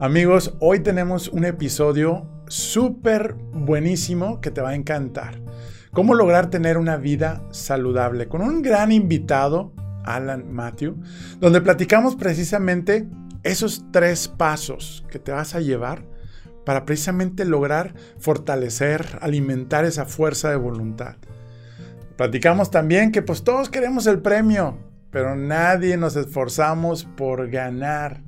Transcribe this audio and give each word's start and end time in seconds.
Amigos, 0.00 0.54
hoy 0.60 0.78
tenemos 0.78 1.26
un 1.26 1.44
episodio 1.44 2.24
súper 2.46 3.34
buenísimo 3.34 4.40
que 4.40 4.52
te 4.52 4.60
va 4.60 4.68
a 4.68 4.74
encantar. 4.76 5.40
Cómo 5.90 6.14
lograr 6.14 6.50
tener 6.50 6.78
una 6.78 6.96
vida 6.96 7.42
saludable 7.50 8.28
con 8.28 8.40
un 8.40 8.62
gran 8.62 8.92
invitado, 8.92 9.72
Alan 10.04 10.52
Matthew, 10.52 11.02
donde 11.40 11.60
platicamos 11.60 12.14
precisamente 12.14 13.08
esos 13.42 13.86
tres 13.90 14.28
pasos 14.28 15.04
que 15.10 15.18
te 15.18 15.32
vas 15.32 15.56
a 15.56 15.60
llevar 15.60 16.04
para 16.64 16.84
precisamente 16.84 17.44
lograr 17.44 17.92
fortalecer, 18.20 19.18
alimentar 19.20 19.84
esa 19.84 20.04
fuerza 20.04 20.48
de 20.48 20.56
voluntad. 20.56 21.16
Platicamos 22.16 22.70
también 22.70 23.10
que 23.10 23.22
pues 23.22 23.42
todos 23.42 23.68
queremos 23.68 24.06
el 24.06 24.20
premio, 24.20 24.78
pero 25.10 25.34
nadie 25.34 25.96
nos 25.96 26.14
esforzamos 26.14 27.02
por 27.02 27.50
ganar. 27.50 28.27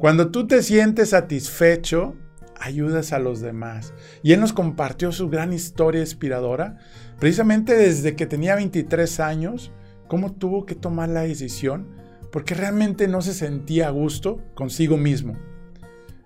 Cuando 0.00 0.30
tú 0.30 0.46
te 0.46 0.62
sientes 0.62 1.10
satisfecho, 1.10 2.16
ayudas 2.58 3.12
a 3.12 3.18
los 3.18 3.42
demás. 3.42 3.92
Y 4.22 4.32
él 4.32 4.40
nos 4.40 4.54
compartió 4.54 5.12
su 5.12 5.28
gran 5.28 5.52
historia 5.52 6.00
inspiradora, 6.00 6.78
precisamente 7.18 7.76
desde 7.76 8.16
que 8.16 8.24
tenía 8.24 8.54
23 8.54 9.20
años, 9.20 9.72
cómo 10.08 10.32
tuvo 10.32 10.64
que 10.64 10.74
tomar 10.74 11.10
la 11.10 11.20
decisión, 11.20 11.86
porque 12.32 12.54
realmente 12.54 13.08
no 13.08 13.20
se 13.20 13.34
sentía 13.34 13.88
a 13.88 13.90
gusto 13.90 14.40
consigo 14.54 14.96
mismo. 14.96 15.36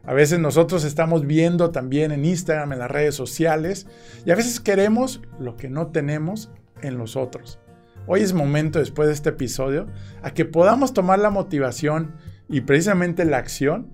A 0.05 0.15
veces 0.15 0.39
nosotros 0.39 0.85
estamos 0.85 1.27
viendo 1.27 1.73
también 1.73 2.13
en 2.13 2.25
Instagram, 2.25 2.75
en 2.75 2.79
las 2.79 2.93
redes 2.93 3.17
sociales, 3.17 3.89
y 4.25 4.31
a 4.31 4.37
veces 4.37 4.61
queremos 4.61 5.21
lo 5.41 5.57
que 5.57 5.69
no 5.69 5.89
tenemos 5.89 6.53
en 6.81 6.97
los 6.97 7.17
otros. 7.17 7.59
Hoy 8.07 8.21
es 8.21 8.35
momento, 8.35 8.79
después 8.79 9.09
de 9.09 9.15
este 9.15 9.31
episodio, 9.31 9.89
a 10.23 10.31
que 10.31 10.45
podamos 10.45 10.93
tomar 10.93 11.19
la 11.19 11.31
motivación 11.31 12.13
y 12.49 12.63
precisamente 12.63 13.25
la 13.25 13.39
acción 13.39 13.93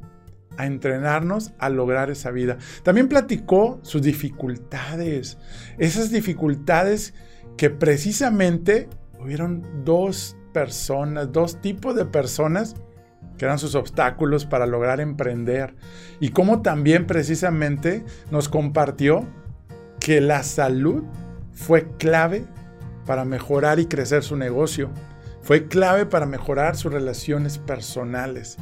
a 0.56 0.66
entrenarnos 0.66 1.52
a 1.58 1.68
lograr 1.68 2.10
esa 2.10 2.30
vida. 2.30 2.58
También 2.82 3.08
platicó 3.08 3.78
sus 3.82 4.02
dificultades, 4.02 5.38
esas 5.78 6.10
dificultades 6.10 7.14
que 7.56 7.70
precisamente 7.70 8.88
hubieron 9.20 9.84
dos 9.84 10.36
personas, 10.52 11.32
dos 11.32 11.60
tipos 11.60 11.94
de 11.94 12.04
personas 12.04 12.74
que 13.38 13.46
eran 13.46 13.58
sus 13.58 13.74
obstáculos 13.74 14.44
para 14.44 14.66
lograr 14.66 15.00
emprender 15.00 15.74
y 16.20 16.30
cómo 16.30 16.60
también 16.60 17.06
precisamente 17.06 18.04
nos 18.30 18.48
compartió 18.48 19.26
que 19.98 20.20
la 20.20 20.42
salud 20.42 21.04
fue 21.52 21.88
clave 21.98 22.44
para 23.06 23.24
mejorar 23.24 23.78
y 23.78 23.86
crecer 23.86 24.22
su 24.22 24.36
negocio 24.36 24.90
fue 25.42 25.66
clave 25.68 26.06
para 26.06 26.26
mejorar 26.26 26.76
sus 26.76 26.92
relaciones 26.92 27.58
personales. 27.58 28.56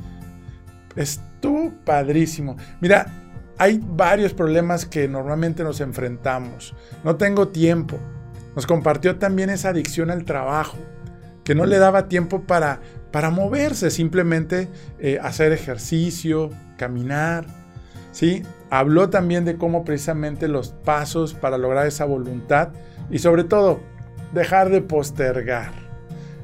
Estuvo 0.97 1.73
padrísimo. 1.85 2.57
Mira, 2.81 3.07
hay 3.59 3.81
varios 3.83 4.33
problemas 4.33 4.87
que 4.87 5.09
normalmente 5.09 5.65
nos 5.65 5.81
enfrentamos. 5.81 6.75
No 7.05 7.17
tengo 7.17 7.49
tiempo. 7.49 7.99
Nos 8.55 8.67
compartió 8.67 9.17
también 9.17 9.51
esa 9.51 9.71
adicción 9.71 10.11
al 10.11 10.25
trabajo, 10.25 10.79
que 11.45 11.55
no 11.55 11.67
le 11.67 11.79
daba 11.79 12.09
tiempo 12.09 12.43
para, 12.43 12.81
para 13.13 13.31
moverse, 13.31 13.91
simplemente 13.91 14.69
eh, 14.99 15.19
hacer 15.23 15.53
ejercicio, 15.53 16.51
caminar. 16.77 17.47
¿sí? 18.13 18.43
Habló 18.71 19.11
también 19.11 19.45
de 19.45 19.57
cómo 19.57 19.85
precisamente 19.85 20.49
los 20.49 20.71
pasos 20.71 21.35
para 21.35 21.59
lograr 21.59 21.87
esa 21.87 22.05
voluntad 22.05 22.71
y 23.11 23.19
sobre 23.19 23.45
todo 23.45 23.81
dejar 24.33 24.71
de 24.71 24.83
postergar. 24.83 25.88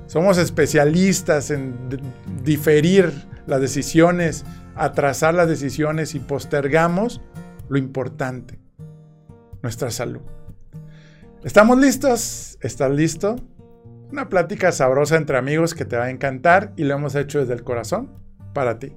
Somos 0.07 0.39
especialistas 0.39 1.51
en 1.51 1.75
diferir 2.43 3.13
las 3.47 3.61
decisiones, 3.61 4.45
atrasar 4.75 5.35
las 5.35 5.49
decisiones 5.49 6.15
y 6.15 6.21
postergamos 6.21 7.21
lo 7.69 7.79
importante, 7.79 8.59
nuestra 9.63 9.91
salud. 9.91 10.23
¿Estamos 11.43 11.79
listos? 11.79 12.59
¿Estás 12.61 12.91
listo? 12.91 13.37
Una 14.11 14.29
plática 14.29 14.73
sabrosa 14.73 15.17
entre 15.17 15.39
amigos 15.39 15.75
que 15.75 15.85
te 15.85 15.97
va 15.97 16.05
a 16.05 16.11
encantar 16.11 16.73
y 16.77 16.85
lo 16.85 16.95
hemos 16.95 17.15
hecho 17.15 17.41
desde 17.41 17.55
el 17.55 17.65
corazón 17.65 18.11
para 18.53 18.79
ti. 18.79 18.93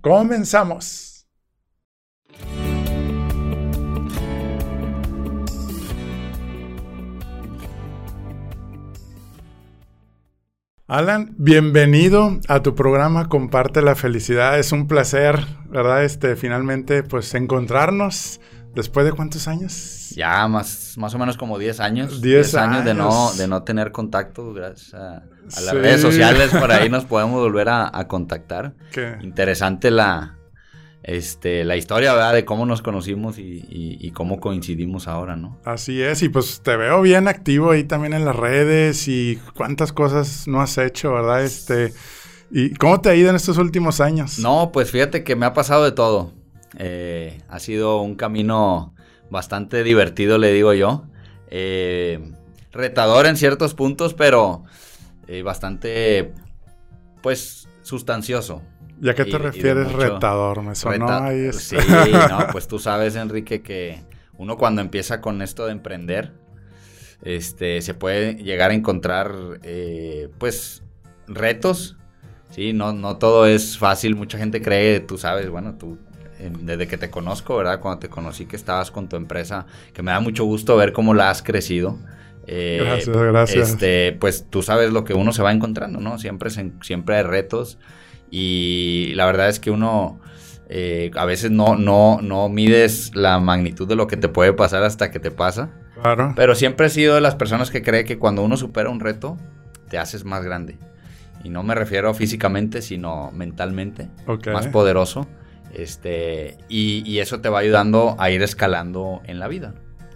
Comenzamos. 0.00 1.09
Alan, 10.90 11.36
bienvenido 11.38 12.40
a 12.48 12.62
tu 12.62 12.74
programa 12.74 13.28
Comparte 13.28 13.80
la 13.80 13.94
Felicidad. 13.94 14.58
Es 14.58 14.72
un 14.72 14.88
placer, 14.88 15.38
¿verdad? 15.68 16.02
Este, 16.02 16.34
finalmente, 16.34 17.04
pues 17.04 17.32
encontrarnos 17.36 18.40
después 18.74 19.06
de 19.06 19.12
cuántos 19.12 19.46
años? 19.46 20.10
Ya, 20.16 20.48
más, 20.48 20.96
más 20.98 21.14
o 21.14 21.18
menos 21.20 21.36
como 21.36 21.60
10 21.60 21.78
años. 21.78 22.20
10 22.20 22.54
años, 22.56 22.84
de, 22.84 22.94
no, 22.94 23.32
de 23.34 23.46
no 23.46 23.62
tener 23.62 23.92
contacto, 23.92 24.52
gracias 24.52 24.94
a, 24.94 25.22
las 25.62 25.74
redes 25.74 26.00
sociales, 26.00 26.50
por 26.50 26.72
ahí 26.72 26.88
nos 26.88 27.04
podemos 27.04 27.40
volver 27.40 27.68
a, 27.68 27.96
a 27.96 28.08
contactar. 28.08 28.74
¿Qué? 28.90 29.16
Interesante 29.22 29.92
la, 29.92 30.39
este, 31.02 31.64
la 31.64 31.76
historia, 31.76 32.12
¿verdad? 32.12 32.34
De 32.34 32.44
cómo 32.44 32.66
nos 32.66 32.82
conocimos 32.82 33.36
y, 33.38 34.10
cómo 34.14 34.40
coincidimos 34.40 35.08
ahora, 35.08 35.36
¿no? 35.36 35.58
Así 35.64 36.02
es, 36.02 36.22
y 36.22 36.28
pues 36.28 36.60
te 36.62 36.76
veo 36.76 37.00
bien 37.00 37.28
activo 37.28 37.70
ahí 37.70 37.84
también 37.84 38.12
en 38.12 38.24
las 38.24 38.36
redes 38.36 39.08
y 39.08 39.38
cuántas 39.54 39.92
cosas 39.92 40.46
no 40.46 40.60
has 40.60 40.76
hecho, 40.78 41.12
¿verdad? 41.12 41.44
Este, 41.44 41.92
¿y 42.50 42.74
cómo 42.74 43.00
te 43.00 43.08
ha 43.08 43.14
ido 43.14 43.30
en 43.30 43.36
estos 43.36 43.56
últimos 43.56 44.00
años? 44.00 44.38
No, 44.38 44.70
pues 44.72 44.90
fíjate 44.90 45.24
que 45.24 45.36
me 45.36 45.46
ha 45.46 45.54
pasado 45.54 45.84
de 45.84 45.92
todo. 45.92 46.32
Eh, 46.78 47.40
ha 47.48 47.58
sido 47.58 48.02
un 48.02 48.14
camino 48.14 48.94
bastante 49.30 49.82
divertido, 49.84 50.38
le 50.38 50.52
digo 50.52 50.74
yo. 50.74 51.04
Eh, 51.48 52.32
retador 52.72 53.26
en 53.26 53.36
ciertos 53.36 53.74
puntos, 53.74 54.14
pero 54.14 54.64
eh, 55.26 55.42
bastante, 55.42 56.32
pues, 57.22 57.68
sustancioso. 57.82 58.62
¿Y 59.00 59.08
a 59.08 59.14
qué 59.14 59.24
te 59.24 59.38
refieres 59.38 59.92
retador? 59.92 60.62
Me 60.62 60.74
sonó 60.74 61.08
ahí. 61.08 61.52
Sí, 61.52 61.76
no, 62.30 62.46
pues 62.52 62.68
tú 62.68 62.78
sabes, 62.78 63.16
Enrique, 63.16 63.62
que 63.62 64.02
uno 64.36 64.56
cuando 64.56 64.80
empieza 64.82 65.20
con 65.20 65.42
esto 65.42 65.66
de 65.66 65.72
emprender, 65.72 66.32
este, 67.22 67.80
se 67.82 67.94
puede 67.94 68.34
llegar 68.34 68.70
a 68.70 68.74
encontrar, 68.74 69.32
eh, 69.62 70.28
pues, 70.38 70.82
retos. 71.26 71.96
Sí, 72.50 72.72
no, 72.72 72.92
no 72.92 73.16
todo 73.16 73.46
es 73.46 73.78
fácil. 73.78 74.16
Mucha 74.16 74.36
gente 74.36 74.60
cree, 74.60 75.00
tú 75.00 75.16
sabes, 75.16 75.48
bueno, 75.48 75.76
tú 75.78 75.98
desde 76.48 76.88
que 76.88 76.96
te 76.96 77.10
conozco, 77.10 77.56
¿verdad? 77.56 77.80
Cuando 77.80 78.00
te 78.00 78.08
conocí 78.08 78.46
que 78.46 78.56
estabas 78.56 78.90
con 78.90 79.08
tu 79.08 79.16
empresa, 79.16 79.66
que 79.92 80.02
me 80.02 80.10
da 80.10 80.20
mucho 80.20 80.44
gusto 80.44 80.76
ver 80.76 80.92
cómo 80.92 81.14
la 81.14 81.30
has 81.30 81.42
crecido. 81.42 81.98
Eh, 82.46 82.80
gracias, 82.82 83.16
gracias. 83.16 83.70
Este, 83.70 84.16
pues 84.18 84.46
tú 84.48 84.62
sabes 84.62 84.92
lo 84.92 85.04
que 85.04 85.14
uno 85.14 85.32
se 85.32 85.42
va 85.42 85.52
encontrando, 85.52 86.00
¿no? 86.00 86.18
Siempre, 86.18 86.50
siempre 86.82 87.16
hay 87.16 87.22
retos. 87.22 87.78
Y 88.30 89.12
la 89.14 89.26
verdad 89.26 89.48
es 89.48 89.60
que 89.60 89.70
uno 89.70 90.20
eh, 90.68 91.10
a 91.16 91.24
veces 91.24 91.50
no, 91.50 91.76
no, 91.76 92.20
no 92.22 92.48
mides 92.48 93.10
la 93.14 93.40
magnitud 93.40 93.88
de 93.88 93.96
lo 93.96 94.06
que 94.06 94.16
te 94.16 94.28
puede 94.28 94.52
pasar 94.52 94.84
hasta 94.84 95.10
que 95.10 95.18
te 95.18 95.30
pasa. 95.30 95.70
Claro. 96.00 96.32
Pero 96.36 96.54
siempre 96.54 96.86
he 96.86 96.90
sido 96.90 97.16
de 97.16 97.20
las 97.20 97.34
personas 97.34 97.70
que 97.70 97.82
cree 97.82 98.04
que 98.04 98.18
cuando 98.18 98.42
uno 98.42 98.56
supera 98.56 98.88
un 98.88 99.00
reto, 99.00 99.36
te 99.88 99.98
haces 99.98 100.24
más 100.24 100.44
grande. 100.44 100.78
Y 101.42 101.48
no 101.48 101.62
me 101.62 101.74
refiero 101.74 102.14
físicamente, 102.14 102.82
sino 102.82 103.32
mentalmente. 103.32 104.10
Más 104.52 104.68
poderoso. 104.68 105.26
Este, 105.74 106.56
y, 106.68 107.02
y, 107.04 107.20
eso 107.20 107.40
te 107.40 107.48
va 107.48 107.60
ayudando 107.60 108.16
a 108.18 108.30
ir 108.30 108.42
escalando 108.42 109.22
en 109.24 109.38
la 109.38 109.48
vida. 109.48 109.74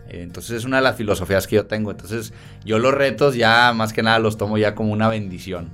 Entonces 0.08 0.56
es 0.58 0.64
una 0.64 0.78
de 0.78 0.82
las 0.82 0.96
filosofías 0.96 1.46
que 1.46 1.56
yo 1.56 1.66
tengo. 1.66 1.90
Entonces 1.90 2.32
yo 2.64 2.78
los 2.78 2.94
retos 2.94 3.34
ya 3.34 3.72
más 3.72 3.92
que 3.92 4.02
nada 4.02 4.18
los 4.18 4.36
tomo 4.36 4.58
ya 4.58 4.74
como 4.74 4.92
una 4.92 5.08
bendición. 5.08 5.70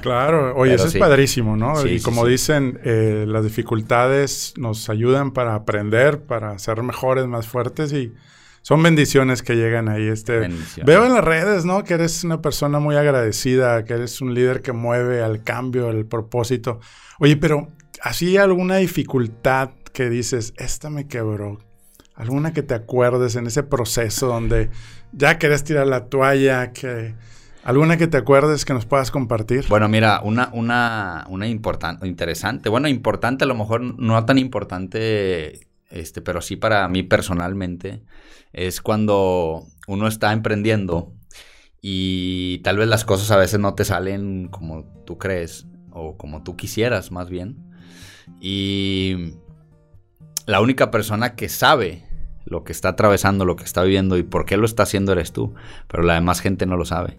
Claro, 0.00 0.54
oye, 0.56 0.74
eso 0.74 0.86
es 0.86 0.96
padrísimo, 0.96 1.56
¿no? 1.56 1.86
y 1.86 2.00
como 2.00 2.26
dicen, 2.26 2.80
eh, 2.82 3.24
las 3.28 3.44
dificultades 3.44 4.54
nos 4.56 4.88
ayudan 4.88 5.32
para 5.32 5.54
aprender, 5.54 6.22
para 6.22 6.58
ser 6.58 6.82
mejores, 6.82 7.26
más 7.26 7.46
fuertes 7.46 7.92
y 7.92 8.12
son 8.62 8.82
bendiciones 8.82 9.42
que 9.42 9.56
llegan 9.56 9.88
ahí. 9.88 10.06
Este, 10.06 10.48
veo 10.84 11.04
en 11.04 11.12
las 11.12 11.24
redes, 11.24 11.64
¿no? 11.64 11.84
Que 11.84 11.94
eres 11.94 12.24
una 12.24 12.40
persona 12.40 12.78
muy 12.78 12.96
agradecida, 12.96 13.84
que 13.84 13.94
eres 13.94 14.20
un 14.20 14.34
líder 14.34 14.62
que 14.62 14.72
mueve 14.72 15.22
al 15.22 15.42
cambio, 15.42 15.88
al 15.88 16.06
propósito. 16.06 16.80
Oye, 17.18 17.36
pero 17.36 17.68
¿así 18.00 18.36
alguna 18.36 18.76
dificultad 18.76 19.70
que 19.92 20.08
dices, 20.08 20.54
esta 20.56 20.90
me 20.90 21.08
quebró? 21.08 21.58
¿Alguna 22.14 22.52
que 22.52 22.62
te 22.62 22.74
acuerdes 22.74 23.34
en 23.36 23.46
ese 23.48 23.64
proceso 23.64 24.28
donde 24.28 24.70
ya 25.12 25.38
querés 25.38 25.64
tirar 25.64 25.86
la 25.86 26.06
toalla, 26.06 26.72
que 26.72 27.14
¿Alguna 27.64 27.96
que 27.96 28.08
te 28.08 28.16
acuerdes 28.16 28.64
que 28.64 28.74
nos 28.74 28.86
puedas 28.86 29.12
compartir? 29.12 29.66
Bueno, 29.68 29.88
mira, 29.88 30.20
una, 30.24 30.50
una, 30.52 31.26
una 31.28 31.46
importante, 31.46 32.08
interesante. 32.08 32.68
Bueno, 32.68 32.88
importante, 32.88 33.44
a 33.44 33.46
lo 33.46 33.54
mejor 33.54 33.82
no 33.82 34.24
tan 34.24 34.38
importante, 34.38 35.68
este, 35.88 36.22
pero 36.22 36.40
sí 36.40 36.56
para 36.56 36.88
mí 36.88 37.04
personalmente, 37.04 38.02
es 38.52 38.80
cuando 38.80 39.66
uno 39.86 40.08
está 40.08 40.32
emprendiendo 40.32 41.14
y 41.80 42.58
tal 42.58 42.78
vez 42.78 42.88
las 42.88 43.04
cosas 43.04 43.30
a 43.30 43.36
veces 43.36 43.60
no 43.60 43.74
te 43.74 43.84
salen 43.84 44.48
como 44.48 44.84
tú 45.04 45.18
crees 45.18 45.66
o 45.92 46.16
como 46.16 46.42
tú 46.42 46.56
quisieras, 46.56 47.12
más 47.12 47.28
bien. 47.30 47.56
Y 48.40 49.34
la 50.46 50.60
única 50.60 50.90
persona 50.90 51.36
que 51.36 51.48
sabe 51.48 52.04
lo 52.44 52.64
que 52.64 52.72
está 52.72 52.90
atravesando, 52.90 53.44
lo 53.44 53.54
que 53.54 53.64
está 53.64 53.84
viviendo 53.84 54.16
y 54.16 54.24
por 54.24 54.46
qué 54.46 54.56
lo 54.56 54.66
está 54.66 54.82
haciendo 54.82 55.12
eres 55.12 55.32
tú, 55.32 55.54
pero 55.86 56.02
la 56.02 56.14
demás 56.14 56.40
gente 56.40 56.66
no 56.66 56.76
lo 56.76 56.84
sabe. 56.84 57.18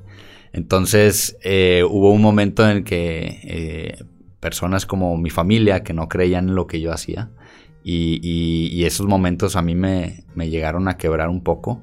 Entonces 0.53 1.37
eh, 1.43 1.83
hubo 1.89 2.11
un 2.11 2.21
momento 2.21 2.63
en 2.63 2.77
el 2.77 2.83
que 2.83 3.39
eh, 3.43 4.05
personas 4.39 4.85
como 4.85 5.17
mi 5.17 5.29
familia 5.29 5.83
que 5.83 5.93
no 5.93 6.07
creían 6.07 6.49
en 6.49 6.55
lo 6.55 6.67
que 6.67 6.79
yo 6.79 6.93
hacía 6.93 7.31
y, 7.83 8.83
esos 8.85 9.07
momentos 9.07 9.55
a 9.55 9.61
mí 9.61 9.75
me, 9.75 10.23
me, 10.35 10.49
llegaron 10.49 10.87
a 10.87 10.97
quebrar 10.97 11.29
un 11.29 11.43
poco. 11.43 11.81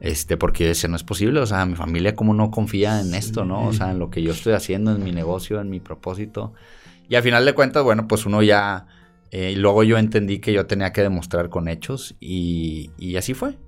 Este, 0.00 0.36
porque 0.36 0.64
yo 0.64 0.68
decía, 0.68 0.88
no 0.88 0.96
es 0.96 1.04
posible, 1.04 1.38
o 1.40 1.46
sea, 1.46 1.64
mi 1.64 1.76
familia 1.76 2.16
como 2.16 2.34
no 2.34 2.50
confía 2.50 3.00
en 3.00 3.14
esto, 3.14 3.44
¿no? 3.44 3.68
O 3.68 3.72
sea, 3.72 3.92
en 3.92 4.00
lo 4.00 4.10
que 4.10 4.20
yo 4.20 4.32
estoy 4.32 4.52
haciendo, 4.54 4.92
en 4.94 5.04
mi 5.04 5.12
negocio, 5.12 5.60
en 5.60 5.70
mi 5.70 5.78
propósito. 5.78 6.54
Y 7.08 7.14
al 7.14 7.22
final 7.22 7.44
de 7.44 7.52
cuentas, 7.54 7.84
bueno, 7.84 8.08
pues 8.08 8.26
uno 8.26 8.42
ya 8.42 8.86
eh, 9.32 9.52
y 9.52 9.56
luego 9.56 9.82
yo 9.82 9.96
entendí 9.96 10.40
que 10.40 10.52
yo 10.52 10.66
tenía 10.66 10.92
que 10.92 11.00
demostrar 11.00 11.48
con 11.48 11.66
hechos 11.66 12.14
y, 12.20 13.16
así 13.16 13.32
fue. 13.32 13.58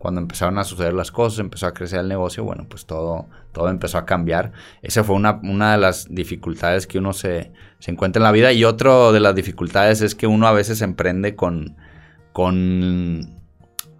Cuando 0.00 0.22
empezaron 0.22 0.56
a 0.58 0.64
suceder 0.64 0.94
las 0.94 1.10
cosas, 1.10 1.40
empezó 1.40 1.66
a 1.66 1.74
crecer 1.74 2.00
el 2.00 2.08
negocio, 2.08 2.42
bueno, 2.42 2.64
pues 2.66 2.86
todo, 2.86 3.28
todo 3.52 3.68
empezó 3.68 3.98
a 3.98 4.06
cambiar. 4.06 4.52
Esa 4.80 5.04
fue 5.04 5.14
una, 5.14 5.40
una 5.42 5.72
de 5.72 5.78
las 5.78 6.06
dificultades 6.08 6.86
que 6.86 6.98
uno 6.98 7.12
se, 7.12 7.52
se 7.80 7.90
encuentra 7.90 8.18
en 8.18 8.24
la 8.24 8.32
vida. 8.32 8.50
Y 8.50 8.64
otra 8.64 9.12
de 9.12 9.20
las 9.20 9.34
dificultades 9.34 10.00
es 10.00 10.14
que 10.14 10.26
uno 10.26 10.46
a 10.46 10.52
veces 10.52 10.80
emprende 10.80 11.36
con, 11.36 11.76
con 12.32 13.40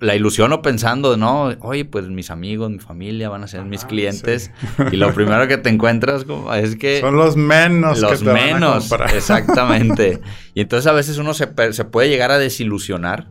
la 0.00 0.16
ilusión 0.16 0.54
o 0.54 0.62
pensando, 0.62 1.18
¿no? 1.18 1.54
Oye, 1.60 1.84
pues 1.84 2.08
mis 2.08 2.30
amigos, 2.30 2.70
mi 2.70 2.78
familia 2.78 3.28
van 3.28 3.44
a 3.44 3.46
ser 3.46 3.66
mis 3.66 3.84
clientes. 3.84 4.52
Y 4.90 4.96
lo 4.96 5.12
primero 5.12 5.46
que 5.48 5.58
te 5.58 5.68
encuentras 5.68 6.24
es 6.56 6.76
que... 6.76 7.00
Son 7.00 7.14
los 7.14 7.36
menos. 7.36 8.00
Los 8.00 8.22
menos, 8.22 8.90
exactamente. 9.14 10.20
y 10.54 10.62
entonces 10.62 10.86
a 10.86 10.94
veces 10.94 11.18
uno 11.18 11.34
se, 11.34 11.46
puede 11.46 12.08
llegar 12.08 12.30
a 12.30 12.38
desilusionar 12.38 13.28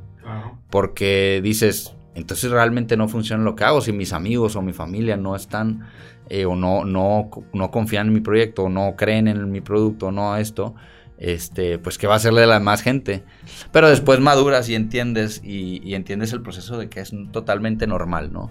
porque 0.70 1.42
dices, 1.44 1.96
entonces 2.16 2.52
realmente 2.52 2.98
no 2.98 3.08
funciona 3.08 3.44
lo 3.44 3.56
que 3.56 3.64
hago. 3.64 3.82
Si 3.82 3.92
mis 3.92 4.14
amigos 4.14 4.56
o 4.56 4.62
mi 4.62 4.74
familia 4.74 5.18
no 5.18 5.36
están 5.36 5.88
eh, 6.30 6.46
o 6.46 6.56
no, 6.56 6.86
no, 6.86 7.30
no 7.54 7.72
confían 7.72 8.08
en 8.08 8.14
mi 8.14 8.22
proyecto 8.22 8.64
o 8.64 8.70
no 8.70 8.96
creen 8.96 9.28
en 9.28 9.52
mi 9.52 9.62
producto 9.62 10.08
o 10.08 10.12
no 10.12 10.38
esto 10.38 10.76
este, 11.20 11.78
pues 11.80 11.98
qué 11.98 12.08
va 12.08 12.14
a 12.14 12.18
hacerle 12.18 12.44
a 12.44 12.48
la 12.48 12.60
más 12.60 12.82
gente. 12.82 13.24
Pero 13.72 13.90
después 13.90 14.20
maduras 14.20 14.70
y 14.70 14.76
entiendes, 14.76 15.42
y, 15.44 15.94
entiendes 15.94 16.34
el 16.34 16.42
proceso 16.42 16.78
de 16.78 16.90
que 16.90 17.02
es 17.02 17.14
totalmente 17.32 17.86
normal, 17.86 18.32
¿no? 18.32 18.50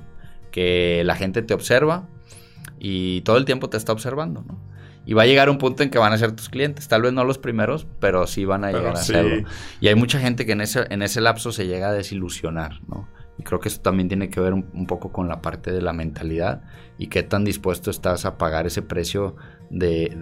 Que 0.53 1.03
la 1.05 1.17
gente 1.17 1.43
te 1.43 1.55
observa 1.55 2.07
y 2.79 3.23
todo 3.23 3.39
el 3.39 3.47
tiempo 3.47 3.71
te 3.71 3.79
está 3.79 3.93
observando, 3.93 4.45
¿no? 4.47 4.61
Y 5.07 5.15
va 5.15 5.23
a 5.23 5.27
llegar 5.27 5.49
un 5.49 5.57
punto 5.57 5.83
en 5.83 5.89
que 5.89 5.99
van 5.99 6.13
a 6.13 6.19
ser 6.19 6.33
tus 6.33 6.51
clientes, 6.51 6.87
tal 6.87 7.01
vez 7.01 7.15
no 7.15 7.25
los 7.25 7.39
primeros, 7.39 7.87
pero 7.99 8.27
sí 8.27 8.45
van 8.45 8.65
a 8.65 8.71
llegar 8.71 8.95
a 8.95 8.97
serlo. 8.97 9.49
Y 9.81 9.89
hay 9.89 9.95
mucha 9.95 10.21
gente 10.21 10.45
que 10.45 10.53
en 10.53 10.61
ese, 10.61 10.85
en 10.91 11.01
ese 11.01 11.23
lapso 11.23 11.51
se 11.51 11.67
llega 11.67 11.89
a 11.89 11.93
desilusionar, 11.95 12.83
¿no? 12.87 13.09
Y 13.39 13.45
creo 13.45 13.61
que 13.61 13.69
eso 13.69 13.81
también 13.81 14.09
tiene 14.09 14.29
que 14.29 14.41
ver 14.41 14.53
un, 14.53 14.87
poco 14.87 15.13
con 15.13 15.29
la 15.29 15.41
parte 15.41 15.71
de 15.71 15.81
la 15.81 15.93
mentalidad 15.93 16.63
y 16.99 17.07
qué 17.07 17.23
tan 17.23 17.45
dispuesto 17.45 17.91
estás 17.91 18.25
a 18.25 18.37
pagar 18.37 18.67
ese 18.67 18.83
precio 18.83 19.37
de, 19.71 20.17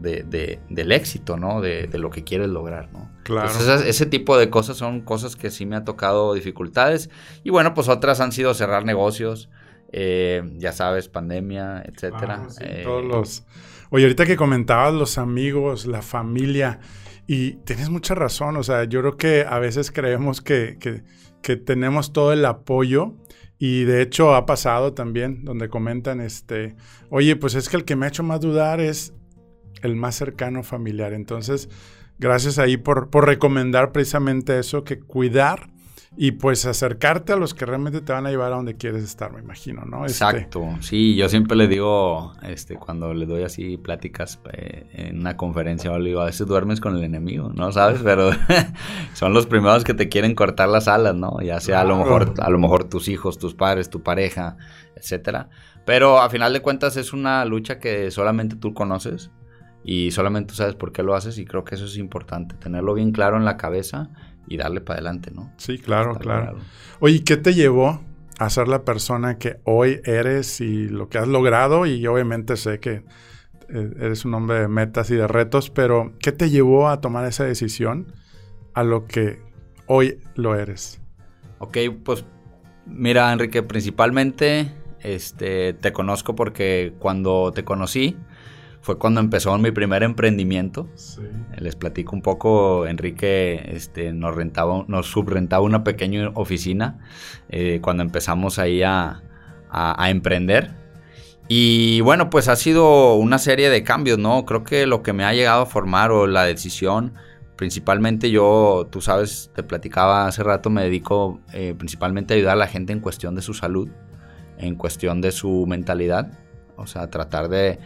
de, 0.00 0.60
del 0.70 0.92
éxito, 0.92 1.36
¿no? 1.36 1.60
De, 1.60 1.86
lo 1.92 2.08
que 2.08 2.24
quieres 2.24 2.48
lograr, 2.48 2.90
¿no? 2.92 3.10
Claro. 3.24 3.50
ese 3.84 4.06
tipo 4.06 4.38
de 4.38 4.48
cosas 4.48 4.78
son 4.78 5.02
cosas 5.02 5.36
que 5.36 5.50
sí 5.50 5.66
me 5.66 5.76
ha 5.76 5.84
tocado 5.84 6.32
dificultades. 6.32 7.10
Y 7.44 7.50
bueno, 7.50 7.74
pues 7.74 7.88
otras 7.88 8.20
han 8.20 8.32
sido 8.32 8.54
cerrar 8.54 8.86
negocios, 8.86 9.50
eh, 9.92 10.42
ya 10.56 10.72
sabes, 10.72 11.08
pandemia, 11.08 11.82
etcétera. 11.84 12.46
Ah, 12.48 12.54
eh, 12.60 12.80
todos 12.84 13.04
los... 13.04 13.44
Oye, 13.90 14.04
ahorita 14.04 14.24
que 14.24 14.36
comentabas 14.36 14.94
los 14.94 15.18
amigos, 15.18 15.84
la 15.84 16.00
familia, 16.00 16.80
y 17.26 17.52
tienes 17.64 17.90
mucha 17.90 18.14
razón, 18.14 18.56
o 18.56 18.62
sea, 18.62 18.84
yo 18.84 19.00
creo 19.00 19.16
que 19.16 19.44
a 19.48 19.58
veces 19.58 19.90
creemos 19.90 20.40
que 20.40 20.78
que 20.80 21.02
tenemos 21.56 22.12
todo 22.12 22.32
el 22.32 22.44
apoyo 22.44 23.14
y 23.58 23.84
de 23.84 24.02
hecho 24.02 24.34
ha 24.34 24.46
pasado 24.46 24.94
también 24.94 25.44
donde 25.44 25.68
comentan 25.68 26.20
este, 26.20 26.76
oye, 27.10 27.36
pues 27.36 27.54
es 27.54 27.68
que 27.68 27.76
el 27.76 27.84
que 27.84 27.96
me 27.96 28.06
ha 28.06 28.08
hecho 28.08 28.22
más 28.22 28.40
dudar 28.40 28.80
es 28.80 29.14
el 29.82 29.96
más 29.96 30.14
cercano 30.14 30.62
familiar. 30.62 31.12
Entonces, 31.12 31.68
gracias 32.18 32.58
ahí 32.58 32.76
por, 32.76 33.10
por 33.10 33.26
recomendar 33.26 33.92
precisamente 33.92 34.58
eso, 34.58 34.84
que 34.84 35.00
cuidar 35.00 35.69
y 36.16 36.32
pues 36.32 36.66
acercarte 36.66 37.32
a 37.32 37.36
los 37.36 37.54
que 37.54 37.64
realmente 37.64 38.00
te 38.00 38.12
van 38.12 38.26
a 38.26 38.30
llevar 38.30 38.52
a 38.52 38.56
donde 38.56 38.76
quieres 38.76 39.04
estar, 39.04 39.32
me 39.32 39.40
imagino, 39.40 39.84
¿no? 39.84 40.04
Este, 40.04 40.24
Exacto, 40.24 40.76
sí, 40.80 41.14
yo 41.14 41.28
siempre 41.28 41.56
le 41.56 41.68
digo, 41.68 42.32
este, 42.42 42.74
cuando 42.74 43.14
le 43.14 43.26
doy 43.26 43.44
así 43.44 43.76
pláticas 43.76 44.40
eh, 44.52 44.88
en 44.92 45.20
una 45.20 45.36
conferencia, 45.36 45.96
le 45.98 46.08
digo, 46.08 46.20
a 46.20 46.26
veces 46.26 46.46
duermes 46.48 46.80
con 46.80 46.96
el 46.96 47.04
enemigo, 47.04 47.52
¿no? 47.54 47.70
¿Sabes? 47.70 48.00
Pero 48.02 48.30
son 49.14 49.32
los 49.32 49.46
primeros 49.46 49.84
que 49.84 49.94
te 49.94 50.08
quieren 50.08 50.34
cortar 50.34 50.68
las 50.68 50.88
alas, 50.88 51.14
¿no? 51.14 51.40
Ya 51.42 51.60
sea 51.60 51.82
a 51.82 51.84
lo 51.84 51.96
mejor, 51.96 52.34
a 52.38 52.50
lo 52.50 52.58
mejor 52.58 52.84
tus 52.84 53.08
hijos, 53.08 53.38
tus 53.38 53.54
padres, 53.54 53.88
tu 53.88 54.02
pareja, 54.02 54.56
etcétera. 54.96 55.48
Pero 55.86 56.20
a 56.20 56.28
final 56.28 56.52
de 56.52 56.60
cuentas 56.60 56.96
es 56.96 57.12
una 57.12 57.44
lucha 57.44 57.78
que 57.78 58.10
solamente 58.10 58.56
tú 58.56 58.74
conoces 58.74 59.30
y 59.84 60.10
solamente 60.10 60.50
tú 60.50 60.54
sabes 60.56 60.74
por 60.74 60.92
qué 60.92 61.02
lo 61.02 61.14
haces 61.14 61.38
y 61.38 61.44
creo 61.44 61.64
que 61.64 61.76
eso 61.76 61.86
es 61.86 61.96
importante, 61.96 62.56
tenerlo 62.56 62.94
bien 62.94 63.12
claro 63.12 63.36
en 63.36 63.44
la 63.44 63.56
cabeza 63.56 64.10
y 64.50 64.56
darle 64.56 64.80
para 64.80 64.96
adelante, 64.98 65.30
¿no? 65.30 65.50
Sí, 65.56 65.78
claro, 65.78 66.16
claro. 66.16 66.58
Oye, 66.98 67.22
¿qué 67.24 67.36
te 67.36 67.54
llevó 67.54 68.02
a 68.38 68.50
ser 68.50 68.66
la 68.66 68.84
persona 68.84 69.38
que 69.38 69.60
hoy 69.64 70.00
eres 70.04 70.60
y 70.60 70.88
lo 70.88 71.08
que 71.08 71.18
has 71.18 71.28
logrado? 71.28 71.86
Y 71.86 72.04
obviamente 72.08 72.56
sé 72.56 72.80
que 72.80 73.04
eh, 73.68 73.90
eres 74.00 74.24
un 74.24 74.34
hombre 74.34 74.58
de 74.58 74.68
metas 74.68 75.08
y 75.10 75.14
de 75.14 75.28
retos, 75.28 75.70
pero 75.70 76.12
¿qué 76.18 76.32
te 76.32 76.50
llevó 76.50 76.88
a 76.88 77.00
tomar 77.00 77.26
esa 77.26 77.44
decisión 77.44 78.12
a 78.74 78.82
lo 78.82 79.06
que 79.06 79.40
hoy 79.86 80.18
lo 80.34 80.56
eres? 80.56 81.00
Ok, 81.60 81.78
pues 82.04 82.24
mira, 82.86 83.32
Enrique, 83.32 83.62
principalmente 83.62 84.72
este, 85.00 85.74
te 85.74 85.92
conozco 85.92 86.34
porque 86.34 86.92
cuando 86.98 87.52
te 87.54 87.64
conocí, 87.64 88.16
fue 88.80 88.98
cuando 88.98 89.20
empezó 89.20 89.56
mi 89.58 89.70
primer 89.70 90.02
emprendimiento. 90.02 90.88
Les 91.58 91.76
platico 91.76 92.16
un 92.16 92.22
poco, 92.22 92.86
Enrique 92.86 93.62
este, 93.74 94.12
nos, 94.12 94.34
rentaba, 94.34 94.84
nos 94.88 95.06
subrentaba 95.06 95.62
una 95.62 95.84
pequeña 95.84 96.30
oficina 96.34 96.98
eh, 97.50 97.80
cuando 97.82 98.02
empezamos 98.02 98.58
ahí 98.58 98.82
a, 98.82 99.22
emprender. 100.08 100.70
Y 101.46 102.00
bueno, 102.00 102.30
pues 102.30 102.48
ha 102.48 102.56
sido 102.56 103.14
una 103.14 103.38
serie 103.38 103.70
de 103.70 103.84
cambios, 103.84 104.18
¿no? 104.18 104.44
Creo 104.44 104.64
que 104.64 104.86
lo 104.86 105.02
que 105.02 105.12
me 105.12 105.24
ha 105.24 105.34
llegado 105.34 105.62
a 105.62 105.66
formar 105.66 106.10
o 106.12 106.26
la 106.26 106.44
decisión, 106.44 107.14
principalmente 107.56 108.30
yo, 108.30 108.88
tú 108.90 109.00
sabes, 109.00 109.50
te 109.54 109.62
platicaba 109.62 110.26
hace 110.26 110.42
rato, 110.42 110.70
me 110.70 110.82
dedico 110.82 111.40
eh, 111.52 111.74
principalmente 111.76 112.34
a 112.34 112.36
ayudar 112.36 112.54
a 112.54 112.56
la 112.56 112.66
gente 112.66 112.92
en 112.92 113.00
cuestión 113.00 113.34
de 113.34 113.42
su 113.42 113.52
salud, 113.52 113.88
en 114.58 114.76
cuestión 114.76 115.20
de 115.20 115.32
su 115.32 115.66
mentalidad, 115.66 116.38
o 116.76 116.86
sea, 116.86 117.10
tratar 117.10 117.48
de 117.48 117.78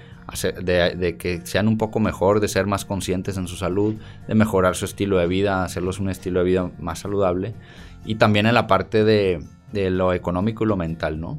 de, 0.62 1.16
que 1.18 1.44
sean 1.44 1.68
un 1.68 1.78
poco 1.78 2.00
mejor, 2.00 2.40
de 2.40 2.48
ser 2.48 2.66
más 2.66 2.84
conscientes 2.84 3.36
en 3.36 3.46
su 3.46 3.56
salud, 3.56 3.96
de 4.26 4.34
mejorar 4.34 4.74
su 4.74 4.84
estilo 4.84 5.18
de 5.18 5.26
vida, 5.26 5.64
hacerlos 5.64 6.00
un 6.00 6.08
estilo 6.08 6.40
de 6.40 6.46
vida 6.46 6.70
más 6.78 7.00
saludable 7.00 7.54
y 8.04 8.16
también 8.16 8.46
en 8.46 8.54
la 8.54 8.66
parte 8.66 9.04
de, 9.04 9.42
lo 9.72 10.12
económico 10.12 10.64
y 10.64 10.68
lo 10.68 10.76
mental, 10.76 11.20
¿no? 11.20 11.38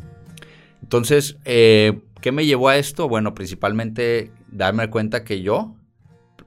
Entonces, 0.82 1.38
eh, 1.46 2.02
¿qué 2.22 2.32
me 2.32 2.46
llevó 2.46 2.70
a 2.70 2.78
esto? 2.78 3.08
Bueno, 3.08 3.34
principalmente 3.34 4.32
darme 4.52 4.90
cuenta 4.90 5.24
que 5.24 5.42
yo 5.42 5.76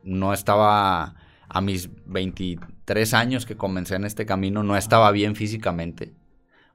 no 0.04 0.33
estaba 0.33 1.14
a 1.49 1.61
mis 1.61 1.90
23 2.07 3.14
años 3.14 3.47
que 3.47 3.57
comencé 3.57 3.97
en 3.97 4.04
este 4.04 4.26
camino, 4.26 4.62
no 4.62 4.76
estaba 4.76 5.11
bien 5.11 5.35
físicamente, 5.35 6.14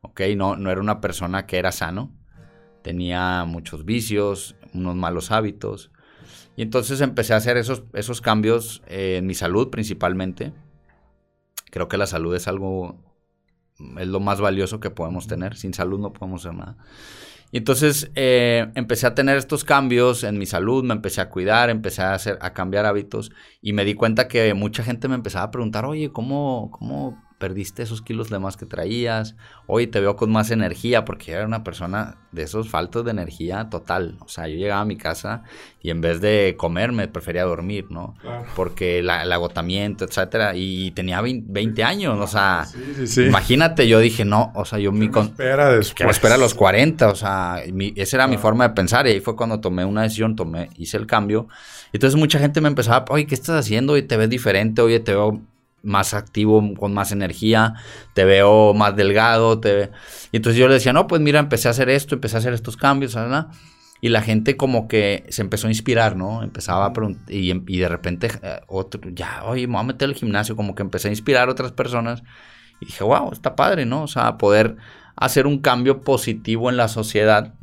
¿ok? 0.02 0.22
No, 0.36 0.58
no 0.58 0.72
era 0.72 0.82
una 0.82 1.00
persona 1.00 1.46
que 1.46 1.58
era 1.58 1.72
sano, 1.72 2.12
tenía 2.82 3.46
muchos 3.46 3.86
vicios, 3.86 4.56
unos 4.74 4.96
malos 4.96 5.32
hábitos. 5.32 5.92
Y 6.56 6.62
entonces 6.62 7.02
empecé 7.02 7.34
a 7.34 7.38
hacer 7.38 7.58
esos, 7.58 7.84
esos 7.94 8.22
cambios 8.22 8.84
eh, 8.88 9.18
en 9.18 9.26
mi 9.26 9.34
salud 9.34 9.70
principalmente. 9.70 10.54
Creo 11.72 11.88
que 11.88 11.98
la 11.98 12.06
salud 12.06 12.36
es 12.36 12.48
algo, 12.48 13.00
es 13.98 14.08
lo 14.08 14.20
más 14.20 14.40
valioso 14.40 14.80
que 14.80 14.92
podemos 14.92 15.28
tener. 15.28 15.56
Sin 15.56 15.74
salud 15.74 16.00
no 16.00 16.14
podemos 16.14 16.46
hacer 16.46 16.58
nada. 16.58 16.78
Y 17.52 17.58
entonces 17.58 18.12
eh, 18.16 18.72
empecé 18.74 19.06
a 19.06 19.14
tener 19.14 19.38
estos 19.38 19.64
cambios 19.64 20.24
en 20.24 20.40
mi 20.40 20.48
salud, 20.48 20.84
me 20.84 20.96
empecé 20.96 21.22
a 21.22 21.30
cuidar, 21.30 21.70
empecé 21.70 22.02
a, 22.02 22.16
hacer, 22.16 22.40
a 22.42 22.52
cambiar 22.52 22.88
hábitos 22.88 23.32
y 23.62 23.74
me 23.74 23.86
di 23.86 23.94
cuenta 23.94 24.28
que 24.28 24.56
mucha 24.56 24.84
gente 24.84 25.08
me 25.08 25.14
empezaba 25.14 25.46
a 25.46 25.52
preguntar, 25.52 25.86
oye, 25.86 26.12
¿cómo, 26.12 26.72
cómo 26.72 27.24
perdiste 27.44 27.84
esos 27.84 28.02
kilos 28.02 28.30
de 28.30 28.40
más 28.40 28.56
que 28.56 28.66
traías, 28.66 29.36
hoy 29.68 29.88
te 29.88 30.00
veo 30.00 30.16
con 30.16 30.32
más 30.32 30.50
energía, 30.50 31.04
porque 31.04 31.34
era 31.34 31.46
una 31.46 31.62
persona 31.62 32.16
de 32.32 32.44
esos 32.44 32.70
faltos 32.70 33.04
de 33.04 33.12
energía 33.12 33.68
total. 33.70 34.16
O 34.22 34.30
sea, 34.30 34.48
yo 34.48 34.56
llegaba 34.56 34.80
a 34.80 34.86
mi 34.86 34.96
casa 34.96 35.44
y 35.82 35.90
en 35.90 36.00
vez 36.00 36.22
de 36.22 36.56
comer 36.58 36.94
me 36.94 37.10
prefería 37.10 37.44
dormir, 37.44 37.88
¿no? 37.90 38.16
Porque 38.56 39.00
el 39.00 39.10
agotamiento, 39.10 40.06
etcétera, 40.06 40.54
y 40.56 40.92
tenía 40.92 41.20
20, 41.20 41.84
años, 41.84 42.18
o 42.18 42.28
sea, 42.28 42.66
imagínate, 43.18 43.90
yo 43.90 44.00
dije, 44.00 44.24
no, 44.24 44.54
o 44.56 44.64
sea, 44.64 44.80
yo 44.80 44.94
mi... 44.94 45.10
Con... 45.10 45.26
espera 45.26 45.70
después. 45.70 46.12
espera 46.12 46.36
a 46.36 46.38
los 46.38 46.54
40, 46.54 47.10
o 47.10 47.16
sea, 47.16 47.62
esa 47.98 48.16
era 48.16 48.28
mi 48.28 48.38
forma 48.38 48.70
de 48.70 48.74
pensar 48.74 49.06
y 49.06 49.10
ahí 49.10 49.20
fue 49.20 49.36
cuando 49.36 49.60
tomé 49.60 49.84
una 49.84 50.04
decisión, 50.04 50.38
tomé, 50.38 50.70
hice 50.78 50.96
el 50.96 51.08
cambio. 51.08 51.50
Entonces 51.92 52.18
mucha 52.18 52.40
gente 52.40 52.62
me 52.62 52.70
empezaba, 52.70 53.04
oye, 53.10 53.28
¿qué 53.28 53.36
estás 53.36 53.60
haciendo? 53.60 53.92
Oye, 53.94 54.04
te 54.04 54.16
ves 54.16 54.30
diferente, 54.30 54.82
oye, 54.82 55.02
te 55.02 55.12
veo 55.12 55.42
más 55.84 56.14
activo, 56.14 56.74
con 56.76 56.94
más 56.94 57.12
energía, 57.12 57.76
te 58.14 58.26
veo 58.26 58.74
más 58.74 58.96
delgado, 58.96 59.60
te... 59.60 59.92
Y 60.32 60.38
entonces 60.38 60.60
yo 60.60 60.68
le 60.68 60.76
decía, 60.76 60.94
no, 60.94 61.08
pues 61.08 61.22
mira, 61.22 61.40
empecé 61.40 61.68
a 61.68 61.72
hacer 61.72 61.90
esto, 61.90 62.16
empecé 62.16 62.38
a 62.38 62.40
hacer 62.40 62.54
estos 62.54 62.78
cambios, 62.78 63.14
¿verdad? 63.14 63.48
Y 64.02 64.10
la 64.10 64.22
gente 64.22 64.58
como 64.58 64.88
que 64.88 65.26
se 65.30 65.42
empezó 65.42 65.68
a 65.68 65.72
inspirar, 65.72 66.16
¿no? 66.16 66.44
Empezaba 66.44 66.86
a 66.86 66.94
preguntar, 66.94 67.24
y, 67.32 67.52
y, 67.68 67.80
de 67.80 67.88
repente 67.88 68.32
eh, 68.42 68.62
otro, 68.68 69.02
ya, 69.14 69.44
oye, 69.46 69.68
me 69.68 69.74
voy 69.74 69.82
a 69.82 69.88
meter 69.88 70.10
al 70.10 70.16
gimnasio, 70.16 70.56
como 70.56 70.76
que 70.76 70.84
empecé 70.84 71.10
a 71.10 71.12
inspirar 71.12 71.48
a 71.48 71.52
otras 71.52 71.72
personas. 71.72 72.24
Y 72.82 72.88
dije, 72.88 73.04
wow, 73.04 73.32
está 73.32 73.56
padre, 73.56 73.86
¿no? 73.86 74.04
O 74.04 74.08
sea, 74.08 74.38
poder 74.38 74.78
hacer 75.16 75.48
un 75.48 75.60
cambio 75.60 76.02
positivo 76.02 76.70
en 76.70 76.78
la 76.78 76.88
sociedad 76.88 77.54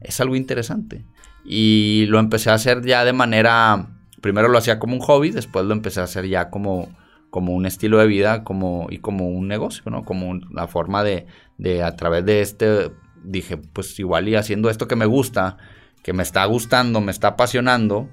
es 0.00 0.20
algo 0.20 0.36
interesante. 0.36 1.04
Y 1.44 2.06
lo 2.08 2.18
empecé 2.18 2.50
a 2.50 2.54
hacer 2.54 2.84
ya 2.84 3.04
de 3.04 3.12
manera, 3.12 3.88
primero 4.20 4.48
lo 4.48 4.58
hacía 4.58 4.78
como 4.78 4.94
un 4.94 5.00
hobby, 5.00 5.30
después 5.30 5.64
lo 5.64 5.72
empecé 5.72 6.00
a 6.00 6.04
hacer 6.04 6.26
ya 6.28 6.50
como, 6.50 6.88
como 7.32 7.54
un 7.54 7.64
estilo 7.64 7.96
de 7.96 8.06
vida 8.06 8.44
como, 8.44 8.88
y 8.90 8.98
como 8.98 9.26
un 9.30 9.48
negocio, 9.48 9.90
¿no? 9.90 10.04
Como 10.04 10.38
la 10.50 10.68
forma 10.68 11.02
de, 11.02 11.24
de, 11.56 11.82
a 11.82 11.96
través 11.96 12.26
de 12.26 12.42
este, 12.42 12.92
dije, 13.24 13.56
pues 13.56 13.98
igual 13.98 14.28
y 14.28 14.34
haciendo 14.34 14.68
esto 14.68 14.86
que 14.86 14.96
me 14.96 15.06
gusta, 15.06 15.56
que 16.02 16.12
me 16.12 16.22
está 16.22 16.44
gustando, 16.44 17.00
me 17.00 17.10
está 17.10 17.28
apasionando, 17.28 18.10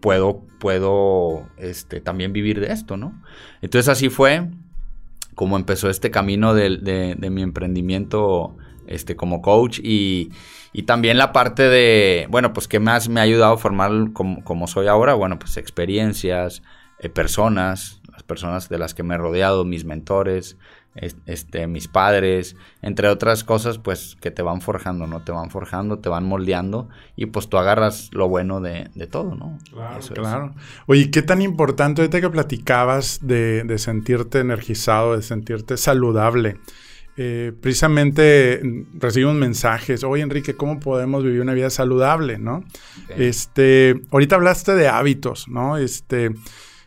puedo, 0.00 0.42
puedo 0.60 1.48
este, 1.56 2.02
también 2.02 2.34
vivir 2.34 2.60
de 2.60 2.74
esto, 2.74 2.98
¿no? 2.98 3.22
Entonces 3.62 3.88
así 3.88 4.10
fue 4.10 4.50
como 5.34 5.56
empezó 5.56 5.88
este 5.88 6.10
camino 6.10 6.52
de, 6.52 6.76
de, 6.76 7.30
mi 7.30 7.40
emprendimiento 7.40 8.54
este, 8.86 9.16
como 9.16 9.40
coach 9.40 9.80
y, 9.82 10.30
y, 10.74 10.82
también 10.82 11.16
la 11.16 11.32
parte 11.32 11.70
de, 11.70 12.26
bueno, 12.28 12.52
pues 12.52 12.68
qué 12.68 12.80
más 12.80 13.08
me 13.08 13.20
ha 13.20 13.22
ayudado 13.22 13.54
a 13.54 13.56
formar 13.56 14.12
como, 14.12 14.66
soy 14.66 14.88
ahora, 14.88 15.14
bueno, 15.14 15.38
pues 15.38 15.56
experiencias, 15.56 16.62
eh, 16.98 17.08
personas, 17.08 18.01
las 18.12 18.22
personas 18.22 18.68
de 18.68 18.78
las 18.78 18.94
que 18.94 19.02
me 19.02 19.14
he 19.14 19.18
rodeado, 19.18 19.64
mis 19.64 19.84
mentores, 19.84 20.56
este, 20.94 21.66
mis 21.66 21.88
padres, 21.88 22.54
entre 22.82 23.08
otras 23.08 23.44
cosas, 23.44 23.78
pues 23.78 24.16
que 24.20 24.30
te 24.30 24.42
van 24.42 24.60
forjando, 24.60 25.06
¿no? 25.06 25.22
Te 25.22 25.32
van 25.32 25.50
forjando, 25.50 25.98
te 25.98 26.08
van 26.08 26.24
moldeando 26.24 26.88
y 27.16 27.26
pues 27.26 27.48
tú 27.48 27.56
agarras 27.56 28.10
lo 28.12 28.28
bueno 28.28 28.60
de, 28.60 28.90
todo, 29.10 29.34
¿no? 29.34 29.58
Claro, 29.72 30.00
claro. 30.14 30.54
Oye, 30.86 31.10
¿qué 31.10 31.22
tan 31.22 31.40
importante 31.40 32.02
ahorita 32.02 32.20
que 32.20 32.30
platicabas 32.30 33.26
de, 33.26 33.64
de 33.64 33.78
sentirte 33.78 34.40
energizado, 34.40 35.16
de 35.16 35.22
sentirte 35.22 35.76
saludable? 35.76 36.58
Eh, 37.18 37.52
precisamente 37.60 38.62
recibimos 38.94 39.34
mensajes, 39.34 40.02
oye 40.02 40.22
Enrique, 40.22 40.54
¿cómo 40.54 40.80
podemos 40.80 41.22
vivir 41.22 41.42
una 41.42 41.52
vida 41.52 41.68
saludable, 41.68 42.38
no? 42.38 42.64
Este, 43.10 44.00
ahorita 44.10 44.36
hablaste 44.36 44.74
de 44.74 44.88
hábitos, 44.88 45.46
¿no? 45.46 45.76
Este, 45.76 46.30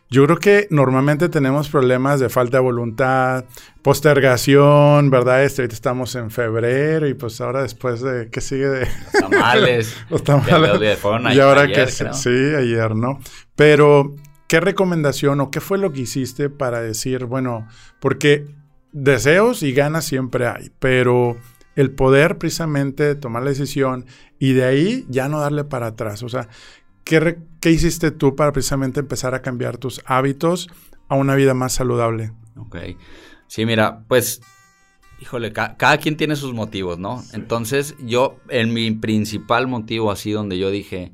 yo 0.08 0.24
creo 0.24 0.38
que 0.38 0.68
normalmente 0.70 1.28
tenemos 1.28 1.68
problemas 1.68 2.20
de 2.20 2.28
falta 2.28 2.58
de 2.58 2.62
voluntad, 2.62 3.44
postergación, 3.82 5.10
¿verdad? 5.10 5.42
Este, 5.42 5.62
ahorita 5.62 5.74
estamos 5.74 6.14
en 6.14 6.30
febrero 6.30 7.08
y 7.08 7.14
pues 7.14 7.40
ahora 7.40 7.62
después 7.62 8.02
de, 8.02 8.28
¿qué 8.30 8.40
sigue 8.40 8.68
de? 8.68 8.88
Los 9.12 9.30
tamales. 9.30 9.96
Los 10.10 10.24
tamales. 10.24 11.00
y 11.34 11.40
ahora 11.40 11.66
que 11.66 11.86
sí, 11.88 12.54
ayer, 12.56 12.94
¿no? 12.94 13.18
Pero, 13.56 14.14
¿qué 14.46 14.60
recomendación 14.60 15.40
o 15.40 15.50
qué 15.50 15.60
fue 15.60 15.78
lo 15.78 15.92
que 15.92 16.02
hiciste 16.02 16.50
para 16.50 16.80
decir, 16.80 17.24
bueno, 17.24 17.66
porque 18.00 18.46
deseos 18.92 19.62
y 19.62 19.72
ganas 19.72 20.04
siempre 20.04 20.46
hay, 20.46 20.70
pero 20.78 21.36
el 21.74 21.90
poder 21.90 22.38
precisamente 22.38 23.14
tomar 23.16 23.42
la 23.42 23.50
decisión 23.50 24.06
y 24.38 24.52
de 24.52 24.64
ahí 24.64 25.06
ya 25.08 25.28
no 25.28 25.40
darle 25.40 25.64
para 25.64 25.88
atrás. 25.88 26.22
O 26.22 26.28
sea, 26.28 26.48
¿Qué, 27.06 27.70
hiciste 27.70 28.10
tú 28.10 28.34
para 28.34 28.50
precisamente 28.50 28.98
empezar 28.98 29.32
a 29.36 29.40
cambiar 29.40 29.78
tus 29.78 30.02
hábitos 30.06 30.68
a 31.06 31.14
una 31.14 31.36
vida 31.36 31.54
más 31.54 31.72
saludable? 31.72 32.32
Ok. 32.56 32.78
Sí, 33.46 33.64
mira, 33.64 34.02
pues, 34.08 34.42
híjole, 35.20 35.52
cada 35.52 35.98
quien 35.98 36.16
tiene 36.16 36.34
sus 36.34 36.52
motivos, 36.52 36.98
¿no? 36.98 37.22
Entonces, 37.32 37.94
yo, 38.00 38.40
en 38.48 38.74
mi 38.74 38.90
principal 38.90 39.68
motivo, 39.68 40.10
así 40.10 40.32
donde 40.32 40.58
yo 40.58 40.68
dije, 40.68 41.12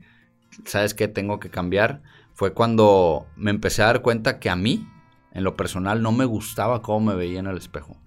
¿sabes 0.65 0.95
qué? 0.95 1.09
Tengo 1.09 1.39
que 1.39 1.51
cambiar, 1.51 2.03
fue 2.33 2.55
cuando 2.55 3.27
me 3.37 3.51
empecé 3.51 3.83
a 3.83 3.87
dar 3.87 4.01
cuenta 4.01 4.39
que 4.39 4.49
a 4.49 4.57
mí, 4.57 4.89
en 5.35 5.45
lo 5.45 5.57
personal, 5.59 6.01
no 6.01 6.11
me 6.11 6.25
gustaba 6.25 6.81
cómo 6.81 7.13
me 7.13 7.17
veía 7.17 7.41
en 7.41 7.49
el 7.49 7.59
espejo. 7.59 7.99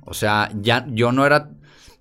O 0.00 0.14
sea, 0.14 0.50
ya 0.60 0.84
yo 0.88 1.12
no 1.12 1.24
era 1.26 1.50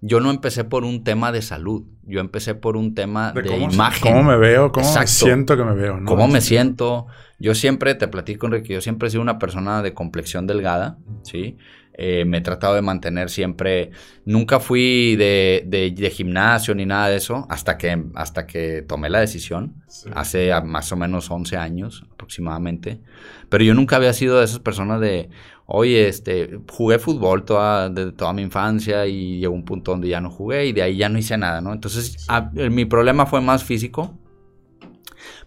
yo 0.02 0.20
no 0.20 0.32
empecé 0.32 0.64
por 0.64 0.86
un 0.86 1.04
tema 1.04 1.32
de 1.32 1.42
salud, 1.42 1.84
yo 2.10 2.20
empecé 2.20 2.56
por 2.56 2.76
un 2.76 2.96
tema 2.96 3.32
de, 3.32 3.58
imagen. 3.58 4.02
¿Cómo 4.02 4.24
me 4.24 4.36
veo? 4.36 4.72
¿Cómo 4.72 4.94
me 4.94 5.08
siento 5.08 5.56
que 5.56 5.64
me 5.64 5.76
veo? 5.76 6.00
¿Cómo 6.06 6.28
me 6.28 6.42
siento? 6.42 7.06
Yo 7.38 7.56
siempre, 7.56 7.96
te 7.96 8.08
platico, 8.08 8.48
Enrique, 8.48 8.74
yo 8.74 8.82
siempre 8.82 9.08
he 9.08 9.12
sido 9.12 9.22
una 9.22 9.40
persona 9.40 9.82
de 9.82 9.94
complexión 9.94 10.48
delgada, 10.48 10.98
¿sí? 11.24 11.58
Eh, 12.02 12.24
me 12.26 12.38
he 12.38 12.42
tratado 12.42 12.76
de 12.76 12.82
mantener 12.82 13.30
siempre, 13.30 13.92
nunca 14.24 14.62
fui 14.62 15.18
de, 15.18 15.64
de, 15.68 16.10
gimnasio 16.10 16.74
ni 16.74 16.86
nada 16.86 17.10
de 17.10 17.18
eso, 17.18 17.46
hasta 17.50 17.78
que, 17.78 18.06
hasta 18.16 18.48
que 18.48 18.82
tomé 18.82 19.10
la 19.10 19.20
decisión, 19.20 19.84
hace 20.14 20.50
más 20.62 20.92
o 20.94 20.96
menos 20.96 21.30
11 21.30 21.58
años 21.58 22.06
aproximadamente, 22.14 23.02
pero 23.50 23.66
yo 23.66 23.74
nunca 23.74 23.98
había 23.98 24.14
sido 24.14 24.40
de 24.40 24.46
esas 24.46 24.60
personas 24.60 25.02
de, 25.02 25.30
oye, 25.72 26.08
este, 26.08 26.60
jugué 26.70 26.98
fútbol 26.98 27.46
toda, 27.46 27.90
de 27.90 28.12
toda 28.12 28.34
mi 28.34 28.42
infancia 28.42 29.06
y 29.06 29.40
llegó 29.40 29.54
un 29.54 29.64
punto 29.64 29.92
donde 29.92 30.10
ya 30.10 30.20
no 30.20 30.32
jugué 30.32 30.66
y 30.66 30.74
de 30.74 30.82
ahí 30.82 30.98
ya 30.98 31.10
no 31.10 31.20
hice 31.20 31.38
nada, 31.38 31.62
¿no? 31.62 31.72
Entonces, 31.74 32.28
mi 32.72 32.86
problema 32.86 33.28
fue 33.28 33.40
más 33.40 33.64
físico, 33.64 34.18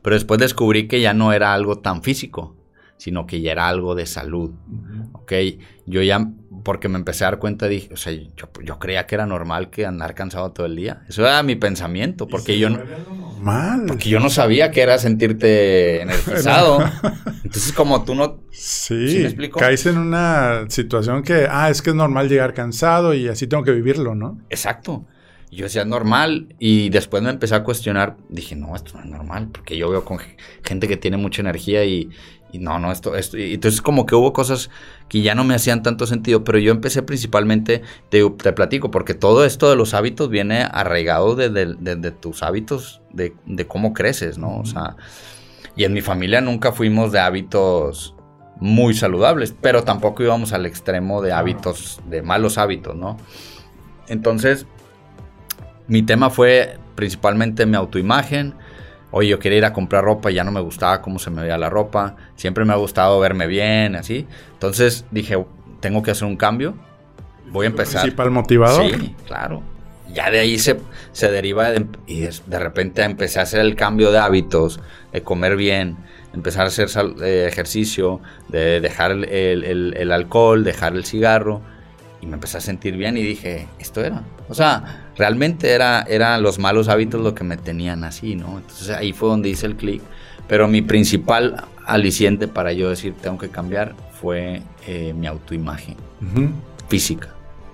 pero 0.01 0.15
después 0.15 0.39
descubrí 0.39 0.87
que 0.87 1.01
ya 1.01 1.13
no 1.13 1.33
era 1.33 1.53
algo 1.53 1.79
tan 1.79 2.03
físico, 2.03 2.57
sino 2.97 3.27
que 3.27 3.41
ya 3.41 3.51
era 3.51 3.67
algo 3.69 3.97
de 3.97 4.07
salud, 4.07 4.53
¿ok? 5.13 5.33
Yo 5.87 6.03
ya, 6.03 6.31
porque 6.63 6.89
me 6.89 6.99
empecé 6.99 7.25
a 7.25 7.33
dar 7.33 7.41
cuenta, 7.41 7.67
dije, 7.67 7.93
o 7.93 7.97
sea, 7.97 8.13
yo, 8.13 8.49
yo 8.63 8.79
creía 8.79 9.09
que 9.09 9.17
era 9.17 9.27
normal 9.27 9.71
que 9.71 9.87
andar 9.87 10.15
cansado 10.15 10.53
todo 10.53 10.67
el 10.67 10.77
día. 10.77 11.03
Eso 11.09 11.23
era 11.23 11.43
mi 11.43 11.57
pensamiento, 11.57 12.29
porque 12.29 12.61
yo 12.61 12.71
no... 12.71 12.79
Mal. 13.41 13.87
Porque 13.89 14.09
yo 14.09 14.21
no 14.21 14.31
sabía 14.31 14.71
que 14.71 14.83
era 14.83 14.99
sentirte 14.99 16.01
energizado. 16.03 16.79
Entonces, 17.53 17.75
como 17.75 18.03
tú 18.03 18.15
no... 18.15 18.41
Sí, 18.51 19.27
caes 19.55 19.85
en 19.85 19.99
una 19.99 20.65
situación 20.71 21.23
que, 21.23 21.47
ah, 21.51 21.69
es 21.69 21.83
que 21.83 21.91
es 21.91 21.97
normal 21.97 22.31
llegar 22.31 22.55
cansado 22.55 23.13
y 23.13 23.29
así 23.29 23.47
tengo 23.47 23.63
que 23.63 23.73
vivirlo, 23.73 24.15
¿no? 24.15 24.39
Exacto. 24.49 25.05
yo 25.51 25.65
decía, 25.65 25.85
normal. 25.85 26.57
Y 26.59 26.89
después 26.89 27.23
me 27.23 27.29
empecé 27.29 27.55
a 27.55 27.63
cuestionar. 27.63 28.17
Dije, 28.31 28.57
no, 28.57 28.75
esto 28.75 28.95
no 28.95 29.05
es 29.05 29.11
normal. 29.11 29.51
Porque 29.53 29.77
yo 29.77 29.91
veo 29.91 30.03
con 30.03 30.19
gente 30.65 30.89
que 30.89 30.97
tiene 30.97 31.19
mucha 31.19 31.43
energía 31.43 31.85
y, 31.85 32.09
y 32.53 32.59
no, 32.59 32.79
no, 32.79 32.91
esto, 32.91 33.17
esto. 33.17 33.37
Y 33.37 33.53
entonces 33.53 33.83
como 33.83 34.07
que 34.07 34.15
hubo 34.15 34.33
cosas 34.33 34.71
que 35.11 35.21
ya 35.21 35.35
no 35.35 35.45
me 35.45 35.55
hacían 35.55 35.83
tanto 35.83 36.07
sentido, 36.07 36.45
pero 36.45 36.59
yo 36.59 36.73
empecé 36.73 37.03
principalmente, 37.03 37.83
te, 38.09 38.27
te 38.31 38.53
platico, 38.55 38.91
porque 38.91 39.13
todo 39.13 39.45
esto 39.45 39.69
de 39.69 39.77
los 39.77 39.93
hábitos 39.93 40.31
viene 40.31 40.63
arraigado 40.63 41.37
de, 41.37 42.11
tus 42.19 42.43
hábitos, 42.43 43.03
de, 43.13 43.35
cómo 43.69 43.93
creces, 43.93 44.39
¿no? 44.39 44.57
O 44.57 44.65
sea, 44.65 44.97
y 45.77 45.85
en 45.85 45.93
mi 45.93 46.01
familia 46.01 46.41
nunca 46.41 46.73
fuimos 46.73 47.13
de 47.13 47.21
hábitos 47.21 48.15
muy 48.61 48.95
saludables, 48.95 49.55
pero 49.61 49.83
tampoco 49.83 50.23
íbamos 50.23 50.53
al 50.53 50.67
extremo 50.67 51.23
de 51.23 51.33
hábitos, 51.33 52.01
de 52.07 52.23
malos 52.23 52.59
hábitos, 52.59 52.95
¿no? 52.95 53.17
Entonces, 54.09 54.67
mi 55.89 56.03
tema 56.03 56.31
fue 56.31 56.79
principalmente 56.95 57.67
mi 57.67 57.77
autoimagen, 57.77 58.55
Oye, 59.15 59.29
yo 59.29 59.39
quería 59.39 59.59
ir 59.59 59.65
a 59.67 59.75
comprar 59.75 60.03
ropa 60.03 60.31
y 60.31 60.35
ya 60.35 60.43
no 60.43 60.51
me 60.53 60.61
gustaba 60.61 61.03
cómo 61.03 61.19
se 61.19 61.31
me 61.31 61.43
veía 61.43 61.59
la 61.59 61.69
ropa. 61.69 62.17
Siempre 62.35 62.65
me 62.65 62.73
ha 62.73 62.77
gustado 62.77 63.21
verme 63.21 63.47
bien, 63.47 63.95
así. 63.95 64.27
Entonces 64.55 65.05
dije, 65.11 65.37
tengo 65.81 66.03
que 66.03 66.13
hacer 66.13 66.27
un 66.27 66.37
cambio. 66.37 66.75
Voy 67.51 67.67
a 67.67 67.69
empezar. 67.69 68.01
¿Principal 68.01 68.31
motivador? 68.31 68.91
Sí, 68.91 69.15
claro. 69.27 69.63
Ya 70.13 70.31
de 70.31 70.41
ahí 70.41 70.59
se, 70.59 70.79
se 71.13 71.31
deriva 71.31 71.71
y 72.07 72.21
de 72.21 72.59
repente 72.59 73.03
empecé 73.03 73.41
a 73.41 73.43
hacer 73.43 73.61
el 73.61 73.77
cambio 73.77 74.13
de 74.13 74.19
hábitos, 74.19 74.81
de 75.13 75.23
comer 75.23 75.57
bien, 75.57 75.97
empezar 76.35 76.65
a 76.65 76.69
hacer 76.69 76.89
eh, 77.23 77.47
ejercicio, 77.49 78.21
de 78.49 78.81
dejar 78.81 79.13
el, 79.13 79.95
el 79.97 80.13
alcohol, 80.13 80.65
dejar 80.65 80.95
el 80.95 81.05
cigarro 81.05 81.63
y 82.23 82.27
me 82.27 82.35
empecé 82.35 82.59
a 82.59 82.61
sentir 82.61 82.97
bien 82.97 83.17
y 83.17 83.23
dije, 83.23 83.67
esto 83.81 84.01
era. 84.03 84.23
O 84.49 84.55
sea, 84.55 85.11
realmente 85.17 85.71
era, 85.73 86.03
eran 86.03 86.41
los 86.43 86.61
malos 86.61 86.89
hábitos 86.89 87.21
lo 87.21 87.35
que 87.35 87.43
me 87.43 87.57
tenían 87.57 88.05
así, 88.05 88.37
¿no? 88.37 88.59
Entonces 88.59 88.91
ahí 88.91 89.13
fue 89.13 89.29
donde 89.29 89.49
hice 89.49 89.67
el 89.67 89.77
clic. 89.77 90.03
Pero 90.47 90.69
mi 90.69 90.83
principal 90.83 91.65
aliciente 91.85 92.47
para 92.47 92.73
yo 92.73 92.91
decir 92.91 93.15
tengo 93.21 93.39
que 93.39 93.49
cambiar 93.49 93.95
fue 94.21 94.63
eh, 94.87 95.13
mi 95.15 95.27
autoimagen 95.27 95.97
física, 96.89 97.29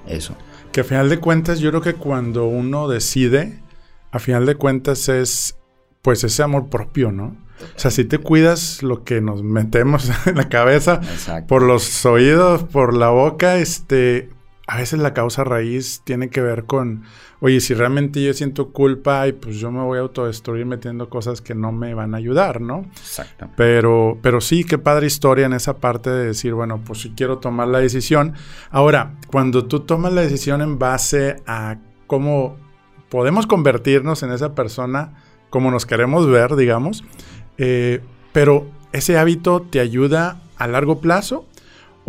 eso. 0.06 0.34
Que 0.72 0.82
a 0.82 0.84
final 0.84 1.08
de 1.08 1.18
cuentas 1.18 1.60
yo 1.60 1.70
creo 1.70 1.82
que 1.82 1.94
cuando 1.94 2.46
uno 2.46 2.88
decide, 2.88 3.62
a 4.10 4.18
final 4.18 4.46
de 4.46 4.54
cuentas 4.54 5.08
es 5.08 5.56
pues 6.02 6.24
ese 6.24 6.42
amor 6.42 6.68
propio, 6.68 7.12
¿no? 7.12 7.36
O 7.60 7.78
sea, 7.78 7.90
si 7.90 8.04
te 8.04 8.18
cuidas 8.18 8.82
lo 8.82 9.02
que 9.04 9.20
nos 9.20 9.42
metemos 9.42 10.10
en 10.26 10.36
la 10.36 10.48
cabeza, 10.48 11.00
por 11.48 11.62
los 11.62 12.06
oídos, 12.06 12.62
por 12.64 12.94
la 12.94 13.10
boca, 13.10 13.56
este, 13.56 14.30
a 14.68 14.76
veces 14.76 15.00
la 15.00 15.14
causa 15.14 15.44
raíz 15.44 16.02
tiene 16.04 16.28
que 16.28 16.42
ver 16.42 16.64
con, 16.64 17.04
oye, 17.40 17.58
si 17.58 17.72
realmente 17.72 18.22
yo 18.22 18.34
siento 18.34 18.68
culpa 18.68 19.26
y 19.26 19.32
pues 19.32 19.56
yo 19.56 19.72
me 19.72 19.82
voy 19.82 19.96
a 19.96 20.02
autodestruir 20.02 20.66
metiendo 20.66 21.08
cosas 21.08 21.40
que 21.40 21.54
no 21.54 21.72
me 21.72 21.94
van 21.94 22.14
a 22.14 22.18
ayudar, 22.18 22.60
¿no? 22.60 22.84
Exacto. 22.98 23.48
Pero, 23.56 24.18
pero 24.20 24.42
sí, 24.42 24.64
qué 24.64 24.76
padre 24.76 25.06
historia 25.06 25.46
en 25.46 25.54
esa 25.54 25.78
parte 25.78 26.10
de 26.10 26.26
decir, 26.26 26.52
bueno, 26.52 26.82
pues 26.84 27.00
si 27.00 27.12
quiero 27.12 27.38
tomar 27.38 27.68
la 27.68 27.78
decisión. 27.78 28.34
Ahora, 28.70 29.14
cuando 29.28 29.64
tú 29.64 29.80
tomas 29.80 30.12
la 30.12 30.20
decisión 30.20 30.60
en 30.60 30.78
base 30.78 31.36
a 31.46 31.78
cómo 32.06 32.58
podemos 33.08 33.46
convertirnos 33.46 34.22
en 34.22 34.32
esa 34.32 34.54
persona, 34.54 35.14
como 35.48 35.70
nos 35.70 35.86
queremos 35.86 36.26
ver, 36.26 36.56
digamos, 36.56 37.04
eh, 37.56 38.02
pero 38.32 38.66
ese 38.92 39.16
hábito 39.16 39.62
te 39.62 39.80
ayuda 39.80 40.42
a 40.58 40.66
largo 40.66 41.00
plazo 41.00 41.46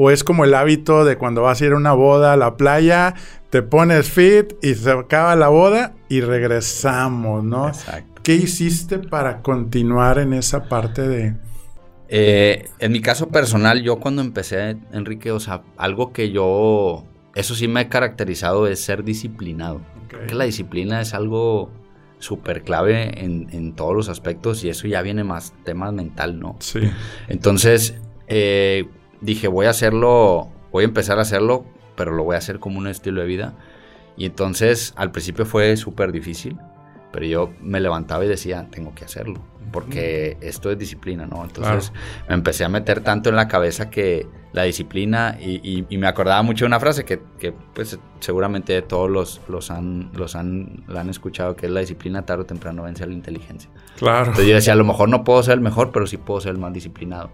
o 0.01 0.11
es 0.11 0.23
como 0.23 0.45
el 0.45 0.53
hábito 0.53 1.03
de 1.03 1.17
cuando 1.17 1.41
vas 1.41 1.61
a 1.61 1.65
ir 1.65 1.73
a 1.73 1.75
una 1.75 1.91
boda 1.91 2.31
a 2.31 2.37
la 2.37 2.55
playa, 2.55 3.15
te 3.49 3.61
pones 3.61 4.09
fit 4.09 4.53
y 4.61 4.73
se 4.73 4.91
acaba 4.91 5.35
la 5.35 5.49
boda 5.49 5.93
y 6.07 6.21
regresamos, 6.21 7.43
¿no? 7.43 7.67
Exacto. 7.67 8.21
¿Qué 8.23 8.35
hiciste 8.35 8.99
para 8.99 9.41
continuar 9.41 10.17
en 10.19 10.31
esa 10.31 10.69
parte 10.69 11.05
de... 11.05 11.35
Eh, 12.07 12.69
en 12.79 12.93
mi 12.93 13.01
caso 13.01 13.27
personal, 13.27 13.83
yo 13.83 13.99
cuando 13.99 14.21
empecé, 14.21 14.77
Enrique, 14.93 15.33
o 15.33 15.39
sea, 15.41 15.63
algo 15.75 16.13
que 16.13 16.31
yo, 16.31 17.03
eso 17.35 17.53
sí 17.53 17.67
me 17.67 17.81
he 17.81 17.89
caracterizado 17.89 18.67
es 18.67 18.79
ser 18.79 19.03
disciplinado. 19.03 19.81
Creo 20.07 20.27
que 20.27 20.33
la 20.33 20.45
disciplina 20.45 21.01
es 21.01 21.13
algo 21.13 21.73
súper 22.19 22.63
clave 22.63 23.21
en, 23.21 23.49
en, 23.51 23.75
todos 23.75 23.93
los 23.93 24.07
aspectos 24.07 24.63
y 24.63 24.69
eso 24.69 24.87
ya 24.87 25.01
viene 25.01 25.25
más 25.25 25.53
tema 25.65 25.91
mental, 25.91 26.39
¿no? 26.39 26.55
Sí. 26.59 26.79
Entonces, 27.27 27.95
eh, 28.27 28.85
dije, 29.21 29.47
voy 29.47 29.65
a 29.65 29.71
hacerlo, 29.71 30.49
voy 30.71 30.83
a 30.83 30.87
empezar 30.87 31.19
a 31.19 31.21
hacerlo, 31.21 31.65
pero 31.95 32.11
lo 32.11 32.23
voy 32.23 32.35
a 32.35 32.37
hacer 32.37 32.59
como 32.59 32.79
un 32.79 32.87
estilo 32.87 33.21
de 33.21 33.27
vida. 33.27 33.53
Y 34.17 34.25
entonces 34.25 34.93
al 34.95 35.11
principio 35.11 35.45
fue 35.45 35.75
súper 35.77 36.11
difícil, 36.11 36.57
pero 37.11 37.25
yo 37.25 37.53
me 37.61 37.79
levantaba 37.79 38.25
y 38.25 38.27
decía, 38.27 38.67
tengo 38.69 38.93
que 38.93 39.05
hacerlo, 39.05 39.41
porque 39.71 40.37
esto 40.41 40.71
es 40.71 40.77
disciplina, 40.77 41.25
¿no? 41.25 41.43
Entonces 41.43 41.93
me 42.27 42.35
empecé 42.35 42.65
a 42.65 42.69
meter 42.69 43.01
tanto 43.01 43.29
en 43.29 43.35
la 43.35 43.47
cabeza 43.47 43.89
que 43.89 44.27
la 44.51 44.63
disciplina, 44.63 45.37
y, 45.39 45.85
me 45.91 46.07
acordaba 46.07 46.41
mucho 46.41 46.65
de 46.65 46.67
una 46.67 46.79
frase 46.79 47.05
que, 47.05 47.19
pues 47.73 47.99
seguramente 48.19 48.81
todos 48.81 49.09
los, 49.09 49.41
los, 49.47 49.69
han, 49.69 50.09
los 50.13 50.35
han, 50.35 50.83
la 50.87 51.01
han 51.01 51.09
escuchado, 51.09 51.55
que 51.55 51.67
es 51.67 51.71
la 51.71 51.81
disciplina 51.81 52.25
tarde 52.25 52.43
o 52.43 52.45
temprano 52.45 52.83
vence 52.83 53.03
a 53.03 53.07
la 53.07 53.13
inteligencia. 53.13 53.69
Claro. 53.97 54.25
Entonces 54.27 54.47
yo 54.47 54.55
decía, 54.55 54.73
a 54.73 54.75
lo 54.75 54.85
mejor 54.85 55.09
no 55.09 55.23
puedo 55.23 55.43
ser 55.43 55.53
el 55.55 55.61
mejor, 55.61 55.91
pero 55.91 56.07
sí 56.07 56.17
puedo 56.17 56.41
ser 56.41 56.53
el 56.53 56.57
más 56.57 56.73
disciplinado. 56.73 57.29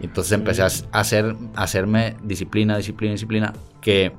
Y 0.00 0.06
entonces 0.06 0.32
empecé 0.32 0.62
a, 0.62 0.68
hacer, 0.92 1.34
a 1.54 1.62
hacerme 1.62 2.16
disciplina, 2.22 2.76
disciplina, 2.76 3.12
disciplina, 3.12 3.52
que 3.80 4.12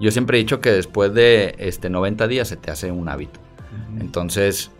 yo 0.00 0.10
siempre 0.10 0.38
he 0.38 0.40
dicho 0.40 0.60
que 0.60 0.70
después 0.70 1.12
de 1.12 1.54
este 1.58 1.90
90 1.90 2.26
días 2.26 2.48
se 2.48 2.56
te 2.56 2.70
hace 2.70 2.90
un 2.90 3.08
hábito. 3.08 3.38
Entonces 4.00 4.70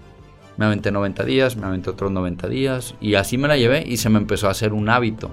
me 0.56 0.64
aventé 0.66 0.90
90 0.90 1.24
días, 1.24 1.56
me 1.56 1.66
aventé 1.66 1.90
otros 1.90 2.10
90 2.10 2.48
días 2.48 2.94
y 3.00 3.14
así 3.14 3.38
me 3.38 3.48
la 3.48 3.56
llevé 3.56 3.84
y 3.86 3.98
se 3.98 4.08
me 4.08 4.18
empezó 4.18 4.48
a 4.48 4.50
hacer 4.50 4.72
un 4.72 4.88
hábito. 4.88 5.30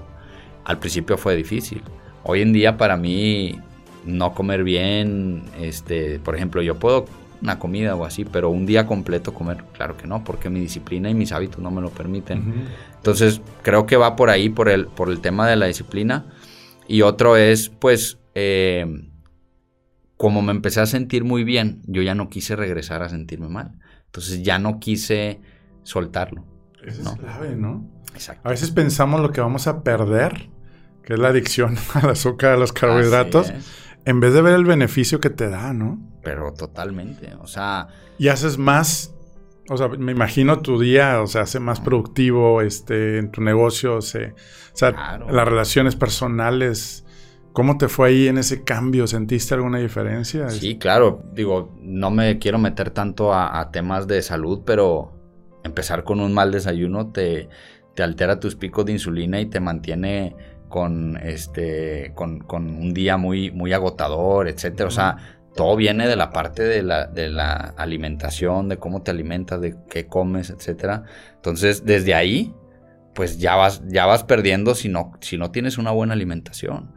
Al 0.64 0.78
principio 0.78 1.16
fue 1.16 1.36
difícil. 1.36 1.82
Hoy 2.22 2.42
en 2.42 2.52
día 2.52 2.76
para 2.76 2.96
mí 2.96 3.58
no 4.04 4.34
comer 4.34 4.64
bien, 4.64 5.44
este, 5.58 6.18
por 6.20 6.36
ejemplo, 6.36 6.62
yo 6.62 6.78
puedo 6.78 7.06
una 7.42 7.58
comida 7.58 7.94
o 7.94 8.04
así, 8.04 8.24
pero 8.24 8.50
un 8.50 8.66
día 8.66 8.86
completo 8.86 9.32
comer, 9.32 9.64
claro 9.72 9.96
que 9.96 10.06
no, 10.06 10.24
porque 10.24 10.50
mi 10.50 10.60
disciplina 10.60 11.08
y 11.08 11.14
mis 11.14 11.32
hábitos 11.32 11.60
no 11.60 11.70
me 11.70 11.80
lo 11.80 11.90
permiten. 11.90 12.68
Entonces, 12.96 13.40
creo 13.62 13.86
que 13.86 13.96
va 13.96 14.16
por 14.16 14.30
ahí, 14.30 14.50
por 14.50 14.68
el, 14.68 14.86
por 14.86 15.08
el 15.08 15.20
tema 15.20 15.48
de 15.48 15.56
la 15.56 15.66
disciplina. 15.66 16.26
Y 16.86 17.02
otro 17.02 17.36
es, 17.36 17.70
pues, 17.70 18.18
eh, 18.34 19.08
como 20.16 20.42
me 20.42 20.52
empecé 20.52 20.80
a 20.80 20.86
sentir 20.86 21.24
muy 21.24 21.44
bien, 21.44 21.80
yo 21.86 22.02
ya 22.02 22.14
no 22.14 22.28
quise 22.28 22.56
regresar 22.56 23.02
a 23.02 23.08
sentirme 23.08 23.48
mal. 23.48 23.72
Entonces, 24.06 24.42
ya 24.42 24.58
no 24.58 24.78
quise 24.78 25.40
soltarlo. 25.82 26.44
Eso 26.84 27.02
es 27.02 27.18
clave, 27.18 27.56
¿no? 27.56 27.88
Exacto. 28.14 28.46
A 28.46 28.50
veces 28.50 28.70
pensamos 28.70 29.20
lo 29.20 29.32
que 29.32 29.40
vamos 29.40 29.66
a 29.66 29.82
perder, 29.82 30.48
que 31.02 31.14
es 31.14 31.18
la 31.18 31.28
adicción 31.28 31.76
al 31.94 32.10
azúcar, 32.10 32.52
a 32.52 32.56
los 32.56 32.72
carbohidratos, 32.72 33.52
en 34.04 34.20
vez 34.20 34.34
de 34.34 34.42
ver 34.42 34.54
el 34.54 34.64
beneficio 34.64 35.20
que 35.20 35.30
te 35.30 35.48
da, 35.48 35.72
¿no? 35.72 36.00
Pero 36.22 36.52
totalmente, 36.52 37.34
o 37.40 37.46
sea... 37.46 37.88
Y 38.18 38.28
haces 38.28 38.58
más 38.58 39.14
o 39.72 39.76
sea, 39.76 39.86
me 39.86 40.10
imagino 40.10 40.58
tu 40.62 40.80
día, 40.80 41.22
o 41.22 41.28
sea, 41.28 41.42
hace 41.42 41.60
más 41.60 41.78
productivo, 41.80 42.60
este, 42.60 43.18
en 43.18 43.30
tu 43.30 43.40
negocio, 43.40 43.98
o 43.98 44.00
sea, 44.00 44.34
las 45.30 45.48
relaciones 45.48 45.94
personales. 45.94 47.04
¿Cómo 47.52 47.78
te 47.78 47.86
fue 47.86 48.08
ahí 48.08 48.26
en 48.26 48.38
ese 48.38 48.64
cambio? 48.64 49.06
¿Sentiste 49.06 49.54
alguna 49.54 49.78
diferencia? 49.78 50.50
Sí, 50.50 50.76
claro. 50.76 51.22
Digo, 51.34 51.78
no 51.80 52.10
me 52.10 52.40
quiero 52.40 52.58
meter 52.58 52.90
tanto 52.90 53.32
a, 53.32 53.70
temas 53.70 54.08
de 54.08 54.22
salud, 54.22 54.62
pero 54.66 55.12
empezar 55.62 56.02
con 56.02 56.18
un 56.18 56.32
mal 56.32 56.50
desayuno 56.50 57.12
te, 57.12 57.48
te 57.94 58.02
altera 58.02 58.40
tus 58.40 58.56
picos 58.56 58.86
de 58.86 58.92
insulina 58.92 59.40
y 59.40 59.46
te 59.46 59.60
mantiene 59.60 60.34
con 60.68 61.16
este 61.16 62.12
con, 62.14 62.40
con 62.40 62.68
un 62.68 62.94
día 62.94 63.16
muy 63.16 63.50
muy 63.50 63.72
agotador, 63.72 64.48
etcétera. 64.48 64.88
O 64.88 64.92
sea, 64.92 65.16
todo 65.54 65.76
viene 65.76 66.06
de 66.06 66.16
la 66.16 66.30
parte 66.30 66.62
de 66.62 66.82
la, 66.82 67.06
de 67.06 67.28
la 67.28 67.74
alimentación, 67.76 68.68
de 68.68 68.78
cómo 68.78 69.02
te 69.02 69.10
alimentas, 69.10 69.60
de 69.60 69.76
qué 69.88 70.06
comes, 70.06 70.50
etc. 70.50 71.02
Entonces, 71.34 71.84
desde 71.84 72.14
ahí, 72.14 72.54
pues 73.14 73.38
ya 73.38 73.56
vas, 73.56 73.82
ya 73.88 74.06
vas 74.06 74.24
perdiendo 74.24 74.74
si 74.74 74.88
no, 74.88 75.12
si 75.20 75.36
no 75.36 75.50
tienes 75.50 75.78
una 75.78 75.90
buena 75.90 76.14
alimentación. 76.14 76.92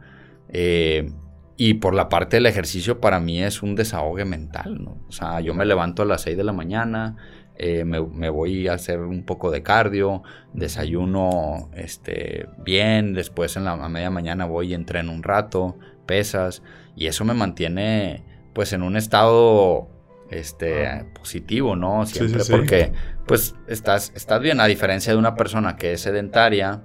Eh, 0.48 1.10
y 1.56 1.74
por 1.74 1.94
la 1.94 2.08
parte 2.08 2.36
del 2.36 2.46
ejercicio, 2.46 3.00
para 3.00 3.20
mí 3.20 3.42
es 3.42 3.62
un 3.62 3.74
desahogue 3.74 4.24
mental, 4.24 4.82
¿no? 4.82 5.04
O 5.08 5.12
sea, 5.12 5.40
yo 5.40 5.54
me 5.54 5.64
levanto 5.64 6.02
a 6.02 6.06
las 6.06 6.22
6 6.22 6.36
de 6.36 6.44
la 6.44 6.52
mañana, 6.52 7.16
eh, 7.56 7.84
me, 7.84 8.00
me, 8.00 8.30
voy 8.30 8.66
a 8.68 8.74
hacer 8.74 9.00
un 9.00 9.22
poco 9.24 9.50
de 9.50 9.62
cardio, 9.62 10.22
desayuno 10.52 11.70
este, 11.74 12.48
bien, 12.58 13.14
después 13.14 13.56
en 13.56 13.64
la 13.64 13.76
media 13.88 14.10
mañana 14.10 14.44
voy 14.44 14.70
y 14.70 14.74
entreno 14.74 15.12
un 15.12 15.22
rato, 15.22 15.76
pesas, 16.06 16.62
y 16.96 17.06
eso 17.06 17.24
me 17.24 17.34
mantiene 17.34 18.24
pues 18.52 18.72
en 18.72 18.82
un 18.82 18.96
estado 18.96 19.88
este 20.30 21.04
positivo, 21.14 21.76
¿no? 21.76 22.06
Siempre 22.06 22.42
porque 22.50 22.92
pues 23.26 23.54
estás, 23.68 24.12
estás 24.14 24.40
bien, 24.40 24.60
a 24.60 24.66
diferencia 24.66 25.12
de 25.12 25.18
una 25.18 25.34
persona 25.34 25.76
que 25.76 25.92
es 25.92 26.00
sedentaria, 26.00 26.82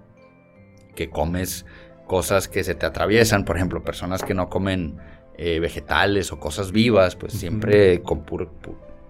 que 0.95 1.09
comes 1.09 1.65
cosas 2.05 2.47
que 2.47 2.63
se 2.63 2.75
te 2.75 2.85
atraviesan, 2.85 3.45
por 3.45 3.55
ejemplo, 3.55 3.83
personas 3.83 4.23
que 4.23 4.33
no 4.33 4.49
comen 4.49 4.97
eh, 5.37 5.59
vegetales 5.59 6.31
o 6.31 6.39
cosas 6.39 6.71
vivas, 6.71 7.15
pues 7.15 7.33
siempre 7.33 8.01
con 8.01 8.23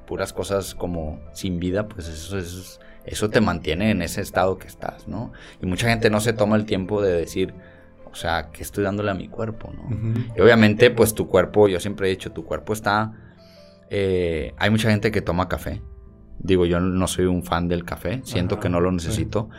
puras 0.09 0.33
cosas 0.33 0.73
como 0.73 1.19
sin 1.33 1.59
vida, 1.59 1.87
pues 1.87 2.09
eso, 2.09 2.39
eso, 2.39 2.79
eso 3.05 3.29
te 3.29 3.41
mantiene 3.41 3.91
en 3.91 4.01
ese 4.01 4.21
estado 4.21 4.57
que 4.57 4.65
estás, 4.65 5.07
¿no? 5.07 5.31
Y 5.61 5.67
mucha 5.67 5.87
gente 5.87 6.09
no 6.09 6.19
se 6.19 6.33
toma 6.33 6.55
el 6.55 6.65
tiempo 6.65 6.99
de 6.99 7.13
decir, 7.13 7.53
o 8.11 8.15
sea, 8.15 8.49
que 8.51 8.63
estoy 8.63 8.83
dándole 8.83 9.11
a 9.11 9.13
mi 9.13 9.27
cuerpo, 9.27 9.71
¿no? 9.71 9.87
Y 10.35 10.41
obviamente, 10.41 10.89
pues 10.89 11.13
tu 11.13 11.27
cuerpo, 11.27 11.67
yo 11.67 11.79
siempre 11.79 12.07
he 12.07 12.09
dicho, 12.09 12.31
tu 12.31 12.43
cuerpo 12.43 12.73
está... 12.73 13.13
Eh, 13.91 14.55
hay 14.57 14.71
mucha 14.71 14.89
gente 14.89 15.11
que 15.11 15.21
toma 15.21 15.47
café. 15.47 15.83
Digo, 16.39 16.65
yo 16.65 16.79
no 16.79 17.05
soy 17.05 17.25
un 17.25 17.43
fan 17.43 17.67
del 17.67 17.85
café, 17.85 18.21
siento 18.23 18.59
que 18.59 18.67
no 18.67 18.79
lo 18.79 18.91
necesito. 18.91 19.49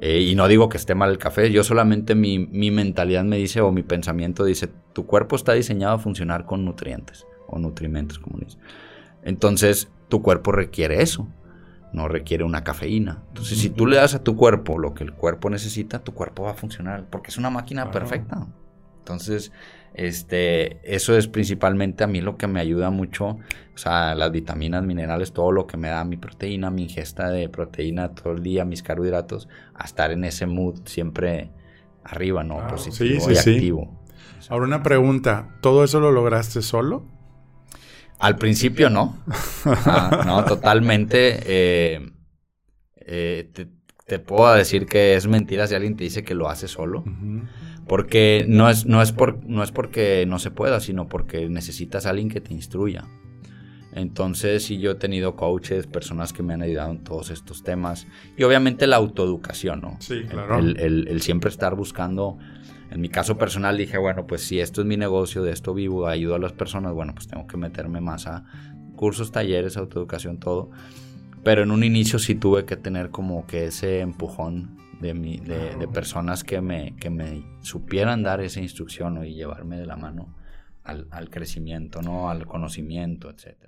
Eh, 0.00 0.20
y 0.20 0.34
no 0.36 0.48
digo 0.48 0.70
que 0.70 0.78
esté 0.78 0.94
mal 0.94 1.10
el 1.10 1.18
café, 1.18 1.50
yo 1.50 1.64
solamente 1.64 2.14
mi, 2.14 2.38
mi, 2.38 2.70
mentalidad 2.70 3.24
me 3.24 3.36
dice 3.36 3.60
o 3.60 3.72
mi 3.72 3.82
pensamiento 3.82 4.44
dice, 4.44 4.70
tu 4.94 5.04
cuerpo 5.04 5.36
está 5.36 5.52
diseñado 5.52 5.96
a 5.96 5.98
funcionar 5.98 6.46
con 6.46 6.64
nutrientes 6.64 7.26
o 7.46 7.58
nutrimentos, 7.58 8.18
como 8.18 8.38
dice. 8.38 8.56
Entonces, 9.22 9.88
tu 10.08 10.22
cuerpo 10.22 10.52
requiere 10.52 11.02
eso 11.02 11.28
no 11.92 12.08
requiere 12.08 12.44
una 12.44 12.64
cafeína. 12.64 13.22
Entonces, 13.28 13.58
si 13.58 13.70
tú 13.70 13.86
le 13.86 13.96
das 13.96 14.14
a 14.14 14.22
tu 14.22 14.36
cuerpo 14.36 14.78
lo 14.78 14.94
que 14.94 15.04
el 15.04 15.12
cuerpo 15.12 15.50
necesita, 15.50 16.00
tu 16.00 16.12
cuerpo 16.12 16.44
va 16.44 16.52
a 16.52 16.54
funcionar 16.54 17.06
porque 17.08 17.30
es 17.30 17.38
una 17.38 17.50
máquina 17.50 17.90
perfecta. 17.90 18.46
Entonces, 18.98 19.52
este, 19.94 20.80
eso 20.94 21.16
es 21.16 21.28
principalmente 21.28 22.04
a 22.04 22.06
mí 22.06 22.20
lo 22.20 22.36
que 22.36 22.46
me 22.46 22.60
ayuda 22.60 22.90
mucho, 22.90 23.26
o 23.28 23.78
sea, 23.78 24.14
las 24.14 24.30
vitaminas, 24.30 24.84
minerales, 24.84 25.32
todo 25.32 25.50
lo 25.50 25.66
que 25.66 25.78
me 25.78 25.88
da 25.88 26.04
mi 26.04 26.18
proteína, 26.18 26.70
mi 26.70 26.82
ingesta 26.82 27.30
de 27.30 27.48
proteína 27.48 28.14
todo 28.14 28.34
el 28.34 28.42
día, 28.42 28.66
mis 28.66 28.82
carbohidratos, 28.82 29.48
a 29.74 29.84
estar 29.84 30.10
en 30.10 30.24
ese 30.24 30.46
mood 30.46 30.80
siempre 30.84 31.50
arriba, 32.04 32.44
¿no? 32.44 32.66
Positivo 32.66 33.30
y 33.30 33.36
activo. 33.36 33.98
Ahora 34.50 34.66
una 34.66 34.82
pregunta, 34.82 35.56
¿todo 35.62 35.84
eso 35.84 36.00
lo 36.00 36.12
lograste 36.12 36.60
solo? 36.60 37.06
Al 38.18 38.36
principio 38.36 38.90
no. 38.90 39.16
Ah, 39.64 40.24
no, 40.26 40.44
totalmente. 40.44 41.40
Eh, 41.44 42.10
eh, 42.96 43.50
te, 44.06 44.18
puedo 44.18 44.52
decir 44.54 44.86
que 44.86 45.14
es 45.14 45.26
mentira 45.26 45.66
si 45.66 45.74
alguien 45.74 45.96
te 45.96 46.04
dice 46.04 46.24
que 46.24 46.34
lo 46.34 46.48
hace 46.48 46.68
solo. 46.68 47.04
Porque 47.86 48.44
no 48.48 48.68
es, 48.68 48.86
no, 48.86 49.02
es 49.02 49.12
por, 49.12 49.44
no 49.44 49.62
es 49.62 49.70
porque 49.70 50.24
no 50.26 50.38
se 50.38 50.50
pueda, 50.50 50.80
sino 50.80 51.08
porque 51.08 51.48
necesitas 51.48 52.06
a 52.06 52.10
alguien 52.10 52.28
que 52.28 52.40
te 52.40 52.52
instruya. 52.52 53.04
Entonces, 53.92 54.64
sí, 54.64 54.78
yo 54.78 54.92
he 54.92 54.94
tenido 54.96 55.34
coaches, 55.34 55.86
personas 55.86 56.32
que 56.32 56.42
me 56.42 56.54
han 56.54 56.62
ayudado 56.62 56.90
en 56.90 57.04
todos 57.04 57.30
estos 57.30 57.62
temas. 57.62 58.06
Y 58.36 58.42
obviamente 58.42 58.86
la 58.86 58.96
autoeducación, 58.96 59.80
¿no? 59.80 59.96
Sí, 60.00 60.24
claro. 60.28 60.58
El, 60.58 61.08
el 61.08 61.22
siempre 61.22 61.50
estar 61.50 61.74
buscando 61.74 62.38
En 62.90 63.00
mi 63.00 63.08
caso 63.08 63.36
personal 63.36 63.76
dije, 63.76 63.98
bueno, 63.98 64.26
pues 64.26 64.42
si 64.42 64.60
esto 64.60 64.80
es 64.80 64.86
mi 64.86 64.96
negocio, 64.96 65.42
de 65.42 65.52
esto 65.52 65.74
vivo, 65.74 66.06
ayudo 66.06 66.34
a 66.36 66.38
las 66.38 66.52
personas, 66.52 66.94
bueno, 66.94 67.14
pues 67.14 67.28
tengo 67.28 67.46
que 67.46 67.56
meterme 67.56 68.00
más 68.00 68.26
a 68.26 68.44
cursos, 68.96 69.30
talleres, 69.30 69.76
autoeducación, 69.76 70.38
todo. 70.38 70.70
Pero 71.44 71.62
en 71.62 71.70
un 71.70 71.84
inicio 71.84 72.18
sí 72.18 72.34
tuve 72.34 72.64
que 72.64 72.76
tener 72.76 73.10
como 73.10 73.46
que 73.46 73.66
ese 73.66 74.00
empujón 74.00 74.76
de, 75.00 75.14
mi, 75.14 75.38
de, 75.38 75.86
personas 75.88 76.44
que 76.44 76.60
me, 76.60 76.96
que 76.96 77.10
me 77.10 77.44
supieran 77.60 78.22
dar 78.22 78.40
esa 78.40 78.60
instrucción 78.60 79.24
y 79.24 79.34
llevarme 79.34 79.78
de 79.78 79.86
la 79.86 79.96
mano 79.96 80.34
al, 80.82 81.06
al 81.10 81.30
crecimiento, 81.30 82.02
¿no? 82.02 82.30
al 82.30 82.46
conocimiento, 82.46 83.30
etcétera. 83.30 83.67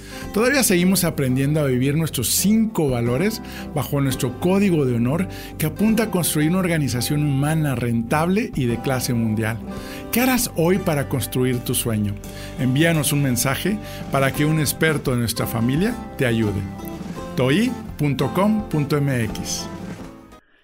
Todavía 0.33 0.63
seguimos 0.63 1.03
aprendiendo 1.03 1.59
a 1.59 1.65
vivir 1.65 1.97
nuestros 1.97 2.29
cinco 2.29 2.89
valores 2.89 3.41
bajo 3.75 3.99
nuestro 3.99 4.39
código 4.39 4.85
de 4.85 4.95
honor 4.95 5.27
que 5.57 5.65
apunta 5.65 6.03
a 6.03 6.11
construir 6.11 6.49
una 6.49 6.59
organización 6.59 7.25
humana 7.25 7.75
rentable 7.75 8.51
y 8.55 8.65
de 8.65 8.79
clase 8.81 9.13
mundial. 9.13 9.57
¿Qué 10.13 10.21
harás 10.21 10.49
hoy 10.55 10.77
para 10.77 11.09
construir 11.09 11.59
tu 11.59 11.75
sueño? 11.75 12.15
Envíanos 12.59 13.11
un 13.11 13.23
mensaje 13.23 13.77
para 14.11 14.31
que 14.31 14.45
un 14.45 14.61
experto 14.61 15.11
de 15.11 15.17
nuestra 15.17 15.47
familia 15.47 15.93
te 16.17 16.25
ayude. 16.25 16.61
toi.com.mx 17.35 18.07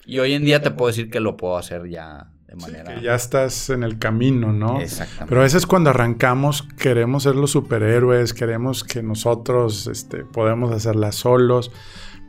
Y 0.05 0.19
hoy 0.19 0.33
en 0.33 0.45
día 0.45 0.61
te 0.61 0.71
puedo 0.71 0.87
decir 0.87 1.09
que 1.09 1.19
lo 1.19 1.35
puedo 1.35 1.57
hacer 1.57 1.89
ya 1.89 2.31
de 2.47 2.55
manera... 2.55 3.01
ya 3.01 3.15
estás 3.15 3.69
en 3.69 3.83
el 3.83 3.99
camino, 3.99 4.53
¿no? 4.53 4.79
Exactamente. 4.79 5.25
Pero 5.27 5.41
a 5.41 5.43
veces 5.43 5.65
cuando 5.65 5.89
arrancamos 5.89 6.63
queremos 6.77 7.23
ser 7.23 7.35
los 7.35 7.51
superhéroes, 7.51 8.33
queremos 8.33 8.83
que 8.83 9.03
nosotros 9.03 9.87
este, 9.87 10.23
podemos 10.23 10.71
hacerla 10.71 11.11
solos. 11.11 11.71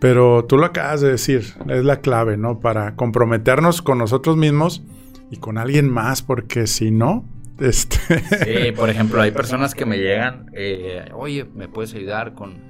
Pero 0.00 0.44
tú 0.44 0.58
lo 0.58 0.66
acabas 0.66 1.00
de 1.00 1.10
decir, 1.10 1.54
es 1.68 1.84
la 1.84 2.00
clave, 2.00 2.36
¿no? 2.36 2.60
Para 2.60 2.94
comprometernos 2.94 3.82
con 3.82 3.98
nosotros 3.98 4.36
mismos 4.36 4.82
y 5.30 5.38
con 5.38 5.58
alguien 5.58 5.90
más, 5.90 6.22
porque 6.22 6.66
si 6.66 6.90
no, 6.90 7.24
este... 7.58 7.96
Sí, 8.44 8.72
por 8.72 8.90
ejemplo, 8.90 9.20
hay 9.20 9.32
personas 9.32 9.74
que 9.74 9.86
me 9.86 9.98
llegan, 9.98 10.50
eh, 10.52 11.10
oye, 11.14 11.46
¿me 11.52 11.68
puedes 11.68 11.94
ayudar 11.94 12.34
con 12.34 12.67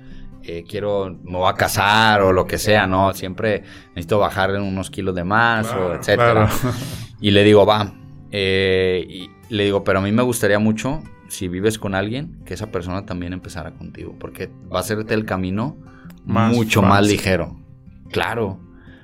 quiero, 0.69 1.17
me 1.23 1.39
voy 1.39 1.51
a 1.51 1.55
casar 1.55 2.23
o 2.23 2.33
lo 2.33 2.47
que 2.47 2.59
sea, 2.59 2.87
¿no? 2.87 3.13
Siempre 3.13 3.63
necesito 3.89 4.19
bajar 4.19 4.51
unos 4.53 4.91
kilos 4.91 5.15
de 5.15 5.25
más 5.25 5.73
o 5.73 5.95
etcétera. 5.95 6.49
Y 7.21 7.33
le 7.33 7.43
digo, 7.43 7.67
va. 7.67 7.93
Eh, 8.31 9.05
y 9.09 9.31
le 9.49 9.65
digo, 9.65 9.83
pero 9.83 9.99
a 9.99 10.03
mí 10.03 10.13
me 10.13 10.23
gustaría 10.23 10.59
mucho, 10.59 11.03
si 11.29 11.49
vives 11.49 11.79
con 11.79 11.95
alguien, 11.95 12.39
que 12.45 12.55
esa 12.55 12.71
persona 12.71 13.07
también 13.07 13.33
empezara 13.33 13.73
contigo, 13.73 14.15
porque 14.19 14.51
va 14.73 14.79
a 14.79 14.81
hacerte 14.81 15.15
el 15.15 15.25
camino 15.25 15.77
mucho 16.25 16.83
más 16.83 17.07
ligero. 17.07 17.57
Claro, 18.11 18.61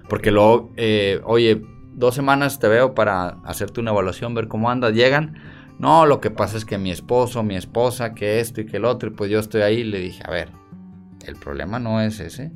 porque 0.09 0.31
luego, 0.31 0.73
eh, 0.77 1.21
oye, 1.25 1.63
dos 1.93 2.15
semanas 2.15 2.59
te 2.59 2.69
veo 2.69 2.95
para 2.95 3.39
hacerte 3.45 3.81
una 3.81 3.91
evaluación, 3.91 4.35
ver 4.35 4.49
cómo 4.49 4.71
andas, 4.71 4.93
llegan. 4.93 5.35
No, 5.79 6.07
lo 6.07 6.21
que 6.21 6.31
pasa 6.31 6.57
es 6.57 6.65
que 6.65 6.79
mi 6.79 6.91
esposo, 6.91 7.43
mi 7.43 7.57
esposa, 7.57 8.15
que 8.15 8.41
esto 8.41 8.61
y 8.61 8.67
que 8.67 8.77
el 8.77 8.85
otro, 8.85 9.11
y 9.11 9.13
pues 9.13 9.31
yo 9.31 9.41
estoy 9.41 9.63
ahí 9.63 9.81
y 9.81 9.85
le 9.85 9.99
dije, 9.99 10.23
a 10.25 10.31
ver, 10.31 10.51
el 11.27 11.37
problema 11.37 11.79
no 11.79 12.01
es 12.01 12.21
ese. 12.21 12.53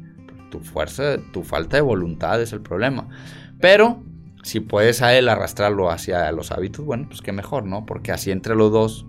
Tu 0.51 0.61
fuerza, 0.61 1.19
tu 1.33 1.43
falta 1.43 1.77
de 1.77 1.83
voluntad 1.83 2.41
es 2.41 2.53
el 2.53 2.61
problema. 2.61 3.09
Pero 3.61 4.03
si 4.43 4.61
puedes 4.61 5.03
a 5.03 5.15
él 5.17 5.29
arrastrarlo 5.29 5.91
hacia 5.91 6.31
los 6.33 6.53
hábitos, 6.53 6.85
bueno, 6.85 7.07
pues 7.09 7.21
qué 7.21 7.33
mejor, 7.33 7.65
¿no? 7.65 7.85
Porque 7.85 8.13
así 8.13 8.31
entre 8.31 8.55
los 8.55 8.73
dos 8.73 9.07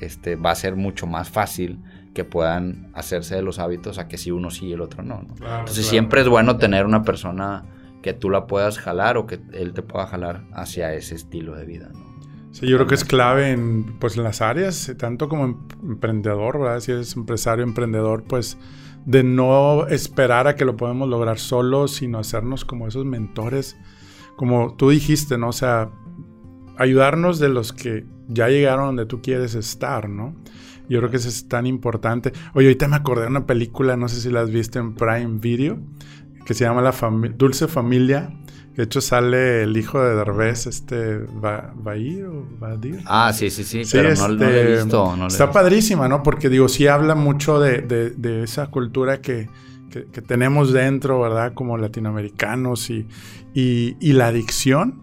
este, 0.00 0.36
va 0.36 0.52
a 0.52 0.54
ser 0.54 0.76
mucho 0.76 1.06
más 1.06 1.28
fácil 1.28 1.82
que 2.14 2.24
puedan 2.24 2.90
hacerse 2.94 3.36
de 3.36 3.42
los 3.42 3.58
hábitos 3.58 3.98
a 3.98 4.08
que 4.08 4.18
si 4.18 4.30
uno 4.30 4.50
sí 4.50 4.68
y 4.68 4.72
el 4.72 4.80
otro 4.80 5.02
no. 5.02 5.20
Entonces 5.20 5.86
siempre 5.86 6.22
es 6.22 6.28
bueno 6.28 6.56
tener 6.56 6.86
una 6.86 7.02
persona 7.02 7.64
que 8.02 8.14
tú 8.14 8.30
la 8.30 8.46
puedas 8.46 8.78
jalar 8.78 9.16
o 9.16 9.26
que 9.26 9.40
él 9.52 9.74
te 9.74 9.82
pueda 9.82 10.06
jalar 10.06 10.44
hacia 10.52 10.94
ese 10.94 11.14
estilo 11.14 11.54
de 11.54 11.66
vida, 11.66 11.90
¿no? 11.92 12.10
Sí, 12.52 12.66
yo 12.66 12.78
creo 12.78 12.88
que 12.88 12.96
es 12.96 13.04
clave 13.04 13.52
en, 13.52 13.96
pues, 14.00 14.16
en 14.16 14.24
las 14.24 14.40
áreas, 14.40 14.92
tanto 14.98 15.28
como 15.28 15.44
em, 15.44 15.56
emprendedor, 15.82 16.58
¿verdad? 16.58 16.80
Si 16.80 16.90
eres 16.90 17.14
empresario, 17.14 17.62
emprendedor, 17.62 18.24
pues 18.24 18.58
de 19.06 19.22
no 19.22 19.86
esperar 19.86 20.46
a 20.46 20.56
que 20.56 20.64
lo 20.64 20.76
podemos 20.76 21.08
lograr 21.08 21.38
solo, 21.38 21.88
sino 21.88 22.18
hacernos 22.18 22.64
como 22.64 22.86
esos 22.86 23.04
mentores, 23.04 23.76
como 24.36 24.74
tú 24.76 24.90
dijiste, 24.90 25.38
¿no? 25.38 25.48
O 25.48 25.52
sea, 25.52 25.90
ayudarnos 26.78 27.38
de 27.38 27.48
los 27.48 27.72
que 27.72 28.06
ya 28.28 28.48
llegaron 28.48 28.86
donde 28.86 29.06
tú 29.06 29.20
quieres 29.20 29.54
estar, 29.54 30.08
¿no? 30.08 30.34
Yo 30.88 30.98
creo 30.98 31.10
que 31.10 31.18
eso 31.18 31.28
es 31.28 31.48
tan 31.48 31.66
importante. 31.66 32.32
Oye, 32.54 32.66
ahorita 32.66 32.88
me 32.88 32.96
acordé 32.96 33.22
de 33.22 33.28
una 33.28 33.46
película, 33.46 33.96
no 33.96 34.08
sé 34.08 34.20
si 34.20 34.30
la 34.30 34.40
has 34.40 34.50
visto 34.50 34.78
en 34.78 34.94
Prime 34.94 35.38
Video, 35.38 35.78
que 36.44 36.54
se 36.54 36.64
llama 36.64 36.82
La 36.82 36.92
Dulce 37.36 37.68
Familia 37.68 38.32
de 38.76 38.84
hecho 38.84 39.00
sale 39.00 39.64
el 39.64 39.76
hijo 39.76 40.00
de 40.00 40.14
Derbez, 40.14 40.66
este, 40.66 41.18
va, 41.18 41.96
ir 41.96 42.24
o 42.26 42.46
Vadir. 42.58 43.00
Ah, 43.04 43.32
sí, 43.32 43.50
sí, 43.50 43.64
sí, 43.64 43.82
pero 43.90 44.14
no, 44.14 44.28
lo 44.28 44.44
he 44.44 44.74
este, 44.74 44.84
visto. 44.84 45.26
está 45.26 45.50
padrísima, 45.50 46.08
¿no? 46.08 46.22
Porque 46.22 46.48
digo, 46.48 46.68
sí 46.68 46.86
habla 46.86 47.14
mucho 47.14 47.58
de, 47.58 48.42
esa 48.44 48.68
cultura 48.68 49.20
que, 49.20 49.48
tenemos 50.26 50.72
dentro, 50.72 51.20
¿verdad? 51.20 51.52
Como 51.52 51.76
latinoamericanos 51.76 52.90
y, 52.90 53.06
y, 53.54 54.12
la 54.12 54.28
adicción. 54.28 55.02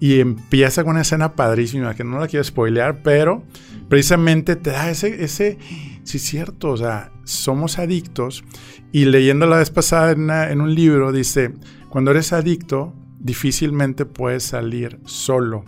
Y 0.00 0.20
empieza 0.20 0.82
con 0.82 0.92
una 0.92 1.02
escena 1.02 1.34
padrísima, 1.34 1.94
que 1.94 2.04
no 2.04 2.18
la 2.18 2.26
quiero 2.26 2.42
spoilear, 2.42 3.02
pero 3.02 3.44
precisamente 3.88 4.56
te 4.56 4.70
da 4.70 4.90
ese, 4.90 5.22
ese, 5.22 5.58
sí 6.02 6.16
es 6.16 6.22
cierto, 6.22 6.70
o 6.70 6.76
sea, 6.76 7.12
somos 7.24 7.78
adictos. 7.78 8.44
Y 8.92 9.06
leyendo 9.06 9.46
la 9.46 9.58
vez 9.58 9.70
pasada 9.70 10.12
en 10.50 10.60
un 10.60 10.74
libro, 10.74 11.12
dice, 11.12 11.52
cuando 11.94 12.10
eres 12.10 12.32
adicto, 12.32 12.92
difícilmente 13.20 14.04
puedes 14.04 14.42
salir 14.42 14.98
solo. 15.04 15.64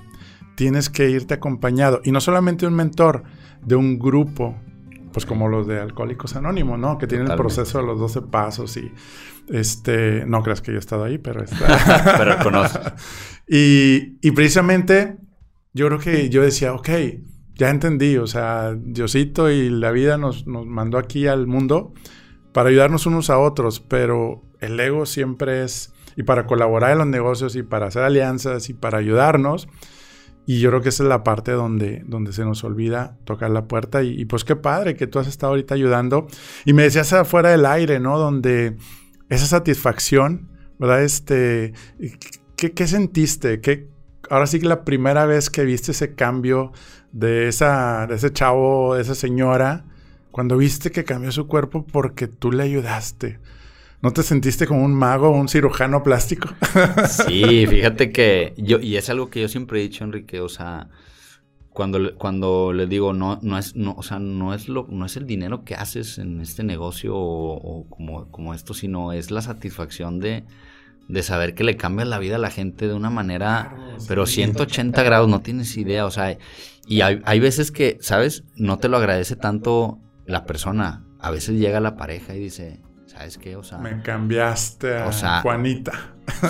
Tienes 0.57 0.91
que 0.91 1.09
irte 1.09 1.35
acompañado. 1.35 2.01
Y 2.03 2.11
no 2.11 2.21
solamente 2.21 2.67
un 2.67 2.75
mentor, 2.75 3.23
de 3.65 3.77
un 3.77 3.97
grupo, 3.97 4.61
pues 5.13 5.25
como 5.25 5.47
los 5.47 5.69
de 5.69 5.79
Alcohólicos 5.79 6.35
Anónimos, 6.35 6.81
¿no? 6.81 6.99
Que 6.99 7.07
tienen 7.07 7.31
el 7.31 7.37
proceso 7.37 7.79
de 7.79 7.87
los 7.87 8.01
12 8.01 8.23
pasos 8.23 8.77
y, 8.77 8.91
este, 9.51 10.27
no 10.27 10.43
creas 10.43 10.63
que 10.63 10.73
yo 10.73 10.79
he 10.79 10.81
estado 10.81 11.05
ahí, 11.05 11.19
pero 11.19 11.45
está. 11.45 12.17
pero 12.19 12.39
conozco. 12.43 12.81
Y, 13.47 14.19
y 14.21 14.33
precisamente 14.33 15.19
yo 15.75 15.87
creo 15.87 16.01
que 16.01 16.29
yo 16.29 16.43
decía, 16.43 16.75
ok, 16.75 16.89
ya 17.55 17.71
entendí, 17.71 18.17
o 18.17 18.27
sea, 18.27 18.75
Diosito 18.77 19.49
y 19.49 19.71
la 19.71 19.93
vida 19.93 20.19
nos, 20.19 20.45
nos 20.49 20.67
mandó 20.67 20.99
aquí 20.99 21.29
al 21.29 21.47
mundo 21.47 21.95
para 22.53 22.71
ayudarnos 22.71 23.07
unos 23.07 23.31
a 23.31 23.39
otros, 23.39 23.79
pero 23.79 24.43
el 24.59 24.81
ego 24.81 25.07
siempre 25.07 25.63
es 25.63 25.93
y 26.17 26.23
para 26.23 26.47
colaborar 26.47 26.93
en 26.93 26.99
los 26.99 27.07
negocios 27.07 27.57
y 27.57 27.63
para 27.63 27.87
hacer 27.87 28.03
alianzas 28.03 28.69
y 28.69 28.75
para 28.75 28.99
ayudarnos. 28.99 29.69
Y 30.47 30.61
yo 30.61 30.71
creo 30.71 30.81
que 30.81 30.91
esa 30.91 31.03
es 31.03 31.09
la 31.09 31.25
parte 31.25 31.53
donde, 31.53 32.03
donde 32.07 32.33
se 32.33 32.45
nos 32.45 32.63
olvida 32.65 33.19
tocar 33.25 33.51
la 33.51 33.67
puerta. 33.67 34.03
Y, 34.03 34.25
pues 34.27 34.45
qué 34.45 34.55
padre 34.55 34.95
que 34.95 35.09
tú 35.09 35.19
has 35.19 35.27
estado 35.27 35.51
ahorita 35.53 35.75
ayudando. 35.75 36.29
Y 36.65 36.73
me 36.73 36.85
decías 36.85 37.13
afuera 37.13 37.51
del 37.51 37.67
aire, 37.67 37.99
¿no? 37.99 38.17
Donde 38.19 38.77
esa 39.29 39.47
satisfacción, 39.47 40.49
¿verdad? 40.79 41.03
Este, 41.03 41.73
¿qué, 42.57 42.73
qué 42.73 42.87
sentiste? 42.87 43.61
¿Qué, 43.61 43.89
ahora 44.31 44.47
sí 44.47 44.61
que 44.61 44.67
la 44.67 44.85
primera 44.85 45.27
vez 45.27 45.51
que 45.51 45.65
viste 45.65 45.93
ese 45.93 46.15
cambio 46.15 46.73
de, 47.13 47.49
esa, 47.49 48.07
de 48.07 48.17
ese 48.17 48.33
chavo, 48.33 48.95
de 48.95 49.03
esa 49.03 49.15
señora, 49.15 49.85
cuando 50.31 50.57
viste 50.57 50.91
que 50.91 51.05
cambió 51.05 51.33
su 51.33 51.47
cuerpo 51.47 51.87
porque 51.87 52.29
tú 52.29 52.53
le 52.53 52.63
ayudaste. 52.63 53.41
¿No 54.03 54.13
te 54.13 54.23
sentiste 54.23 54.67
como 54.67 54.85
un 54.85 54.95
mago 54.95 55.29
o 55.29 55.33
un 55.33 55.49
cirujano 55.49 56.03
plástico? 56.03 56.51
sí, 57.09 57.67
fíjate 57.67 58.13
que 58.13 58.55
yo, 58.57 58.79
y 58.79 58.97
es 58.97 59.09
algo 59.09 59.31
que 59.31 59.41
yo 59.41 59.49
siempre 59.49 59.81
he 59.81 59.83
dicho, 59.83 60.05
Enrique, 60.05 60.41
o 60.41 60.49
sea, 60.49 60.89
cuando, 61.71 62.17
cuando 62.17 62.73
le 62.73 62.87
digo, 62.87 63.13
no, 63.13 63.39
no 63.43 63.59
es, 63.59 63.77
no, 63.77 63.95
o 63.97 64.03
sea, 64.03 64.19
no 64.19 64.55
es 64.55 64.69
lo, 64.69 64.87
no 64.89 65.07
es 65.07 65.17
el 65.17 65.27
dinero 65.27 65.65
que 65.65 65.75
haces 65.75 66.19
en 66.19 66.41
este 66.41 66.63
negocio 66.63 67.13
o, 67.15 67.87
como, 67.89 68.31
como 68.31 68.55
esto, 68.55 68.75
sino 68.75 69.13
es 69.13 69.31
la 69.31 69.43
satisfacción 69.43 70.19
de, 70.19 70.45
de 71.09 71.23
saber 71.23 71.55
que 71.55 71.65
le 71.65 71.77
cambias 71.77 72.09
la 72.09 72.19
vida 72.19 72.37
a 72.37 72.39
la 72.39 72.51
gente 72.51 72.89
de 72.89 72.95
una 72.95 73.11
manera, 73.11 73.77
pero 74.09 74.27
180 74.27 75.03
grados, 75.03 75.29
no 75.29 75.41
tienes 75.41 75.77
idea, 75.77 76.07
o 76.07 76.11
sea, 76.11 76.39
y 76.87 77.01
hay, 77.03 77.21
hay 77.25 77.41
veces 77.41 77.71
que, 77.71 77.99
¿sabes? 78.01 78.45
No 78.57 78.79
te 78.79 78.89
lo 78.89 78.97
agradece 78.97 79.37
tanto 79.37 79.99
la 80.27 80.45
persona, 80.45 81.05
a 81.19 81.31
veces 81.31 81.59
llega 81.59 81.81
la 81.81 81.97
pareja 81.97 82.35
y 82.35 82.41
dice, 82.41 82.81
¿sabes 83.17 83.39
qué? 83.39 83.57
O 83.57 83.63
sea... 83.63 83.79
Me 83.79 84.03
cambiaste 84.03 84.97
a 84.97 85.41
Juanita. 85.43 85.93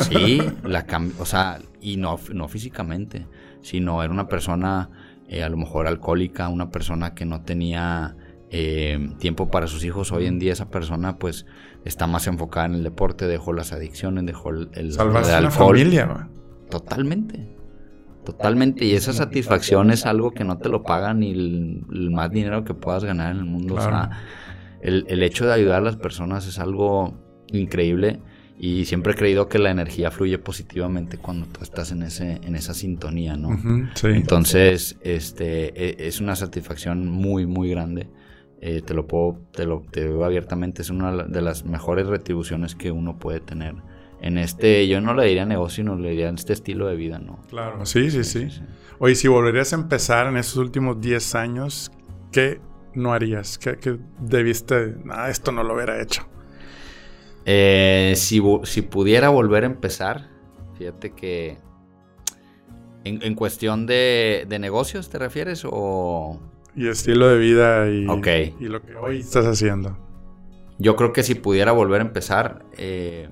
Sí, 0.02 0.42
la 0.64 0.84
o 1.18 1.24
sea, 1.24 1.58
y 1.80 1.96
no, 1.96 2.18
no 2.32 2.48
físicamente, 2.48 3.26
sino 3.62 4.02
era 4.02 4.12
una 4.12 4.28
persona 4.28 4.90
eh, 5.28 5.42
a 5.42 5.48
lo 5.48 5.56
mejor 5.56 5.86
alcohólica, 5.86 6.48
una 6.48 6.70
persona 6.70 7.14
que 7.14 7.24
no 7.24 7.42
tenía 7.42 8.16
eh, 8.50 9.10
tiempo 9.18 9.50
para 9.50 9.66
sus 9.68 9.84
hijos. 9.84 10.10
Hoy 10.12 10.26
en 10.26 10.38
día 10.38 10.52
esa 10.52 10.68
persona 10.70 11.18
pues 11.18 11.46
está 11.84 12.06
más 12.06 12.26
enfocada 12.26 12.66
en 12.66 12.74
el 12.74 12.82
deporte, 12.82 13.26
dejó 13.26 13.52
las 13.52 13.72
adicciones, 13.72 14.26
dejó 14.26 14.50
el, 14.50 14.70
el, 14.74 14.98
alcohol. 14.98 15.50
familia, 15.50 16.28
Totalmente. 16.70 17.56
Totalmente. 18.24 18.84
Y 18.84 18.94
esa 18.94 19.12
satisfacción 19.12 19.92
es 19.92 20.04
algo 20.04 20.32
que 20.32 20.42
no 20.42 20.58
te 20.58 20.68
lo 20.68 20.82
paga 20.82 21.14
ni 21.14 21.30
el, 21.30 22.10
más 22.10 22.28
dinero 22.32 22.64
que 22.64 22.74
puedas 22.74 23.04
ganar 23.04 23.30
en 23.30 23.38
el 23.38 23.44
mundo. 23.44 23.76
O 23.76 23.80
sea, 23.80 24.10
el, 24.80 25.04
el, 25.08 25.22
hecho 25.22 25.46
de 25.46 25.52
ayudar 25.52 25.78
a 25.78 25.84
las 25.84 25.96
personas 25.96 26.46
es 26.46 26.58
algo 26.58 27.14
increíble. 27.52 28.20
Y 28.58 28.86
siempre 28.86 29.12
he 29.12 29.16
creído 29.16 29.48
que 29.48 29.58
la 29.58 29.70
energía 29.70 30.10
fluye 30.10 30.38
positivamente 30.38 31.18
cuando 31.18 31.46
tú 31.46 31.60
estás 31.62 31.92
en 31.92 32.02
ese 32.02 32.40
en 32.42 32.56
esa 32.56 32.72
sintonía, 32.72 33.36
¿no? 33.36 33.50
Entonces, 34.02 34.96
este 35.02 36.04
e, 36.04 36.08
es 36.08 36.22
una 36.22 36.36
satisfacción 36.36 37.06
muy 37.06 37.46
muy 37.46 37.68
grande. 37.68 38.08
Eh, 38.62 38.80
te 38.80 38.94
lo 38.94 39.06
puedo 39.06 39.42
te 39.52 39.66
lo 39.66 39.84
te 39.90 40.06
digo 40.06 40.24
abiertamente, 40.24 40.80
es 40.80 40.88
una 40.88 41.24
de 41.24 41.42
las 41.42 41.66
mejores 41.66 42.06
retribuciones 42.06 42.74
que 42.74 42.90
uno 42.90 43.18
puede 43.18 43.40
tener 43.40 43.74
en 44.20 44.38
este, 44.38 44.88
yo 44.88 45.00
no 45.00 45.14
le 45.14 45.26
diría 45.26 45.44
negocio, 45.44 45.84
no 45.84 45.96
le 45.96 46.10
diría 46.10 46.28
en 46.28 46.36
este 46.36 46.52
estilo 46.52 46.86
de 46.86 46.96
vida, 46.96 47.18
¿no? 47.18 47.40
Claro, 47.48 47.84
sí, 47.84 48.10
sí, 48.10 48.24
sí. 48.24 48.48
Oye, 48.98 49.14
si 49.14 49.28
volverías 49.28 49.72
a 49.72 49.76
empezar 49.76 50.26
en 50.26 50.36
esos 50.38 50.56
últimos 50.56 51.00
10 51.00 51.34
años, 51.34 51.92
¿qué 52.32 52.60
no 52.96 53.12
harías? 53.12 53.58
¿Qué, 53.58 53.76
qué 53.76 53.98
debiste, 54.18 54.96
ah, 55.10 55.30
esto 55.30 55.52
no 55.52 55.62
lo 55.62 55.74
hubiera 55.74 56.00
hecho? 56.00 56.26
Eh, 57.44 58.14
si, 58.16 58.40
pudiera 58.82 59.28
volver 59.28 59.62
a 59.62 59.66
empezar, 59.66 60.28
fíjate 60.76 61.10
que 61.10 61.58
en, 63.04 63.34
cuestión 63.36 63.86
de, 63.86 64.44
negocios, 64.58 65.08
¿te 65.08 65.18
refieres? 65.18 65.62
O... 65.64 66.40
Y 66.74 66.88
estilo 66.88 67.28
de 67.28 67.38
vida 67.38 67.88
y, 67.88 68.04
y 68.58 68.68
lo 68.68 68.82
que 68.82 68.96
hoy 68.96 69.20
estás 69.20 69.46
haciendo. 69.46 69.96
Yo 70.78 70.96
creo 70.96 71.12
que 71.12 71.22
si 71.22 71.36
pudiera 71.36 71.70
volver 71.70 72.00
a 72.00 72.04
empezar, 72.04 72.64
eh, 72.76 73.28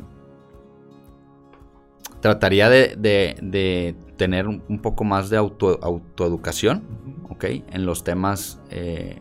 trataría 2.21 2.71
de, 2.71 3.97
tener 4.17 4.47
un, 4.47 4.79
poco 4.81 5.03
más 5.03 5.29
de 5.29 5.37
auto, 5.37 5.79
autoeducación, 5.83 6.85
¿ok? 7.29 7.45
En 7.71 7.85
los 7.85 8.05
temas 8.05 8.63
eh, 8.71 9.19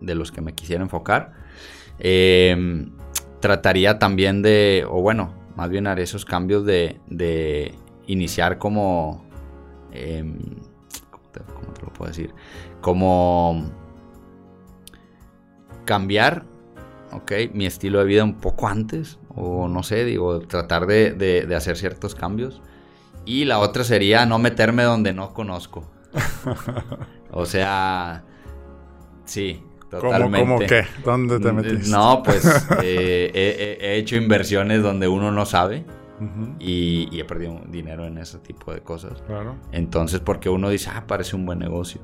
de 0.00 0.14
los 0.14 0.32
que 0.32 0.40
me 0.40 0.54
quisiera 0.54 0.82
enfocar. 0.82 1.32
Eh, 1.98 2.86
trataría 3.40 3.98
también 3.98 4.42
de, 4.42 4.86
o 4.88 5.00
bueno, 5.00 5.34
más 5.56 5.70
bien 5.70 5.86
haré 5.86 6.02
esos 6.02 6.24
cambios 6.24 6.64
de, 6.64 7.00
de 7.06 7.74
iniciar 8.06 8.58
como, 8.58 9.24
em, 9.92 10.38
¿cómo, 11.10 11.24
te, 11.32 11.40
lo 11.82 11.92
puedo 11.92 12.08
decir? 12.08 12.34
Como 12.80 13.70
cambiar, 15.84 16.44
ok, 17.12 17.32
mi 17.52 17.66
estilo 17.66 17.98
de 18.00 18.04
vida 18.04 18.24
un 18.24 18.34
poco 18.34 18.68
antes, 18.68 19.18
o 19.34 19.68
no 19.68 19.82
sé, 19.82 20.04
digo, 20.04 20.40
tratar 20.40 20.86
de, 20.86 21.12
de 21.12 21.54
hacer 21.54 21.76
ciertos 21.76 22.14
cambios. 22.14 22.60
Y 23.24 23.44
la 23.44 23.58
otra 23.58 23.84
sería 23.84 24.24
no 24.26 24.38
meterme 24.38 24.84
donde 24.84 25.12
no 25.12 25.34
conozco. 25.34 25.84
o 27.30 27.44
sea, 27.44 28.24
sí, 29.26 29.62
Totalmente. 29.90 30.40
¿Cómo, 30.40 30.58
qué? 30.58 30.84
¿Dónde 31.04 31.40
te 31.40 31.52
metiste? 31.52 31.90
No, 31.90 32.22
pues 32.22 32.44
eh, 32.82 33.78
he, 33.80 33.96
hecho 33.96 34.16
inversiones 34.16 34.82
donde 34.82 35.08
uno 35.08 35.32
no 35.32 35.46
sabe 35.46 35.84
y, 36.58 37.18
he 37.18 37.24
perdido 37.24 37.60
dinero 37.68 38.04
en 38.06 38.18
ese 38.18 38.38
tipo 38.38 38.72
de 38.72 38.80
cosas. 38.80 39.22
Claro. 39.26 39.56
Entonces, 39.72 40.20
porque 40.20 40.48
uno 40.48 40.68
dice, 40.68 40.90
ah, 40.92 41.04
parece 41.06 41.36
un 41.36 41.46
buen 41.46 41.58
negocio. 41.58 42.00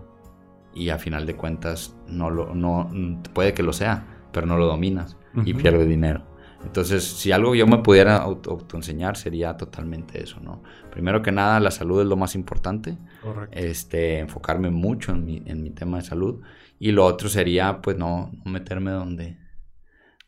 Y 0.74 0.88
a 0.88 0.98
final 0.98 1.26
de 1.26 1.36
cuentas, 1.36 1.96
no 2.08 2.30
lo, 2.30 2.54
no, 2.54 2.90
puede 3.32 3.54
que 3.54 3.62
lo 3.62 3.72
sea, 3.72 4.06
pero 4.32 4.46
no 4.46 4.56
lo 4.56 4.66
dominas 4.66 5.16
y 5.44 5.54
pierde 5.54 5.86
dinero. 5.86 6.22
Entonces, 6.64 7.04
si 7.04 7.30
algo 7.30 7.54
yo 7.54 7.66
me 7.66 7.78
pudiera 7.78 8.16
autoenseñar 8.16 9.16
sería 9.16 9.56
totalmente 9.56 10.22
eso, 10.22 10.40
¿no? 10.40 10.62
Primero 10.90 11.20
que 11.20 11.30
nada, 11.30 11.60
la 11.60 11.70
salud 11.70 12.00
es 12.00 12.06
lo 12.06 12.16
más 12.16 12.34
importante. 12.34 12.96
Correcto. 13.22 13.56
Este, 13.56 14.18
enfocarme 14.18 14.70
mucho 14.70 15.12
en 15.12 15.24
mi, 15.24 15.42
en 15.44 15.62
mi 15.62 15.70
tema 15.70 15.98
de 15.98 16.04
salud. 16.04 16.40
Y 16.84 16.92
lo 16.92 17.06
otro 17.06 17.30
sería, 17.30 17.80
pues, 17.80 17.96
no, 17.96 18.30
meterme 18.44 18.90
donde, 18.90 19.38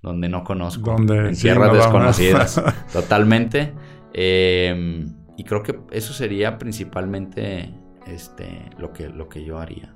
donde 0.01 0.31
no 0.31 0.42
conozco. 0.42 0.92
Donde, 0.92 1.29
en 1.29 1.37
tierras 1.37 1.71
desconocidas. 1.71 2.62
totalmente. 2.95 3.75
Em, 4.14 5.12
y 5.37 5.45
creo 5.45 5.62
que 5.62 5.79
eso 5.90 6.14
sería 6.14 6.57
principalmente 6.57 7.75
este, 8.07 8.71
lo, 8.79 8.90
que, 8.95 9.11
lo 9.11 9.29
que 9.29 9.45
yo 9.45 9.59
haría, 9.59 9.95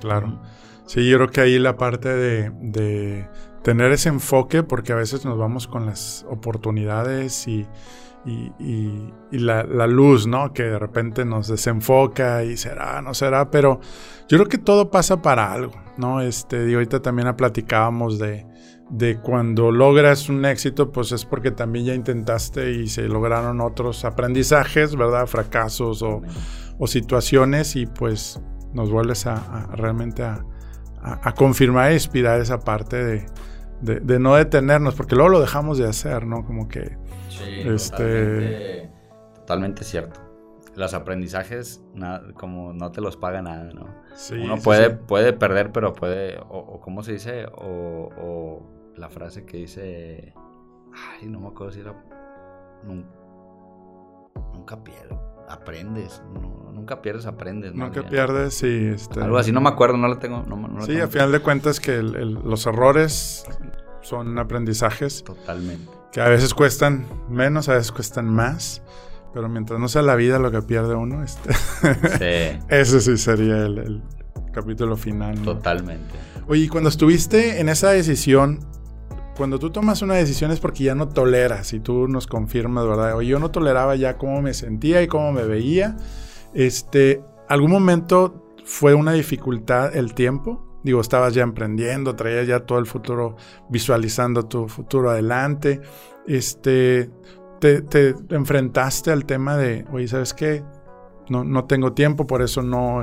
claro. 0.00 0.40
Sí, 0.84 1.10
yo 1.10 1.16
creo 1.16 1.30
que 1.30 1.40
ahí 1.40 1.58
la 1.58 1.76
parte 1.76 2.10
de 2.10 3.28
tener 3.64 3.90
ese 3.90 4.10
enfoque, 4.10 4.62
porque 4.62 4.92
a 4.92 4.94
veces 4.94 5.24
nos 5.24 5.36
vamos 5.36 5.66
con 5.66 5.86
las 5.86 6.24
oportunidades 6.30 7.48
y, 8.26 9.12
la, 9.30 9.86
luz, 9.86 10.26
¿no? 10.26 10.52
Que 10.52 10.64
de 10.64 10.78
repente 10.78 11.24
nos 11.24 11.48
desenfoca 11.48 12.42
y 12.44 12.56
será, 12.56 13.00
no 13.00 13.14
será, 13.14 13.50
pero 13.50 13.80
yo 14.28 14.38
creo 14.38 14.48
que 14.48 14.58
todo 14.58 14.90
pasa 14.90 15.22
para 15.22 15.52
algo, 15.52 15.74
¿no? 15.96 16.20
Este, 16.20 16.68
y 16.68 16.74
ahorita 16.74 17.00
también 17.00 17.34
platicábamos 17.36 18.18
de, 18.18 18.46
de 18.90 19.18
cuando 19.18 19.70
logras 19.70 20.28
un 20.28 20.44
éxito, 20.44 20.90
pues 20.90 21.12
es 21.12 21.24
porque 21.24 21.50
también 21.50 21.86
ya 21.86 21.94
intentaste 21.94 22.72
y 22.72 22.88
se 22.88 23.02
lograron 23.02 23.60
otros 23.60 24.04
aprendizajes, 24.04 24.96
¿verdad? 24.96 25.26
Fracasos 25.26 26.02
o, 26.02 26.22
situaciones 26.86 27.74
y 27.76 27.86
pues 27.86 28.40
nos 28.74 28.90
vuelves 28.90 29.26
a, 29.26 29.68
realmente 29.72 30.22
a, 30.22 30.44
a, 31.00 31.32
confirmar 31.32 31.90
e 31.90 31.94
inspirar 31.94 32.38
esa 32.38 32.60
parte 32.60 33.02
de, 33.02 33.26
de, 33.80 34.18
no 34.18 34.34
detenernos, 34.34 34.94
porque 34.94 35.14
luego 35.14 35.30
lo 35.30 35.40
dejamos 35.40 35.78
de 35.78 35.86
hacer, 35.86 36.26
¿no? 36.26 36.44
Como 36.44 36.68
que... 36.68 36.96
Sí, 37.28 37.62
este... 37.64 38.90
totalmente, 39.34 39.84
cierto. 39.84 40.20
Los 40.74 40.92
aprendizajes, 40.92 41.82
como 42.34 42.72
no 42.72 42.92
te 42.92 43.00
los 43.00 43.16
paga 43.16 43.40
nada, 43.40 43.72
¿no? 43.72 43.86
Uno 44.32 44.58
puede, 44.58 44.90
puede 44.90 45.32
perder, 45.32 45.72
pero 45.72 45.94
puede, 45.94 46.38
o, 46.48 46.80
¿cómo 46.80 47.02
se 47.02 47.12
dice? 47.12 47.46
O, 47.46 48.10
o, 48.18 48.92
la 48.96 49.08
frase 49.08 49.44
que 49.44 49.58
dice, 49.58 50.34
ay, 50.92 51.28
no 51.28 51.40
me 51.40 51.48
acuerdo 51.48 51.72
si 51.72 51.80
era, 51.80 51.94
nunca, 52.84 53.08
nunca 54.52 54.84
pierdo 54.84 55.36
aprendes, 55.48 56.22
nunca 56.72 57.00
pierdes, 57.02 57.26
aprendes. 57.26 57.74
Nunca 57.74 58.02
pierdes, 58.02 58.54
sí. 58.54 58.90
Este... 58.94 59.20
Algo 59.22 59.38
así, 59.38 59.52
no 59.52 59.60
me 59.60 59.68
acuerdo, 59.68 59.96
no 59.96 60.08
lo 60.08 60.18
tengo. 60.18 60.42
No, 60.42 60.82
sí, 60.82 61.00
a 61.00 61.08
final 61.08 61.32
de 61.32 61.40
cuentas 61.40 61.80
que 61.80 62.02
los 62.02 62.66
errores 62.66 63.46
son 64.06 64.38
aprendizajes. 64.38 65.24
Totalmente. 65.24 65.90
Que 66.12 66.20
a 66.20 66.28
veces 66.28 66.54
cuestan 66.54 67.06
menos, 67.28 67.68
a 67.68 67.74
veces 67.74 67.92
cuestan 67.92 68.28
más. 68.28 68.82
Pero 69.34 69.48
mientras 69.48 69.78
no 69.78 69.88
sea 69.88 70.02
la 70.02 70.14
vida 70.14 70.38
lo 70.38 70.50
que 70.50 70.62
pierde 70.62 70.94
uno, 70.94 71.22
este... 71.22 71.52
sí. 71.52 72.64
ese 72.68 73.00
sí 73.00 73.18
sería 73.18 73.66
el, 73.66 74.02
capítulo 74.52 74.96
final. 74.96 75.38
Totalmente. 75.42 76.14
Oye, 76.48 76.68
cuando 76.70 76.88
estuviste 76.88 77.60
en 77.60 77.68
esa 77.68 77.90
decisión, 77.90 78.60
cuando 79.36 79.58
tú 79.58 79.70
tomas 79.70 80.00
una 80.00 80.14
decisión 80.14 80.50
es 80.52 80.60
porque 80.60 80.84
ya 80.84 80.94
no 80.94 81.08
toleras 81.08 81.74
y 81.74 81.80
tú 81.80 82.08
nos 82.08 82.26
confirmas, 82.26 82.86
¿verdad? 82.86 83.16
O 83.16 83.22
yo 83.22 83.38
no 83.38 83.50
toleraba 83.50 83.96
ya 83.96 84.16
cómo 84.16 84.40
me 84.40 84.54
sentía 84.54 85.02
y 85.02 85.08
cómo 85.08 85.32
me 85.32 85.42
veía. 85.42 85.96
Este, 86.54 87.22
¿algún 87.48 87.72
momento 87.72 88.54
fue 88.64 88.94
una 88.94 89.12
dificultad 89.12 89.94
el 89.94 90.14
tiempo? 90.14 90.65
Digo, 90.86 91.00
estabas 91.00 91.34
ya 91.34 91.42
emprendiendo, 91.42 92.14
traías 92.14 92.46
ya 92.46 92.60
todo 92.60 92.78
el 92.78 92.86
futuro, 92.86 93.34
visualizando 93.68 94.44
tu 94.44 94.68
futuro 94.68 95.10
adelante. 95.10 95.80
Este, 96.28 97.10
te, 97.58 97.82
te 97.82 98.14
enfrentaste 98.30 99.10
al 99.10 99.26
tema 99.26 99.56
de, 99.56 99.84
oye, 99.90 100.06
¿sabes 100.06 100.32
qué? 100.32 100.62
No, 101.28 101.42
no, 101.42 101.64
tengo 101.64 101.92
tiempo, 101.92 102.28
por 102.28 102.40
eso 102.40 102.62
no 102.62 103.02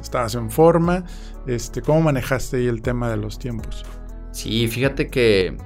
estabas 0.00 0.36
en 0.36 0.48
forma. 0.48 1.06
Este, 1.48 1.82
¿Cómo 1.82 2.02
manejaste 2.02 2.58
ahí 2.58 2.68
el 2.68 2.82
tema 2.82 3.10
de 3.10 3.16
los 3.16 3.36
tiempos? 3.36 3.84
Sí, 4.30 4.68
fíjate 4.68 5.08
que 5.08 5.56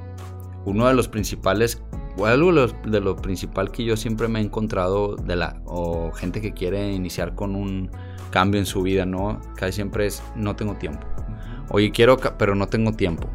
uno 0.64 0.86
de 0.86 0.94
los 0.94 1.06
principales, 1.06 1.82
algo 2.24 2.66
de 2.86 3.00
lo, 3.00 3.16
principal 3.16 3.70
que 3.70 3.84
yo 3.84 3.94
siempre 3.98 4.26
me 4.26 4.38
he 4.38 4.42
encontrado 4.42 5.16
de 5.16 5.36
la, 5.36 5.60
o 5.66 6.12
gente 6.12 6.40
que 6.40 6.54
quiere 6.54 6.90
iniciar 6.94 7.34
con 7.34 7.54
un 7.54 7.90
cambio 8.30 8.58
en 8.58 8.64
su 8.64 8.80
vida, 8.80 9.04
¿no? 9.04 9.38
Casi 9.54 9.72
siempre 9.72 10.06
es, 10.06 10.22
no 10.34 10.56
tengo 10.56 10.74
tiempo. 10.76 11.06
Oye, 11.70 11.90
quiero, 11.90 12.16
pero 12.16 12.54
no 12.54 12.66
tengo 12.68 12.92
tiempo. 12.92 13.28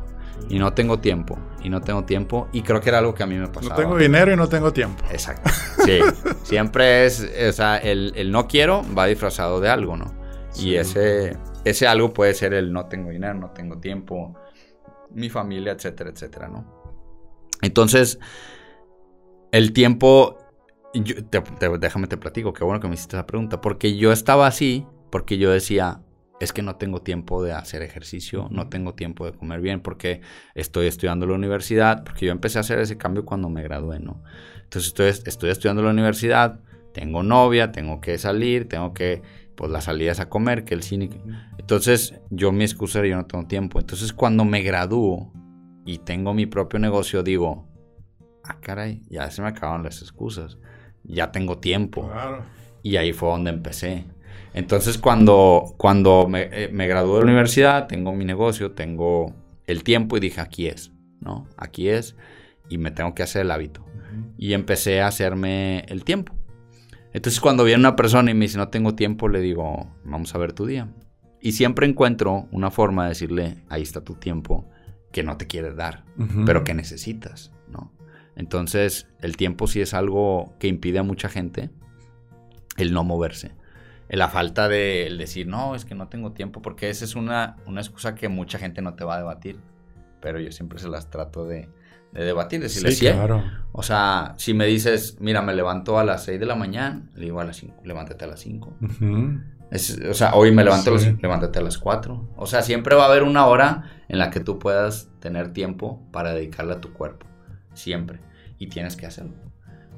Y 0.49 0.59
no 0.59 0.73
tengo 0.73 0.99
tiempo. 0.99 1.37
Y 1.63 1.69
no 1.69 1.81
tengo 1.81 2.03
tiempo. 2.03 2.47
Y 2.51 2.61
creo 2.61 2.81
que 2.81 2.89
era 2.89 2.99
algo 2.99 3.13
que 3.13 3.23
a 3.23 3.25
mí 3.25 3.35
me 3.35 3.47
pasaba. 3.47 3.75
No 3.75 3.81
tengo 3.81 3.97
dinero 3.97 4.33
y 4.33 4.35
no 4.35 4.47
tengo 4.47 4.73
tiempo. 4.73 5.03
Exacto. 5.11 5.49
Sí. 5.85 5.99
siempre 6.43 7.05
es, 7.05 7.27
o 7.49 7.51
sea, 7.51 7.77
el, 7.77 8.31
no 8.31 8.47
quiero 8.47 8.83
va 8.97 9.05
disfrazado 9.05 9.59
de 9.59 9.69
algo, 9.69 9.97
¿no? 9.97 10.13
Y 10.57 10.75
ese, 10.75 11.37
ese 11.63 11.87
algo 11.87 12.13
puede 12.13 12.33
ser 12.33 12.53
el 12.53 12.71
no 12.71 12.85
tengo 12.85 13.09
dinero, 13.09 13.33
no 13.33 13.51
tengo 13.51 13.79
tiempo, 13.79 14.35
mi 15.11 15.29
familia, 15.29 15.71
etcétera, 15.71 16.11
etcétera, 16.11 16.47
¿no? 16.47 16.83
Entonces, 17.61 18.19
el 19.51 19.71
tiempo, 19.71 20.37
déjame 20.93 22.07
te 22.07 22.17
platico, 22.17 22.53
qué 22.53 22.63
bueno 22.63 22.79
que 22.79 22.87
me 22.87 22.95
hiciste 22.95 23.15
esa 23.15 23.25
pregunta, 23.25 23.61
porque 23.61 23.95
yo 23.95 24.11
estaba 24.11 24.45
así, 24.47 24.85
porque 25.09 25.37
yo 25.37 25.49
decía, 25.49 26.01
es 26.43 26.53
que 26.53 26.61
no 26.61 26.75
tengo 26.75 27.01
tiempo 27.01 27.43
de 27.43 27.53
hacer 27.53 27.81
ejercicio, 27.81 28.47
no 28.51 28.69
tengo 28.69 28.93
tiempo 28.93 29.25
de 29.25 29.33
comer 29.33 29.61
bien 29.61 29.81
porque 29.81 30.21
estoy 30.55 30.87
estudiando 30.87 31.25
en 31.25 31.31
la 31.31 31.37
universidad, 31.37 32.03
porque 32.03 32.25
yo 32.25 32.31
empecé 32.31 32.57
a 32.57 32.61
hacer 32.61 32.79
ese 32.79 32.97
cambio 32.97 33.25
cuando 33.25 33.49
me 33.49 33.63
gradué, 33.63 33.99
¿no? 33.99 34.23
Entonces 34.63 34.87
estoy, 34.87 35.07
estoy 35.07 35.49
estudiando 35.49 35.81
en 35.81 35.87
la 35.87 35.91
universidad, 35.91 36.59
tengo 36.93 37.23
novia, 37.23 37.71
tengo 37.71 38.01
que 38.01 38.17
salir, 38.17 38.67
tengo 38.67 38.93
que, 38.93 39.21
pues 39.55 39.71
las 39.71 39.85
salidas 39.85 40.19
a 40.19 40.29
comer, 40.29 40.63
que 40.63 40.73
el 40.73 40.83
cine. 40.83 41.09
Entonces 41.57 42.15
yo 42.29 42.51
mi 42.51 42.63
excusa 42.63 42.99
era 42.99 43.07
yo 43.07 43.15
no 43.17 43.25
tengo 43.25 43.47
tiempo. 43.47 43.79
Entonces 43.79 44.13
cuando 44.13 44.45
me 44.45 44.61
gradúo 44.61 45.31
y 45.85 45.99
tengo 45.99 46.33
mi 46.33 46.45
propio 46.45 46.79
negocio, 46.79 47.23
digo, 47.23 47.67
ah, 48.43 48.59
caray, 48.61 49.01
ya 49.09 49.29
se 49.31 49.41
me 49.41 49.47
acabaron 49.49 49.83
las 49.83 50.01
excusas, 50.01 50.57
ya 51.03 51.31
tengo 51.31 51.57
tiempo. 51.57 52.09
Y 52.81 52.97
ahí 52.97 53.13
fue 53.13 53.29
donde 53.29 53.51
empecé. 53.51 54.05
Entonces, 54.53 54.97
cuando, 54.97 55.73
cuando 55.77 56.27
me, 56.27 56.49
eh, 56.51 56.69
me 56.71 56.87
gradué 56.87 57.19
de 57.19 57.25
la 57.25 57.31
universidad, 57.31 57.87
tengo 57.87 58.13
mi 58.13 58.23
negocio, 58.23 58.71
tengo 58.71 59.33
el 59.65 59.83
tiempo 59.83 60.17
y 60.17 60.19
dije, 60.19 60.41
aquí 60.41 60.67
es, 60.67 60.91
¿no? 61.21 61.47
Aquí 61.57 61.89
es 61.89 62.15
y 62.69 62.77
me 62.77 62.91
tengo 62.91 63.15
que 63.15 63.23
hacer 63.23 63.41
el 63.43 63.51
hábito. 63.51 63.85
Y 64.37 64.53
empecé 64.53 65.01
a 65.01 65.07
hacerme 65.07 65.85
el 65.87 66.03
tiempo. 66.03 66.33
Entonces, 67.13 67.41
cuando 67.41 67.63
viene 67.63 67.79
una 67.79 67.95
persona 67.95 68.31
y 68.31 68.33
me 68.35 68.45
dice, 68.45 68.57
no 68.57 68.69
tengo 68.69 68.95
tiempo, 68.95 69.27
le 69.27 69.39
digo, 69.39 69.91
vamos 70.03 70.33
a 70.35 70.37
ver 70.37 70.53
tu 70.53 70.65
día. 70.65 70.87
Y 71.41 71.53
siempre 71.53 71.87
encuentro 71.87 72.47
una 72.51 72.69
forma 72.69 73.03
de 73.03 73.09
decirle, 73.09 73.57
ahí 73.69 73.81
está 73.81 74.01
tu 74.01 74.15
tiempo 74.15 74.69
que 75.11 75.23
no 75.23 75.37
te 75.37 75.45
quieres 75.45 75.75
dar, 75.75 76.05
pero 76.45 76.63
que 76.63 76.73
necesitas, 76.73 77.51
¿no? 77.67 77.91
Entonces, 78.35 79.07
el 79.21 79.37
tiempo 79.37 79.67
sí 79.67 79.81
es 79.81 79.93
algo 79.93 80.55
que 80.59 80.67
impide 80.67 80.99
a 80.99 81.03
mucha 81.03 81.29
gente 81.29 81.69
el 82.77 82.93
no 82.93 83.03
moverse 83.03 83.51
la 84.15 84.29
falta 84.29 84.69
de 84.69 85.13
decir, 85.17 85.47
no, 85.47 85.75
es 85.75 85.85
que 85.85 85.95
no 85.95 86.07
tengo 86.07 86.31
tiempo, 86.33 86.61
porque 86.61 86.89
esa 86.89 87.05
es 87.05 87.15
una, 87.15 87.57
una 87.65 87.81
excusa 87.81 88.15
que 88.15 88.29
mucha 88.29 88.59
gente 88.59 88.81
no 88.81 88.93
te 88.93 89.03
va 89.03 89.15
a 89.15 89.17
debatir, 89.17 89.59
pero 90.21 90.39
yo 90.39 90.51
siempre 90.51 90.79
se 90.79 90.87
las 90.87 91.09
trato 91.09 91.45
de, 91.45 91.67
debatir, 92.13 92.61
decirle 92.61 92.91
sí, 92.91 93.07
claro. 93.07 93.43
O 93.71 93.81
sea, 93.81 94.35
si 94.37 94.53
me 94.53 94.65
dices, 94.65 95.17
mira, 95.19 95.41
me 95.41 95.55
levanto 95.55 95.97
a 95.97 96.03
las 96.03 96.23
6 96.23 96.39
de 96.39 96.45
la 96.45 96.55
mañana, 96.55 97.09
le 97.15 97.25
digo 97.25 97.39
a 97.39 97.43
las 97.43 97.57
5, 97.57 97.81
levántate 97.83 98.25
a 98.25 98.27
las 98.27 98.39
5. 98.41 98.77
o 100.09 100.13
sea, 100.13 100.35
hoy 100.35 100.51
me 100.51 100.63
levanto 100.63 100.93
a 100.93 100.99
levántate 101.21 101.59
a 101.59 101.61
las 101.63 101.77
4. 101.77 102.29
O 102.37 102.45
sea, 102.45 102.61
siempre 102.61 102.95
va 102.95 103.05
a 103.05 103.07
haber 103.07 103.23
una 103.23 103.47
hora 103.47 103.91
en 104.07 104.19
la 104.19 104.29
que 104.29 104.39
tú 104.39 104.59
puedas 104.59 105.09
tener 105.19 105.53
tiempo 105.53 106.07
para 106.11 106.33
dedicarle 106.33 106.73
a 106.73 106.81
tu 106.81 106.93
cuerpo. 106.93 107.25
Siempre. 107.73 108.19
Y 108.59 108.67
tienes 108.67 108.95
que 108.95 109.07
hacerlo. 109.07 109.33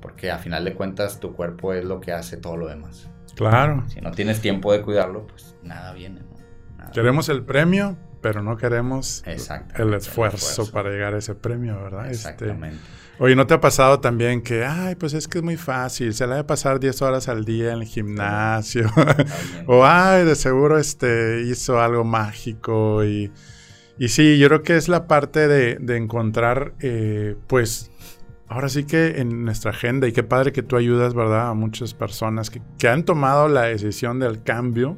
Porque 0.01 0.31
a 0.31 0.37
final 0.37 0.63
de 0.63 0.73
cuentas 0.73 1.19
tu 1.19 1.33
cuerpo 1.33 1.73
es 1.73 1.83
lo 1.83 1.99
que 1.99 2.13
hace 2.13 2.37
todo 2.37 2.55
lo 2.55 2.67
demás. 2.67 3.09
Claro. 3.35 3.83
Si 3.87 4.01
no 4.01 4.11
tienes 4.11 4.41
tiempo 4.41 4.71
de 4.71 4.81
cuidarlo, 4.81 5.27
pues 5.27 5.55
nada 5.61 5.93
viene. 5.93 6.21
queremos 6.93 7.29
el 7.29 7.43
premio, 7.43 7.97
pero 8.21 8.41
no 8.41 8.57
queremos 8.57 9.23
el 9.75 9.93
esfuerzo, 9.93 10.71
para 10.71 10.89
llegar 10.89 11.13
a 11.13 11.19
ese 11.19 11.35
premio, 11.35 11.75
¿verdad? 11.81 12.09
Este, 12.09 12.29
Exactamente. 12.29 12.79
oye, 13.19 13.35
¿no 13.35 13.45
te 13.45 13.53
ha 13.53 13.61
pasado 13.61 13.99
también 13.99 14.41
que, 14.41 14.65
ay, 14.65 14.95
pues 14.95 15.13
es 15.13 15.27
que 15.27 15.39
es 15.39 15.43
muy 15.43 15.57
fácil, 15.57 16.13
se 16.13 16.25
la 16.25 16.37
de 16.37 16.43
pasar 16.43 16.79
10 16.79 17.01
horas 17.01 17.27
al 17.27 17.45
día 17.45 17.73
en 17.73 17.81
el 17.81 17.85
gimnasio? 17.85 18.89
o, 19.67 19.85
ay, 19.85 20.25
de 20.25 20.35
seguro 20.35 20.79
este, 20.79 21.43
hizo 21.43 21.79
algo 21.79 22.03
mágico 22.03 23.03
y... 23.03 23.31
Y 23.97 24.09
sí, 24.09 24.37
yo 24.37 24.49
creo 24.49 24.61
que 24.61 24.75
es 24.75 24.89
la 24.89 25.07
parte 25.07 25.47
de, 25.47 25.75
de 25.75 25.95
encontrar, 25.95 26.73
eh, 26.81 27.37
pues, 27.47 27.91
ahora 28.47 28.69
sí 28.69 28.85
que 28.85 29.19
en 29.19 29.43
nuestra 29.43 29.71
agenda, 29.71 30.07
y 30.07 30.11
qué 30.11 30.23
padre 30.23 30.51
que 30.51 30.63
tú 30.63 30.77
ayudas, 30.77 31.13
¿verdad? 31.13 31.49
A 31.49 31.53
muchas 31.53 31.93
personas 31.93 32.49
que, 32.49 32.87
han 32.87 33.03
tomado 33.03 33.47
la 33.47 33.63
decisión 33.63 34.19
del 34.19 34.43
cambio. 34.43 34.95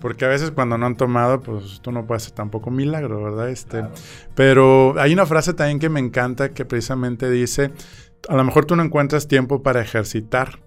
Porque 0.00 0.24
a 0.24 0.28
veces 0.28 0.52
cuando 0.52 0.78
no 0.78 0.86
han 0.86 0.96
tomado, 0.96 1.40
pues 1.40 1.80
tú 1.82 1.90
no 1.90 2.06
puedes 2.06 2.22
hacer 2.22 2.36
tampoco 2.36 2.70
milagro, 2.70 3.20
¿verdad? 3.20 3.50
Este, 3.50 3.84
Pero 4.36 4.94
hay 4.96 5.12
una 5.12 5.26
frase 5.26 5.54
también 5.54 5.80
que 5.80 5.88
me 5.88 5.98
encanta 5.98 6.50
que 6.50 6.64
precisamente 6.64 7.28
dice, 7.28 7.72
a 8.28 8.36
lo 8.36 8.44
mejor 8.44 8.64
tú 8.64 8.76
no 8.76 8.84
encuentras 8.84 9.26
tiempo 9.26 9.60
para 9.60 9.80
ejercitar, 9.80 10.60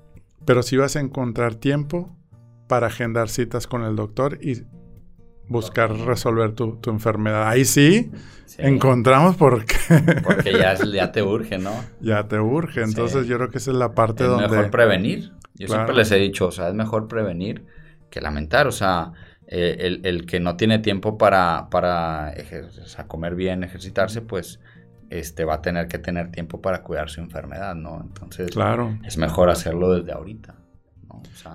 pero 0.45 0.63
sí 0.63 0.76
vas 0.76 0.97
a 0.97 1.00
encontrar 1.00 1.56
tiempo 1.56 2.13
para 2.67 2.88
agendar 2.88 3.30
citas 3.30 3.67
con 3.67 3.84
el 3.84 3.95
doctor 3.95 4.38
y 4.41 4.63
buscar 5.52 5.92
resolver 5.92 6.54
tu, 6.54 6.80
enfermedad. 6.88 7.48
Ahí 7.48 7.66
sí, 7.66 8.12
encontramos 8.58 9.36
por 9.36 9.66
qué. 9.66 9.78
Porque 10.24 10.54
ya, 10.54 10.76
ya 10.76 11.12
te 11.12 11.22
urge, 11.24 11.58
¿no? 11.58 11.74
Ya 12.00 12.28
te 12.28 12.40
urge. 12.40 12.82
Entonces 12.82 13.28
yo 13.28 13.38
creo 13.38 13.50
que 13.50 13.58
esa 13.58 13.72
es 13.72 13.78
la 13.78 13.94
parte 13.94 14.24
donde... 14.24 14.46
Es 14.46 14.52
mejor 14.52 14.72
prevenir. 14.72 15.34
Yo 15.56 15.68
siempre 15.68 15.96
les 15.96 16.12
he 16.12 16.18
dicho, 16.18 16.48
o 16.48 16.52
sea, 16.52 16.70
es 16.70 16.74
mejor 16.74 17.08
prevenir 17.08 17.66
que 18.10 18.22
lamentar. 18.22 18.68
O 18.68 18.72
sea, 18.72 19.12
eh, 19.48 20.00
el, 20.04 20.26
que 20.26 20.40
no 20.40 20.56
tiene 20.56 20.80
tiempo 20.80 21.18
para, 21.18 21.68
para 21.70 22.34
comer 23.08 23.36
bien, 23.36 23.64
ejercitarse, 23.64 24.22
pues 24.22 24.60
este, 25.10 25.46
va 25.46 25.56
a 25.56 25.62
tener 25.62 25.88
que 25.88 26.00
tener 26.00 26.32
tiempo 26.32 26.62
para 26.62 26.82
cuidar 26.82 27.10
su 27.10 27.22
enfermedad, 27.22 27.76
¿no? 27.76 28.02
Entonces, 28.02 28.50
claro. 28.52 28.98
es 29.06 29.18
mejor 29.18 29.50
hacerlo 29.50 29.94
desde 29.94 30.14
ahorita 30.14 30.61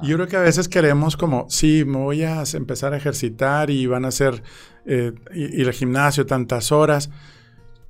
yo 0.02 0.16
creo 0.16 0.28
que 0.28 0.36
a 0.36 0.40
veces 0.40 0.68
queremos 0.68 1.16
como, 1.16 1.46
sí, 1.48 1.84
me 1.84 1.98
voy 1.98 2.22
a 2.22 2.42
empezar 2.54 2.92
a 2.92 2.96
ejercitar 2.96 3.70
y 3.70 3.86
van 3.86 4.04
a 4.04 4.08
hacer, 4.08 4.42
eh, 4.84 5.12
ir 5.34 5.66
al 5.66 5.72
gimnasio 5.72 6.26
tantas 6.26 6.72
horas. 6.72 7.10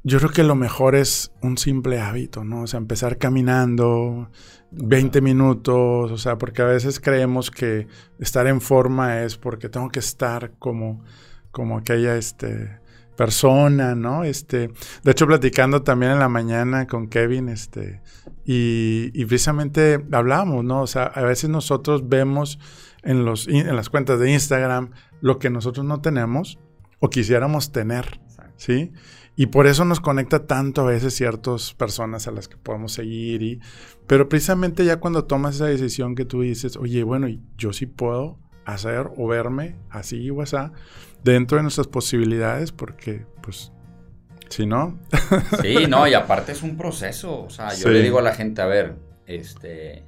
Yo 0.02 0.18
creo 0.18 0.30
que 0.30 0.44
lo 0.44 0.54
mejor 0.54 0.94
es 0.94 1.32
un 1.42 1.58
simple 1.58 2.00
hábito, 2.00 2.44
¿no? 2.44 2.62
O 2.62 2.66
sea, 2.66 2.78
empezar 2.78 3.18
caminando 3.18 4.30
20 4.70 5.20
minutos, 5.20 6.12
o 6.12 6.18
sea, 6.18 6.38
porque 6.38 6.62
a 6.62 6.66
veces 6.66 7.00
creemos 7.00 7.50
que 7.50 7.86
estar 8.18 8.46
en 8.46 8.60
forma 8.60 9.22
es 9.22 9.36
porque 9.36 9.68
tengo 9.68 9.88
que 9.88 9.98
estar 9.98 10.52
como, 10.58 11.02
como 11.50 11.78
aquella, 11.78 12.16
este, 12.16 12.78
persona, 13.16 13.94
¿no? 13.94 14.24
Este, 14.24 14.70
de 15.02 15.10
hecho, 15.10 15.26
platicando 15.26 15.82
también 15.82 16.12
en 16.12 16.18
la 16.18 16.28
mañana 16.28 16.86
con 16.86 17.08
Kevin, 17.08 17.48
este, 17.48 18.02
y, 18.44 19.24
precisamente 19.24 20.04
hablamos, 20.12 20.64
¿no? 20.64 20.82
O 20.82 20.86
sea, 20.86 21.04
a 21.04 21.22
veces 21.22 21.50
nosotros 21.50 22.08
vemos 22.08 22.58
en, 23.02 23.24
los, 23.24 23.48
en 23.48 23.74
las 23.74 23.90
cuentas 23.90 24.20
de 24.20 24.32
Instagram 24.32 24.90
lo 25.20 25.38
que 25.38 25.50
nosotros 25.50 25.84
no 25.84 26.00
tenemos 26.00 26.58
o 27.00 27.10
quisiéramos 27.10 27.72
tener, 27.72 28.20
¿sí? 28.56 28.92
Y 29.38 29.46
por 29.46 29.66
eso 29.66 29.84
nos 29.84 30.00
conecta 30.00 30.46
tanto 30.46 30.80
a 30.80 30.86
veces 30.86 31.14
ciertas 31.14 31.74
personas 31.74 32.26
a 32.26 32.30
las 32.30 32.48
que 32.48 32.56
podemos 32.56 32.92
seguir. 32.92 33.42
Y, 33.42 33.60
pero 34.06 34.30
precisamente 34.30 34.84
ya 34.84 34.98
cuando 34.98 35.24
tomas 35.24 35.56
esa 35.56 35.66
decisión 35.66 36.14
que 36.14 36.24
tú 36.24 36.40
dices, 36.40 36.76
oye, 36.78 37.02
bueno, 37.02 37.28
yo 37.58 37.74
sí 37.74 37.84
puedo 37.84 38.38
hacer 38.66 39.10
o 39.16 39.26
verme 39.26 39.76
así 39.90 40.28
o 40.30 40.42
así, 40.42 40.56
dentro 41.24 41.56
de 41.56 41.62
nuestras 41.62 41.86
posibilidades, 41.86 42.72
porque 42.72 43.24
pues 43.40 43.72
si 44.48 44.66
no. 44.66 44.98
sí, 45.62 45.86
no, 45.88 46.06
y 46.06 46.14
aparte 46.14 46.52
es 46.52 46.62
un 46.62 46.76
proceso. 46.76 47.44
O 47.44 47.50
sea, 47.50 47.74
yo 47.74 47.88
le 47.88 48.02
digo 48.02 48.18
a 48.18 48.22
la 48.22 48.34
gente, 48.34 48.62
a 48.62 48.66
ver, 48.66 48.96
este. 49.26 50.04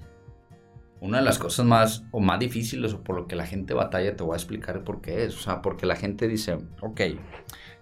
Una 1.00 1.18
de 1.18 1.24
las 1.24 1.38
cosas 1.38 1.64
más 1.64 2.02
o 2.10 2.18
más 2.18 2.40
difíciles 2.40 2.92
o 2.92 3.04
por 3.04 3.14
lo 3.14 3.28
que 3.28 3.36
la 3.36 3.46
gente 3.46 3.72
batalla, 3.72 4.16
te 4.16 4.24
voy 4.24 4.32
a 4.32 4.36
explicar 4.36 4.82
por 4.82 5.00
qué 5.00 5.24
es. 5.24 5.36
O 5.36 5.40
sea, 5.40 5.62
porque 5.62 5.86
la 5.86 5.94
gente 5.94 6.26
dice, 6.26 6.58
ok, 6.80 7.00
yo 7.00 7.16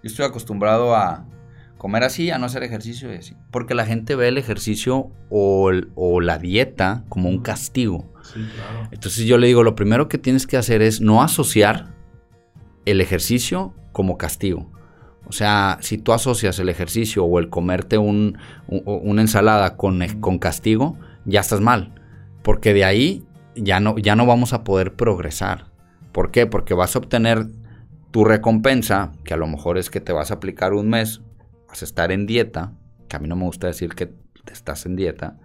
estoy 0.03 0.27
acostumbrado 0.27 0.95
a 0.95 1.25
comer 1.79 2.05
así, 2.05 2.31
a 2.31 2.37
no 2.37 2.45
hacer 2.45 2.63
ejercicio 2.63 3.11
y 3.11 3.17
así. 3.17 3.35
Porque 3.51 3.75
la 3.75 3.87
gente 3.87 4.17
ve 4.17 4.29
el 4.29 4.37
ejercicio 4.37 5.11
o, 5.31 5.71
o 5.95 6.21
la 6.21 6.39
dieta 6.39 7.05
como 7.09 7.31
un 7.31 7.41
castigo. 7.41 8.13
Entonces 8.91 9.25
yo 9.25 9.39
le 9.39 9.47
digo, 9.47 9.63
lo 9.63 9.75
primero 9.75 10.09
que 10.09 10.19
tienes 10.19 10.47
que 10.47 10.57
hacer 10.57 10.83
es 10.83 11.01
no 11.01 11.23
asociar 11.23 11.95
el 12.85 13.01
ejercicio 13.01 13.75
como 13.93 14.17
castigo. 14.19 14.71
O 15.29 15.33
sea, 15.33 15.79
si 15.81 15.99
tú 15.99 16.13
asocias 16.13 16.59
el 16.61 16.69
ejercicio 16.69 17.25
o 17.25 17.39
el 17.39 17.51
comerte 17.51 17.99
una 17.99 19.21
ensalada 19.21 19.77
con, 19.77 20.01
con, 20.21 20.39
castigo, 20.39 20.97
ya 21.25 21.41
estás 21.41 21.61
mal. 21.61 21.95
Porque 22.43 22.73
de 22.73 22.85
ahí 22.85 23.25
ya 23.57 23.81
no, 23.81 23.99
ya 23.99 24.15
no 24.15 24.25
vamos 24.25 24.53
a 24.53 24.63
poder 24.63 24.95
progresar. 24.95 25.67
¿Por 26.13 26.31
qué? 26.31 26.47
Porque 26.47 26.75
vas 26.75 26.95
a 26.95 27.01
obtener 27.01 27.49
tu 28.13 28.25
recompensa, 28.25 29.13
que 29.25 29.35
a 29.35 29.37
lo 29.37 29.49
mejor 29.49 29.79
es 29.79 29.91
que 29.91 30.01
te 30.01 30.13
vas 30.13 30.31
a 30.31 30.35
aplicar 30.35 30.73
un 30.75 30.89
mes, 30.89 31.23
vas 31.69 31.83
a 31.83 31.85
estar 31.85 32.13
en 32.13 32.27
dieta, 32.27 32.73
que 33.09 33.17
a 33.17 33.19
mí 33.19 33.29
no 33.29 33.35
me 33.35 33.45
gusta 33.45 33.67
decir 33.67 33.95
que 33.95 34.15
estás 34.51 34.87
en 34.87 34.95
dieta. 34.95 35.39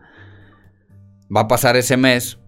Va 1.36 1.42
a 1.42 1.48
pasar 1.48 1.76
ese 1.76 1.98
mes, 1.98 2.40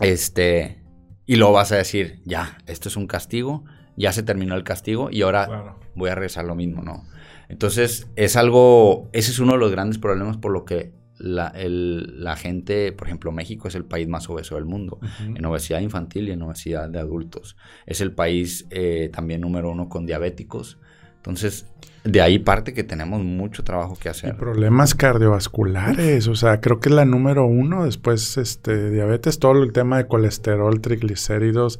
este, 0.00 0.82
y 1.26 1.36
lo 1.36 1.52
vas 1.52 1.72
a 1.72 1.76
decir, 1.76 2.20
ya, 2.24 2.58
esto 2.66 2.88
es 2.88 2.96
un 2.96 3.06
castigo, 3.06 3.64
ya 3.96 4.12
se 4.12 4.22
terminó 4.22 4.54
el 4.54 4.64
castigo 4.64 5.08
y 5.10 5.22
ahora 5.22 5.76
voy 5.94 6.10
a 6.10 6.14
regresar 6.14 6.44
lo 6.44 6.54
mismo, 6.54 6.82
¿no? 6.82 7.04
Entonces, 7.48 8.08
es 8.16 8.36
algo, 8.36 9.10
ese 9.12 9.30
es 9.30 9.38
uno 9.38 9.52
de 9.52 9.58
los 9.58 9.70
grandes 9.70 9.98
problemas 9.98 10.38
por 10.38 10.52
lo 10.52 10.64
que 10.64 10.94
la, 11.18 12.36
gente, 12.36 12.92
por 12.92 13.06
ejemplo, 13.06 13.30
México 13.30 13.68
es 13.68 13.74
el 13.74 13.84
país 13.84 14.08
más 14.08 14.28
obeso 14.28 14.56
del 14.56 14.64
mundo, 14.64 14.98
en 15.20 15.44
obesidad 15.44 15.80
infantil 15.80 16.28
y 16.28 16.32
en 16.32 16.42
obesidad 16.42 16.88
de 16.88 16.98
adultos. 16.98 17.56
Es 17.86 18.00
el 18.00 18.12
país 18.12 18.66
eh, 18.70 19.10
también 19.12 19.40
número 19.42 19.70
uno 19.70 19.88
con 19.88 20.06
diabéticos. 20.06 20.78
Entonces, 21.22 21.66
de 22.02 22.20
ahí 22.20 22.40
parte 22.40 22.74
que 22.74 22.82
tenemos 22.82 23.22
mucho 23.22 23.62
trabajo 23.62 23.96
que 23.96 24.08
hacer. 24.08 24.30
Y 24.30 24.32
problemas 24.32 24.96
cardiovasculares, 24.96 26.26
o 26.26 26.34
sea, 26.34 26.60
creo 26.60 26.80
que 26.80 26.88
es 26.88 26.94
la 26.94 27.04
número 27.04 27.46
uno, 27.46 27.84
después 27.84 28.36
este, 28.38 28.90
diabetes, 28.90 29.38
todo 29.38 29.62
el 29.62 29.72
tema 29.72 29.98
de 29.98 30.08
colesterol, 30.08 30.80
triglicéridos. 30.80 31.78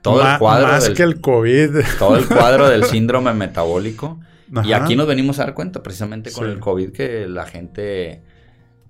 Todo 0.00 0.22
el 0.22 0.38
cuadro. 0.38 0.68
Más 0.68 0.90
que 0.90 1.02
el 1.02 1.20
COVID. 1.20 1.70
Todo 1.98 2.16
el 2.16 2.26
cuadro 2.26 2.68
del 2.68 2.84
síndrome 2.84 3.32
metabólico. 3.34 4.20
Y 4.64 4.72
aquí 4.72 4.94
nos 4.94 5.08
venimos 5.08 5.40
a 5.40 5.44
dar 5.44 5.54
cuenta 5.54 5.82
precisamente 5.82 6.30
con 6.30 6.48
el 6.48 6.60
COVID 6.60 6.92
que 6.92 7.26
la 7.26 7.46
gente 7.46 8.22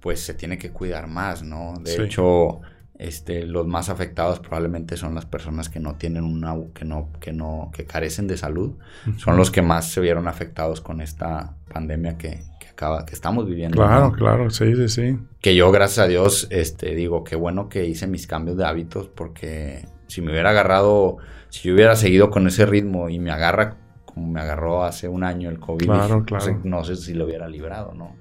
pues 0.00 0.20
se 0.20 0.34
tiene 0.34 0.58
que 0.58 0.70
cuidar 0.70 1.06
más, 1.06 1.42
¿no? 1.44 1.74
De 1.80 2.04
hecho, 2.04 2.60
este, 2.98 3.44
los 3.44 3.66
más 3.66 3.88
afectados 3.88 4.40
probablemente 4.40 4.96
son 4.96 5.14
las 5.14 5.26
personas 5.26 5.68
que 5.68 5.80
no 5.80 5.96
tienen 5.96 6.24
una, 6.24 6.54
que 6.74 6.84
no, 6.84 7.10
que 7.20 7.32
no, 7.32 7.70
que 7.74 7.84
carecen 7.84 8.28
de 8.28 8.36
salud, 8.36 8.74
son 9.16 9.36
los 9.36 9.50
que 9.50 9.62
más 9.62 9.90
se 9.90 10.00
vieron 10.00 10.28
afectados 10.28 10.80
con 10.80 11.00
esta 11.00 11.56
pandemia 11.72 12.16
que, 12.16 12.44
que 12.60 12.68
acaba, 12.68 13.04
que 13.04 13.14
estamos 13.14 13.46
viviendo. 13.46 13.76
Claro, 13.76 14.12
claro, 14.12 14.50
sí, 14.50 14.74
sí, 14.76 14.88
sí. 14.88 15.18
Que 15.40 15.54
yo, 15.54 15.72
gracias 15.72 16.04
a 16.04 16.08
Dios, 16.08 16.46
este, 16.50 16.94
digo, 16.94 17.24
qué 17.24 17.36
bueno 17.36 17.68
que 17.68 17.86
hice 17.86 18.06
mis 18.06 18.26
cambios 18.26 18.56
de 18.56 18.66
hábitos, 18.66 19.08
porque 19.08 19.86
si 20.06 20.20
me 20.20 20.30
hubiera 20.30 20.50
agarrado, 20.50 21.16
si 21.48 21.68
yo 21.68 21.74
hubiera 21.74 21.96
seguido 21.96 22.30
con 22.30 22.46
ese 22.46 22.66
ritmo 22.66 23.08
y 23.08 23.18
me 23.18 23.32
agarra 23.32 23.78
como 24.14 24.30
me 24.30 24.40
agarró 24.40 24.84
hace 24.84 25.08
un 25.08 25.24
año 25.24 25.48
el 25.48 25.58
COVID, 25.58 25.86
claro, 25.86 26.24
claro. 26.24 26.60
No, 26.64 26.84
sé, 26.84 26.96
si 26.96 27.14
lo 27.14 27.24
hubiera 27.24 27.48
librado, 27.48 27.94
¿no? 27.94 28.14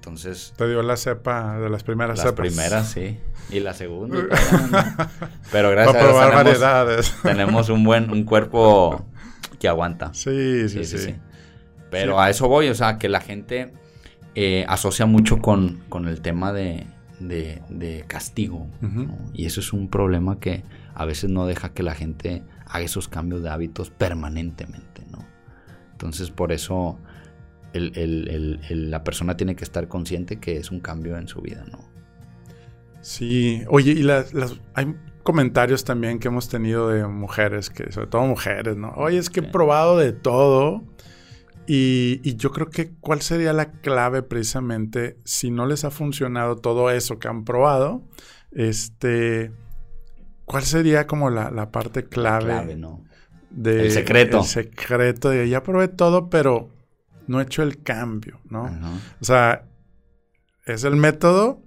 Entonces... 0.00 0.54
Te 0.56 0.66
dio 0.66 0.82
la 0.82 0.96
cepa 0.96 1.58
de 1.58 1.68
las 1.68 1.82
primeras 1.82 2.16
las 2.16 2.26
cepas. 2.26 2.46
Las 2.46 2.54
primeras, 2.54 2.88
sí. 2.88 3.18
Y 3.50 3.60
la 3.60 3.74
segunda. 3.74 4.16
Pero 5.52 5.70
gracias 5.70 6.02
a 6.02 6.84
Dios 6.84 7.12
tenemos, 7.22 7.22
tenemos, 7.22 7.68
un 7.68 7.84
buen 7.84 8.10
un 8.10 8.24
cuerpo 8.24 9.04
que 9.58 9.68
aguanta. 9.68 10.14
Sí, 10.14 10.70
sí, 10.70 10.84
sí. 10.84 11.14
Pero 11.90 12.18
a 12.18 12.30
eso 12.30 12.48
voy, 12.48 12.68
o 12.68 12.74
sea, 12.74 12.96
que 12.96 13.10
la 13.10 13.20
gente 13.20 13.74
eh, 14.34 14.64
asocia 14.68 15.04
mucho 15.04 15.38
con, 15.38 15.82
con 15.90 16.08
el 16.08 16.22
tema 16.22 16.54
de, 16.54 16.86
de, 17.18 18.04
castigo. 18.06 18.68
Y 19.34 19.44
eso 19.44 19.60
es 19.60 19.74
un 19.74 19.90
problema 19.90 20.40
que 20.40 20.64
a 20.94 21.04
veces 21.04 21.28
no 21.28 21.46
deja 21.46 21.74
que 21.74 21.82
la 21.82 21.94
gente 21.94 22.42
haga 22.64 22.84
esos 22.84 23.08
cambios 23.08 23.42
de 23.42 23.50
hábitos 23.50 23.90
permanentemente, 23.90 25.04
¿no? 25.10 25.26
Entonces, 25.92 26.30
por 26.30 26.52
eso 26.52 26.98
la 27.72 29.04
persona 29.04 29.36
tiene 29.36 29.54
que 29.56 29.64
estar 29.64 29.88
consciente 29.88 30.38
que 30.38 30.56
es 30.56 30.70
un 30.70 30.80
cambio 30.80 31.16
en 31.16 31.28
su 31.28 31.40
vida, 31.40 31.64
¿no? 31.70 31.78
Sí, 33.00 33.62
oye, 33.68 33.92
y 33.92 34.02
las, 34.02 34.32
hay 34.74 34.94
comentarios 35.22 35.84
también 35.84 36.18
que 36.18 36.28
hemos 36.28 36.48
tenido 36.48 36.88
de 36.88 37.06
mujeres, 37.06 37.70
que 37.70 37.90
sobre 37.92 38.08
todo 38.08 38.22
mujeres, 38.26 38.76
¿no? 38.76 38.92
Oye, 38.96 39.18
es 39.18 39.30
que 39.30 39.40
he 39.40 39.42
probado 39.42 39.98
de 39.98 40.12
todo. 40.12 40.82
Y, 41.66 42.34
yo 42.36 42.50
creo 42.50 42.68
que 42.68 42.92
cuál 43.00 43.20
sería 43.20 43.52
la 43.52 43.70
clave 43.70 44.22
precisamente 44.22 45.18
si 45.24 45.52
no 45.52 45.66
les 45.66 45.84
ha 45.84 45.90
funcionado 45.90 46.56
todo 46.56 46.90
eso 46.90 47.18
que 47.20 47.28
han 47.28 47.44
probado, 47.44 48.02
este, 48.50 49.52
¿cuál 50.46 50.64
sería 50.64 51.06
como 51.06 51.30
la, 51.30 51.70
parte 51.70 52.04
clave? 52.04 52.46
clave, 52.46 52.76
¿no? 52.76 53.04
De, 53.50 53.84
el 53.84 53.92
secreto. 53.92 54.38
El 54.38 54.44
secreto 54.44 55.30
de 55.30 55.48
ya 55.48 55.62
probé 55.62 55.88
todo, 55.88 56.28
pero 56.28 56.70
no 57.30 57.38
he 57.38 57.44
hecho 57.44 57.62
el 57.62 57.80
cambio, 57.84 58.40
¿no? 58.48 58.64
O 59.20 59.24
sea, 59.24 59.62
es 60.66 60.82
el 60.82 60.96
método 60.96 61.62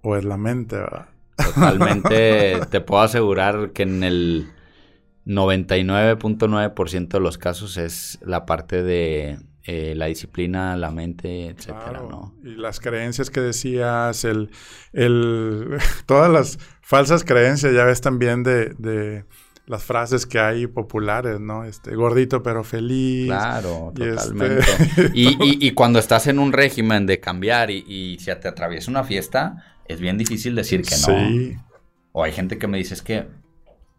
o 0.00 0.14
es 0.14 0.24
la 0.24 0.36
mente, 0.36 0.76
¿verdad? 0.76 1.08
Totalmente, 1.36 2.60
te 2.70 2.80
puedo 2.80 3.02
asegurar 3.02 3.72
que 3.72 3.82
en 3.82 4.04
el 4.04 4.48
99.9% 5.26 7.08
de 7.08 7.18
los 7.18 7.36
casos 7.36 7.78
es 7.78 8.20
la 8.22 8.46
parte 8.46 8.84
de 8.84 9.40
eh, 9.64 9.94
la 9.96 10.06
disciplina, 10.06 10.76
la 10.76 10.92
mente, 10.92 11.48
etcétera, 11.48 12.04
¿no? 12.08 12.36
Y 12.44 12.54
las 12.54 12.78
creencias 12.78 13.28
que 13.28 13.40
decías, 13.40 14.24
el, 14.24 14.52
el, 14.92 15.78
todas 16.06 16.30
las 16.30 16.60
falsas 16.80 17.24
creencias, 17.24 17.74
ya 17.74 17.84
ves 17.84 18.00
también 18.00 18.44
de, 18.44 18.72
de 18.78 19.24
las 19.66 19.82
frases 19.82 20.26
que 20.26 20.38
hay 20.38 20.66
populares, 20.66 21.40
¿no? 21.40 21.64
Este, 21.64 21.94
gordito 21.94 22.42
pero 22.42 22.62
feliz. 22.62 23.26
Claro, 23.26 23.92
este 23.94 24.10
totalmente. 24.10 24.64
Y, 25.14 25.66
y, 25.66 25.70
cuando 25.72 25.98
estás 25.98 26.26
en 26.28 26.38
un 26.38 26.52
régimen 26.52 27.06
de 27.06 27.20
cambiar 27.20 27.70
y, 27.70 27.84
y 27.86 28.18
si 28.20 28.26
te 28.26 28.48
atraviesa 28.48 28.90
una 28.90 29.04
fiesta, 29.04 29.64
es 29.86 30.00
bien 30.00 30.18
difícil 30.18 30.54
decir 30.54 30.82
que 30.82 30.94
no. 30.96 31.18
Sí. 31.18 31.56
O 32.12 32.22
hay 32.22 32.32
gente 32.32 32.58
que 32.58 32.66
me 32.66 32.78
dice, 32.78 32.94
es 32.94 33.02
que 33.02 33.26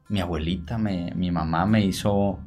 mi 0.10 0.22
abuelita, 0.22 0.78
me, 0.78 1.12
mi 1.16 1.32
mamá 1.32 1.66
me 1.66 1.84
hizo 1.84 2.40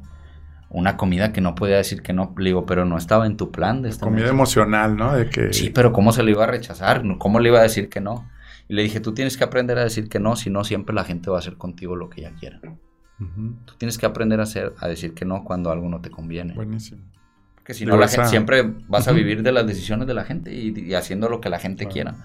una 0.69 0.97
comida 0.97 1.31
que 1.31 1.41
no 1.41 1.53
podía 1.53 1.77
decir 1.77 2.01
que 2.01 2.13
no. 2.13 2.33
Le 2.37 2.45
digo, 2.45 2.65
pero 2.65 2.85
no 2.85 2.97
estaba 2.97 3.27
en 3.27 3.37
tu 3.37 3.51
plan 3.51 3.81
de 3.81 3.89
esta 3.89 4.05
Comida 4.05 4.29
emocional, 4.29 4.95
¿no? 4.95 5.13
De 5.13 5.29
que... 5.29 5.53
Sí, 5.53 5.69
pero 5.69 5.91
¿cómo 5.91 6.11
se 6.11 6.23
le 6.23 6.31
iba 6.31 6.45
a 6.45 6.47
rechazar? 6.47 7.03
¿Cómo 7.19 7.39
le 7.39 7.49
iba 7.49 7.59
a 7.59 7.63
decir 7.63 7.89
que 7.89 8.01
no? 8.01 8.29
Y 8.67 8.73
le 8.73 8.83
dije, 8.83 8.99
tú 8.99 9.13
tienes 9.13 9.37
que 9.37 9.43
aprender 9.43 9.77
a 9.77 9.83
decir 9.83 10.09
que 10.09 10.19
no, 10.19 10.35
si 10.35 10.49
no, 10.49 10.63
siempre 10.63 10.95
la 10.95 11.03
gente 11.03 11.29
va 11.29 11.37
a 11.37 11.39
hacer 11.39 11.57
contigo 11.57 11.95
lo 11.95 12.09
que 12.09 12.21
ella 12.21 12.33
quiera. 12.39 12.61
Tú 13.65 13.75
tienes 13.77 13.97
que 13.97 14.05
aprender 14.05 14.39
a, 14.39 14.43
hacer, 14.43 14.73
a 14.79 14.87
decir 14.87 15.13
que 15.13 15.25
no 15.25 15.43
cuando 15.43 15.71
algo 15.71 15.87
no 15.89 16.01
te 16.01 16.09
conviene. 16.09 16.53
Buenísimo. 16.53 17.01
Porque 17.55 17.73
si 17.75 17.85
no, 17.85 17.97
la 17.97 18.07
gente, 18.07 18.27
siempre 18.27 18.63
vas 18.87 19.07
a 19.07 19.11
vivir 19.11 19.43
de 19.43 19.51
las 19.51 19.67
decisiones 19.67 20.07
de 20.07 20.15
la 20.15 20.23
gente 20.23 20.51
y, 20.51 20.93
haciendo 20.95 21.29
lo 21.29 21.41
que 21.41 21.49
la 21.49 21.59
gente 21.59 21.87
quiera. 21.87 22.15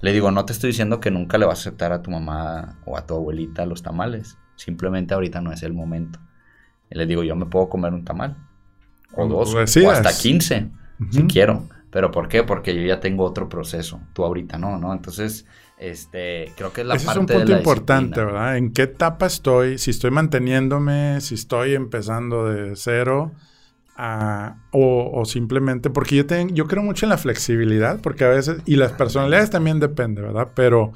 Le 0.00 0.12
digo, 0.12 0.30
no 0.30 0.46
te 0.46 0.54
estoy 0.54 0.68
diciendo 0.68 1.00
que 1.00 1.10
nunca 1.10 1.36
le 1.36 1.44
vas 1.44 1.58
a 1.58 1.60
aceptar 1.60 1.92
a 1.92 2.00
tu 2.00 2.10
mamá 2.10 2.78
o 2.86 2.96
a 2.96 3.06
tu 3.06 3.14
abuelita 3.14 3.66
los 3.66 3.82
tamales. 3.82 4.38
Simplemente 4.56 5.12
ahorita 5.12 5.42
no 5.42 5.52
es 5.52 5.62
el 5.62 5.74
momento. 5.74 6.18
Y 6.90 6.96
le 6.96 7.04
digo, 7.04 7.22
yo 7.22 7.36
me 7.36 7.44
puedo 7.44 7.68
comer 7.68 7.92
un 7.92 8.04
tamal. 8.04 8.36
O 9.14 9.26
dos. 9.26 9.54
O 9.54 9.90
hasta 9.90 10.16
15, 10.16 10.70
si 11.10 11.22
quiero. 11.24 11.68
¿Pero 11.90 12.10
por 12.10 12.28
qué? 12.28 12.42
Porque 12.44 12.74
yo 12.74 12.82
ya 12.82 13.00
tengo 13.00 13.24
otro 13.24 13.48
proceso. 13.48 14.00
Tú 14.12 14.24
ahorita 14.24 14.58
no, 14.58 14.78
¿no? 14.78 14.92
Entonces, 14.92 15.44
este, 15.80 16.52
creo 16.56 16.74
que 16.74 16.82
es 16.82 16.86
la 16.86 16.94
Ese 16.94 17.06
parte 17.06 17.20
es 17.20 17.30
un 17.30 17.38
punto 17.38 17.56
importante, 17.56 18.22
¿verdad? 18.22 18.58
¿En 18.58 18.72
qué 18.72 18.82
etapa 18.82 19.24
estoy? 19.24 19.78
Si 19.78 19.90
estoy 19.90 20.10
manteniéndome, 20.10 21.22
si 21.22 21.36
estoy 21.36 21.74
empezando 21.74 22.44
de 22.44 22.76
cero 22.76 23.32
o, 24.72 25.22
simplemente, 25.24 25.88
porque 25.88 26.16
yo, 26.16 26.26
tengo, 26.26 26.54
yo 26.54 26.66
creo 26.66 26.82
mucho 26.82 27.06
en 27.06 27.10
la 27.10 27.16
flexibilidad, 27.16 27.98
porque 28.02 28.24
a 28.24 28.28
veces, 28.28 28.58
y 28.66 28.76
las 28.76 28.92
personalidades 28.92 29.48
también 29.48 29.80
depende, 29.80 30.20
¿verdad? 30.20 30.48
Pero 30.54 30.92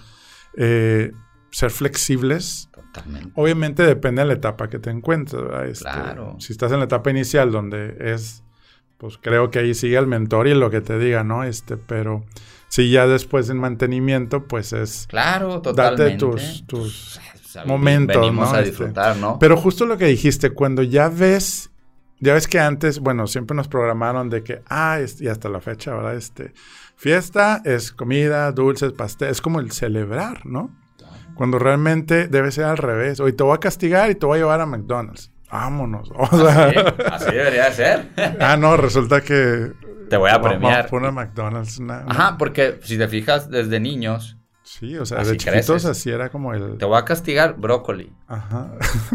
eh, 0.57 1.13
ser 1.51 1.71
flexibles, 1.71 2.69
Totalmente. 2.73 3.33
obviamente 3.37 3.83
depende 3.85 4.21
de 4.21 4.29
la 4.29 4.35
etapa 4.35 4.69
que 4.69 4.79
te 4.79 4.91
encuentres, 4.91 5.43
¿verdad? 5.43 5.67
Este, 5.67 5.85
claro. 5.85 6.37
Si 6.41 6.53
estás 6.53 6.73
en 6.73 6.79
la 6.79 6.85
etapa 6.85 7.11
inicial 7.11 7.51
donde 7.51 7.97
es, 8.01 8.43
pues 8.99 9.19
creo 9.19 9.51
que 9.51 9.61
ahí 9.61 9.75
sigue 9.75 9.97
el 9.97 10.07
mentor 10.07 10.47
y 10.47 10.55
lo 10.55 10.71
que 10.71 10.83
te 10.83 10.99
diga, 10.99 11.25
¿no? 11.25 11.43
Este, 11.43 11.79
pero 11.79 12.25
si 12.75 12.91
ya 12.91 13.07
después 13.07 13.49
en 13.51 13.59
mantenimiento, 13.59 14.49
pues 14.49 14.73
es... 14.73 15.07
Claro, 15.07 15.63
totalmente. 15.63 16.03
Date 16.03 16.17
tus, 16.17 16.67
tus 16.67 17.21
pues, 17.53 17.67
momentos, 17.67 18.21
Venimos 18.21 18.53
a 18.53 18.59
este, 18.59 18.71
disfrutar, 18.71 19.17
¿no? 19.17 19.39
Pero 19.39 19.57
justo 19.57 19.87
lo 19.87 19.97
que 19.97 20.07
dijiste, 20.07 20.51
cuando 20.51 20.83
ya 20.83 21.09
ves 21.09 21.71
ya 22.19 22.35
ves 22.35 22.49
que 22.49 22.59
antes, 22.59 22.99
bueno, 22.99 23.29
siempre 23.29 23.57
nos 23.57 23.69
programaron 23.69 24.29
de 24.29 24.43
que, 24.43 24.61
ah, 24.69 24.99
y 25.21 25.29
hasta 25.29 25.49
la 25.49 25.61
fecha, 25.61 25.95
¿verdad? 25.95 26.17
Este, 26.17 26.53
fiesta 26.97 27.63
es 27.65 27.93
comida, 27.93 28.51
dulces, 28.51 28.93
pastel, 28.93 29.29
es 29.29 29.41
como 29.41 29.61
el 29.61 29.71
celebrar, 29.71 30.45
¿no? 30.45 30.75
Cuando 31.37 31.61
realmente 31.61 32.27
debe 32.27 32.51
ser 32.51 32.65
al 32.65 32.79
revés. 32.79 33.21
Hoy 33.21 33.35
te 33.35 33.45
voy 33.45 33.55
a 33.55 33.61
castigar 33.61 34.11
y 34.11 34.17
te 34.17 34.27
voy 34.27 34.39
a 34.39 34.41
llevar 34.41 34.61
a 34.61 34.67
McDonald's. 34.67 35.31
Vámonos. 35.49 36.11
así, 37.13 37.31
debería 37.31 37.71
ser. 37.71 38.11
ah, 38.41 38.57
no, 38.57 38.77
resulta 38.77 39.21
que... 39.21 39.73
Te 40.09 40.17
voy 40.17 40.31
a 40.31 40.41
premiar. 40.41 40.89
Por 40.89 41.03
una 41.03 41.11
McDonald's. 41.11 41.81
Ajá, 42.07 42.37
porque 42.39 42.79
si 42.83 42.99
te 42.99 43.09
fijas 43.09 43.51
desde 43.51 43.81
niños... 43.81 44.37
Sí, 44.63 44.97
o 44.97 45.05
sea, 45.05 45.23
de 45.23 45.37
chiquitos 45.37 45.85
así 45.85 46.11
era 46.11 46.31
como 46.31 46.55
el... 46.55 46.79
Te 46.79 46.87
voy 46.87 46.97
a 46.97 47.05
castigar 47.05 47.57
brócoli. 47.57 48.11
Ajá. 48.27 48.73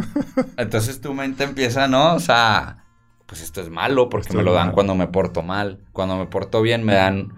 Entonces 0.58 1.02
tu 1.02 1.14
mente 1.14 1.44
empieza, 1.44 1.88
¿no? 1.88 2.14
O 2.14 2.20
sea, 2.20 2.86
pues 3.26 3.42
esto 3.42 3.60
es 3.60 3.70
malo 3.70 4.10
porque 4.10 4.34
me 4.34 4.44
lo 4.44 4.54
dan 4.54 4.72
cuando 4.72 4.94
me 4.94 5.08
porto 5.08 5.42
mal. 5.42 5.80
Cuando 5.92 6.18
me 6.18 6.28
porto 6.28 6.62
bien 6.62 6.84
me 6.84 6.94
dan 6.94 7.34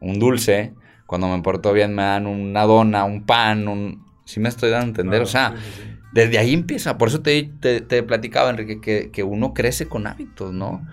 un 0.00 0.18
dulce. 0.18 0.74
Cuando 1.04 1.28
me 1.28 1.42
porto 1.42 1.72
bien 1.72 1.94
me 1.94 2.02
dan 2.02 2.26
una 2.26 2.62
dona, 2.64 3.04
un 3.04 3.26
pan, 3.26 3.68
un... 3.68 4.06
Sí 4.24 4.40
me 4.40 4.48
estoy 4.48 4.70
dando 4.70 4.86
a 4.86 4.88
entender. 4.88 5.22
o 5.22 5.26
sea, 5.26 5.54
desde 6.12 6.38
ahí 6.38 6.54
empieza. 6.54 6.96
Por 6.96 7.08
eso 7.08 7.20
te, 7.20 7.42
te, 7.42 8.02
platicaba, 8.02 8.50
Enrique, 8.50 8.80
que, 8.80 9.10
que 9.12 9.22
uno 9.22 9.52
crece 9.52 9.86
con 9.88 10.06
hábitos, 10.06 10.52
¿no? 10.52 10.86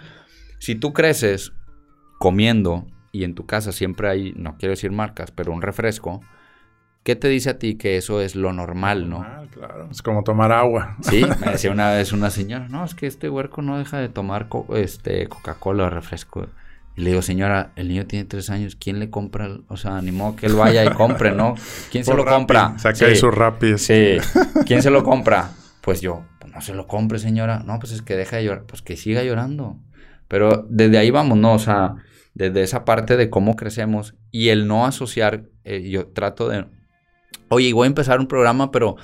Si 0.60 0.76
tú 0.76 0.94
creces 0.94 1.54
comiendo 2.24 2.88
y 3.12 3.26
en 3.26 3.36
tu 3.36 3.46
casa 3.46 3.74
siempre 3.74 4.08
hay, 4.08 4.32
no 4.38 4.56
quiero 4.58 4.72
decir 4.72 4.92
marcas, 4.92 5.32
pero 5.32 5.52
un 5.52 5.62
refresco, 5.62 6.22
¿Qué 7.04 7.18
te 7.18 7.28
dice 7.28 7.50
a 7.50 7.60
ti 7.60 7.76
que 7.76 7.98
eso 7.98 8.22
es 8.22 8.34
lo 8.34 8.54
normal, 8.54 9.10
no? 9.10 9.24
Ah, 9.28 9.44
claro. 9.52 9.90
Es 9.92 10.02
como 10.02 10.24
tomar 10.24 10.54
agua. 10.54 10.96
Sí, 11.02 11.22
me 11.42 11.52
decía 11.52 11.70
una 11.70 11.92
vez 11.92 12.14
una 12.14 12.30
señora, 12.30 12.70
no, 12.70 12.86
es 12.86 12.96
que 12.96 13.08
este 13.08 13.28
huerco 13.28 13.62
no 13.62 13.78
deja 13.78 13.98
de 13.98 14.08
tomar 14.08 14.48
este 14.74 15.28
Coca-Cola 15.28 15.84
o 15.84 15.90
refresco. 15.90 16.48
Y 16.96 17.02
le 17.02 17.10
digo, 17.10 17.22
señora, 17.22 17.74
el 17.76 17.90
niño 17.90 18.06
tiene 18.06 18.24
tres 18.24 18.50
años, 18.50 18.78
¿quién 18.78 19.02
le 19.02 19.10
compra? 19.10 19.50
O 19.68 19.76
sea, 19.76 19.98
animó 19.98 20.38
que 20.38 20.46
él 20.46 20.56
vaya 20.56 20.86
y 20.86 20.94
compre, 20.94 21.34
¿no? 21.34 21.56
¿Quién 21.92 22.06
se 22.06 22.14
lo 22.14 22.24
compra? 22.24 22.80
Saca 22.80 23.10
sí, 23.10 23.18
su 23.18 23.32
rapi. 23.32 23.78
Sí. 23.78 24.16
¿Quién 24.66 24.82
se 24.82 24.92
lo 24.92 25.04
compra? 25.04 25.50
Pues 25.82 26.00
yo, 26.00 26.24
pues 26.40 26.54
no 26.54 26.62
se 26.62 26.74
lo 26.74 26.88
compre, 26.88 27.20
señora. 27.20 27.64
No, 27.66 27.80
pues 27.80 27.92
es 27.92 28.02
que 28.02 28.16
deja 28.16 28.38
de 28.38 28.46
llorar. 28.46 28.64
Pues 28.64 28.82
que 28.82 28.96
siga 28.96 29.24
llorando. 29.24 29.76
Pero 30.30 30.66
desde 30.70 30.98
ahí 30.98 31.12
vamos, 31.12 31.38
¿no? 31.38 31.54
O 31.54 31.60
sea, 31.60 31.96
desde 32.34 32.64
esa 32.64 32.86
parte 32.86 33.18
de 33.18 33.30
cómo 33.30 33.56
crecemos 33.56 34.16
y 34.32 34.50
el 34.50 34.68
no 34.68 34.86
asociar, 34.86 35.46
eh, 35.64 35.90
yo 35.90 36.08
trato 36.08 36.50
de, 36.50 36.66
oye, 37.50 37.74
voy 37.74 37.86
a 37.86 37.88
empezar 37.88 38.20
un 38.20 38.28
programa, 38.28 38.72
pero 38.72 38.96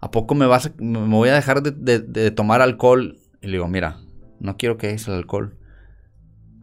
¿a 0.00 0.10
poco 0.10 0.34
me 0.34 0.46
vas 0.46 0.66
a, 0.66 0.72
me 0.78 0.98
voy 1.08 1.28
a 1.30 1.34
dejar 1.34 1.62
de, 1.62 2.30
tomar 2.30 2.60
alcohol? 2.60 3.18
Y 3.40 3.46
le 3.46 3.52
digo, 3.52 3.68
mira, 3.68 3.98
no 4.40 4.56
quiero 4.56 4.76
que 4.76 4.88
dejes 4.88 5.08
el 5.08 5.14
alcohol, 5.14 5.58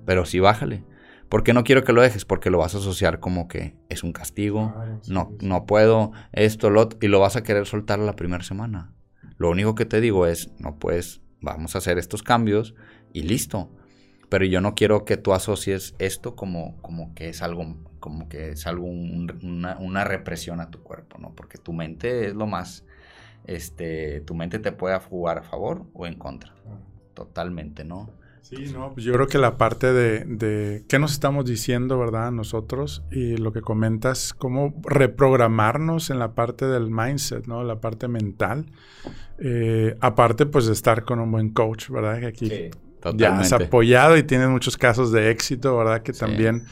pero 0.05 0.25
sí 0.25 0.39
bájale. 0.39 0.85
¿Por 1.29 1.43
qué 1.43 1.53
no 1.53 1.63
quiero 1.63 1.83
que 1.83 1.93
lo 1.93 2.01
dejes? 2.01 2.25
Porque 2.25 2.49
lo 2.49 2.57
vas 2.57 2.75
a 2.75 2.79
asociar 2.79 3.21
como 3.21 3.47
que 3.47 3.77
es 3.87 4.03
un 4.03 4.11
castigo, 4.11 4.75
no, 5.07 5.31
no 5.41 5.65
puedo, 5.65 6.11
esto, 6.33 6.69
lo 6.69 6.81
otro, 6.81 6.99
y 7.01 7.07
lo 7.07 7.21
vas 7.21 7.37
a 7.37 7.43
querer 7.43 7.65
soltar 7.65 7.99
la 7.99 8.17
primera 8.17 8.43
semana. 8.43 8.93
Lo 9.37 9.49
único 9.49 9.73
que 9.73 9.85
te 9.85 10.01
digo 10.01 10.27
es, 10.27 10.51
no 10.59 10.77
puedes, 10.77 11.21
vamos 11.39 11.73
a 11.73 11.77
hacer 11.77 11.97
estos 11.97 12.21
cambios 12.21 12.75
y 13.13 13.23
listo. 13.23 13.71
Pero 14.31 14.45
yo 14.45 14.61
no 14.61 14.75
quiero 14.75 15.03
que 15.03 15.17
tú 15.17 15.33
asocies 15.33 15.93
esto 15.99 16.37
como, 16.37 16.81
como 16.81 17.13
que 17.13 17.27
es 17.27 17.41
algo, 17.41 17.75
como 17.99 18.29
que 18.29 18.51
es 18.51 18.65
algo, 18.65 18.85
una, 18.85 19.77
una, 19.77 20.05
represión 20.05 20.61
a 20.61 20.71
tu 20.71 20.81
cuerpo, 20.81 21.17
¿no? 21.19 21.33
Porque 21.35 21.57
tu 21.57 21.73
mente 21.73 22.27
es 22.27 22.33
lo 22.33 22.47
más, 22.47 22.85
este, 23.43 24.21
tu 24.21 24.33
mente 24.33 24.59
te 24.59 24.71
puede 24.71 24.97
jugar 24.99 25.39
a 25.39 25.43
favor 25.43 25.83
o 25.93 26.07
en 26.07 26.13
contra. 26.13 26.53
Totalmente, 27.13 27.83
¿no? 27.83 28.09
Sí, 28.39 28.71
no, 28.73 28.93
pues 28.93 29.05
yo 29.05 29.11
creo 29.11 29.27
que 29.27 29.37
la 29.37 29.57
parte 29.57 29.91
de, 29.91 30.23
de, 30.23 30.85
qué 30.87 30.97
nos 30.97 31.11
estamos 31.11 31.43
diciendo, 31.43 31.99
¿verdad? 31.99 32.31
Nosotros 32.31 33.03
y 33.11 33.35
lo 33.35 33.51
que 33.51 33.59
comentas, 33.59 34.33
cómo 34.33 34.81
reprogramarnos 34.83 36.09
en 36.09 36.19
la 36.19 36.35
parte 36.35 36.67
del 36.67 36.89
mindset, 36.89 37.47
¿no? 37.47 37.65
La 37.65 37.81
parte 37.81 38.07
mental. 38.07 38.67
Eh, 39.39 39.97
aparte, 39.99 40.45
pues 40.45 40.67
de 40.67 40.71
estar 40.71 41.03
con 41.03 41.19
un 41.19 41.29
buen 41.33 41.49
coach, 41.49 41.89
¿verdad? 41.89 42.21
Que 42.21 42.27
aquí 42.27 42.71
ya 43.15 43.37
has 43.39 43.53
apoyado 43.53 44.17
y 44.17 44.23
tienes 44.23 44.49
muchos 44.49 44.77
casos 44.77 45.11
de 45.11 45.31
éxito, 45.31 45.77
¿verdad? 45.77 46.03
Que 46.03 46.13
también 46.13 46.65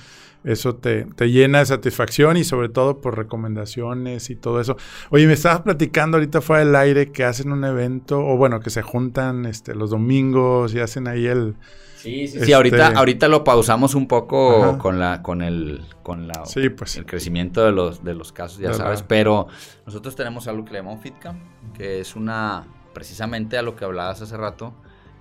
eso 0.44 0.76
te, 0.76 1.06
llena 1.28 1.60
de 1.60 1.66
satisfacción 1.66 2.38
y 2.38 2.44
sobre 2.44 2.70
todo 2.70 3.02
por 3.02 3.18
recomendaciones 3.18 4.30
y 4.30 4.36
todo 4.36 4.62
eso. 4.62 4.78
Oye, 5.10 5.28
me 5.28 5.34
estabas 5.34 5.62
platicando 5.62 6.18
ahorita 6.18 6.42
fuera 6.42 6.64
del 6.64 6.76
aire 6.76 7.12
que 7.12 7.26
hacen 7.26 7.52
un 7.52 7.66
evento, 7.66 8.20
o 8.20 8.38
bueno, 8.38 8.62
que 8.62 8.70
se 8.70 8.82
juntan 8.82 9.46
este, 9.46 9.76
los 9.76 9.90
domingos 9.90 10.74
y 10.74 10.80
hacen 10.80 11.08
ahí 11.08 11.26
el... 11.26 11.56
Sí, 11.98 12.30
sí, 12.30 12.40
sí. 12.46 12.54
Ahorita, 12.54 12.88
este 12.88 12.98
ahorita 12.98 13.28
lo 13.28 13.44
pausamos 13.44 13.94
un 13.94 14.08
poco 14.08 14.78
con 14.78 15.00
la, 15.00 15.22
con 15.22 15.42
el, 15.42 15.82
con 16.02 16.30
la, 16.30 16.44
pues, 16.78 16.96
el 16.96 17.06
crecimiento 17.06 17.66
de 17.66 17.74
los, 17.74 18.06
de 18.06 18.14
los 18.14 18.32
casos, 18.32 18.60
ya 18.60 18.74
sabes. 18.74 19.04
Pero 19.04 19.48
nosotros 19.86 20.16
tenemos 20.16 20.48
algo 20.48 20.64
que 20.64 20.72
le 20.72 20.80
llamamos 20.80 21.04
FitCamp, 21.04 21.42
que 21.74 22.00
es 22.00 22.16
una, 22.16 22.66
precisamente 22.94 23.58
a 23.58 23.62
lo 23.64 23.76
que 23.76 23.84
hablabas 23.84 24.22
hace 24.22 24.38
rato, 24.38 24.74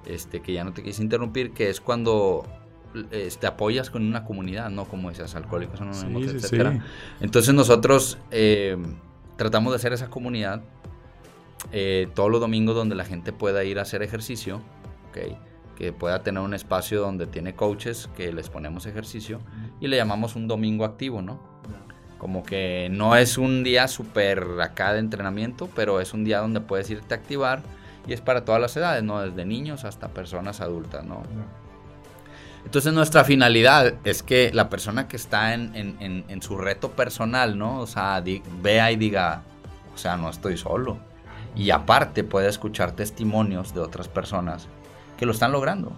este, 0.09 0.41
que 0.41 0.53
ya 0.53 0.65
no 0.65 0.73
te 0.73 0.83
quise 0.83 1.03
interrumpir, 1.03 1.53
que 1.53 1.71
es 1.71 1.81
cuando 1.81 2.45
te 3.11 3.27
este, 3.27 3.47
apoyas 3.47 3.91
con 3.91 4.07
una 4.07 4.25
comunidad, 4.25 4.71
¿no? 4.71 4.87
Como 4.87 5.11
decías, 5.11 5.35
alcohólicos 5.35 5.81
anónimos, 5.81 6.27
etcétera. 6.27 6.85
Entonces 7.21 7.55
nosotros 7.55 8.19
eh, 8.31 8.77
tratamos 9.37 9.73
de 9.73 9.77
hacer 9.77 9.93
esa 9.93 10.09
comunidad 10.09 10.63
eh, 11.73 12.09
todos 12.15 12.31
los 12.31 12.41
domingos 12.41 12.75
donde 12.75 12.95
la 12.95 13.05
gente 13.05 13.33
pueda 13.33 13.65
ir 13.65 13.79
a 13.79 13.83
hacer 13.83 14.03
ejercicio, 14.03 14.63
que 15.77 15.93
pueda 15.93 16.23
tener 16.23 16.43
un 16.43 16.55
espacio 16.55 17.01
donde 17.01 17.27
tiene 17.27 17.55
coaches 17.55 18.09
que 18.17 18.33
les 18.33 18.49
ponemos 18.49 18.87
ejercicio 18.87 19.41
y 19.81 19.89
le 19.89 19.97
llamamos 19.97 20.37
un 20.37 20.47
domingo 20.47 20.85
activo, 20.85 21.23
¿no? 21.23 21.41
Como 22.19 22.45
que 22.45 22.89
no 22.91 23.17
es 23.17 23.37
un 23.39 23.65
día 23.65 23.89
súper 23.89 24.45
acá 24.61 24.93
de 24.93 25.01
entrenamiento, 25.01 25.69
pero 25.75 26.01
es 26.01 26.15
un 26.15 26.25
día 26.25 26.39
donde 26.39 26.61
puedes 26.61 26.89
irte 26.91 27.15
a 27.15 27.19
activar 27.19 27.63
y 28.09 28.15
es 28.15 28.21
para 28.23 28.45
todas 28.45 28.61
las 28.61 28.77
edades, 28.77 29.03
¿no? 29.05 29.21
Desde 29.21 29.45
niños 29.45 29.85
hasta 29.85 30.09
personas 30.09 30.63
adultas, 30.63 31.05
¿no? 31.05 31.23
Entonces 32.65 32.93
nuestra 32.93 33.25
finalidad 33.25 33.95
es 34.05 34.23
que 34.23 34.51
la 34.53 34.69
persona 34.69 35.09
que 35.09 35.17
está 35.17 35.55
en, 35.55 36.43
su 36.43 36.57
reto 36.57 36.93
personal, 36.93 37.59
¿no? 37.59 37.81
O 37.81 37.87
sea, 37.87 38.23
vea 38.63 38.91
y 38.93 38.97
diga, 38.97 39.43
o 39.95 39.99
sea, 39.99 40.17
no 40.17 40.31
estoy 40.31 40.57
solo. 40.57 40.99
Y 41.55 41.71
aparte 41.71 42.25
puede 42.25 42.49
escuchar 42.49 42.93
testimonios 42.93 43.75
de 43.75 43.81
otras 43.81 44.09
personas 44.09 44.69
que 45.17 45.27
lo 45.27 45.33
están 45.33 45.53
logrando. 45.53 45.93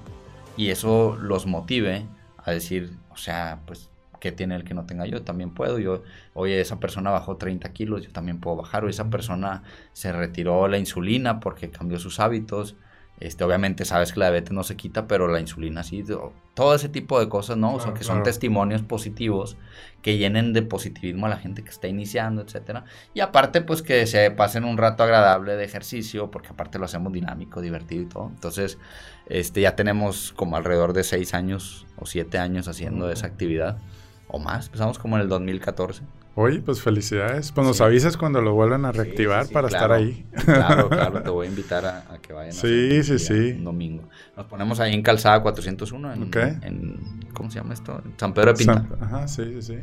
Y 0.57 0.71
eso 0.71 1.17
los 1.21 1.47
motive 1.47 2.07
a 2.39 2.51
decir, 2.51 2.97
o 3.11 3.17
sea, 3.17 3.61
pues, 3.67 3.90
¿qué 4.21 4.33
tiene 4.33 4.55
el 4.57 4.65
que 4.65 4.75
no 4.75 4.87
tenga 4.87 5.07
yo? 5.07 5.23
También 5.23 5.53
puedo. 5.53 5.79
Yo, 5.79 6.03
oye, 6.35 6.61
esa 6.61 6.79
persona 6.79 7.11
bajó 7.11 7.37
30 7.37 7.73
kilos, 7.73 8.05
yo 8.05 8.13
también 8.13 8.41
puedo 8.41 8.57
bajar. 8.57 8.85
O 8.85 8.89
esa 8.89 9.11
persona 9.11 9.63
se 9.93 10.13
retiró 10.13 10.69
la 10.69 10.79
insulina 10.79 11.41
porque 11.41 11.71
cambió 11.71 11.99
sus 11.99 12.21
hábitos 12.21 12.77
este, 13.21 13.45
obviamente 13.45 13.85
sabes 13.85 14.15
que 14.15 14.19
la 14.19 14.27
diabetes 14.27 14.53
no 14.53 14.63
se 14.63 14.77
quita, 14.77 15.07
pero 15.07 15.29
la 15.29 15.41
insulina 15.41 15.85
sí. 15.85 16.03
Todo 16.55 16.75
ese 16.75 16.89
tipo 16.89 17.21
de 17.21 17.29
cosas, 17.29 17.59
¿no? 17.59 17.75
o 17.75 17.81
sea, 17.81 17.93
que 17.93 18.03
son 18.03 18.23
testimonios 18.23 18.81
positivos 18.81 19.59
que 20.01 20.17
llenen 20.17 20.55
de 20.55 20.63
positivismo 20.63 21.27
a 21.27 21.29
la 21.29 21.37
gente 21.37 21.63
que 21.63 21.69
está 21.69 21.87
iniciando, 21.87 22.41
etcétera. 22.41 22.87
Y 23.13 23.21
aparte, 23.21 23.61
pues 23.61 23.83
que 23.83 24.07
se 24.07 24.31
pasen 24.31 24.65
un 24.65 24.79
rato 24.79 25.03
agradable 25.03 25.55
de 25.57 25.65
ejercicio, 25.65 26.31
porque 26.31 26.49
aparte 26.49 26.79
lo 26.79 26.87
hacemos 26.87 27.13
dinámico, 27.13 27.61
divertido 27.61 28.03
y 28.03 28.07
todo. 28.07 28.31
Entonces, 28.31 28.79
este, 29.27 29.61
ya 29.61 29.77
tenemos 29.77 30.33
como 30.33 30.57
alrededor 30.57 30.95
de 30.95 31.05
seis 31.05 31.35
años 31.35 31.87
o 31.99 32.07
siete 32.07 32.39
años 32.39 32.69
haciendo 32.69 33.11
esa 33.11 33.27
actividad. 33.27 33.77
O 34.33 34.39
más, 34.39 34.67
empezamos 34.67 34.99
como 34.99 35.17
en 35.17 35.23
el 35.23 35.29
2014. 35.29 36.03
Oye, 36.37 36.61
pues 36.61 36.81
felicidades. 36.81 37.51
Pues 37.51 37.67
nos 37.67 37.81
avisas 37.81 38.17
cuando 38.17 38.41
lo 38.41 38.55
vuelvan 38.55 38.85
a 38.85 38.93
reactivar 38.93 39.49
para 39.49 39.67
estar 39.67 39.91
ahí. 39.91 40.25
Claro, 40.45 40.89
claro, 40.89 41.23
te 41.25 41.31
voy 41.31 41.47
a 41.47 41.51
invitar 41.51 41.85
a, 41.85 42.19
que 42.23 42.33
vayan. 42.33 42.53
Sí, 42.53 43.03
sí, 43.03 43.19
sí. 43.19 43.53
Un 43.59 43.65
domingo. 43.65 44.09
Nos 44.37 44.47
ponemos 44.47 44.79
ahí 44.79 44.95
en 44.95 45.03
Calzada 45.03 45.43
401, 45.43 46.13
en, 46.13 46.31
en 46.63 47.01
¿cómo 47.35 47.51
se 47.51 47.59
llama 47.59 47.75
esto? 47.75 48.01
En 48.05 48.15
San 48.17 48.33
Pedro 48.33 48.53
de 48.53 48.59
Pinta. 48.59 48.87
ajá, 49.01 49.29
sí, 49.29 49.61
sí, 49.61 49.63
sí. 49.63 49.79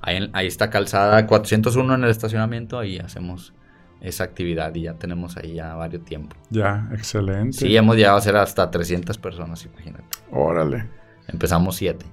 Ahí, 0.00 0.30
ahí 0.32 0.46
está 0.46 0.70
Calzada 0.70 1.26
401 1.26 1.94
en 1.94 2.04
el 2.04 2.10
estacionamiento, 2.10 2.78
ahí 2.78 2.98
hacemos 2.98 3.52
esa 4.00 4.22
actividad 4.22 4.72
y 4.76 4.82
ya 4.82 4.94
tenemos 4.94 5.36
ahí 5.36 5.54
ya 5.54 5.74
varios 5.74 6.04
tiempos. 6.04 6.38
Ya, 6.50 6.88
excelente. 6.92 7.58
Sí, 7.58 7.76
hemos 7.76 7.96
llegado 7.96 8.16
a 8.16 8.20
ser 8.20 8.36
hasta 8.36 8.70
300 8.70 9.18
personas, 9.18 9.64
imagínate. 9.64 10.04
Órale. 10.30 10.86
Empezamos 11.26 11.76
siete. 11.76 12.06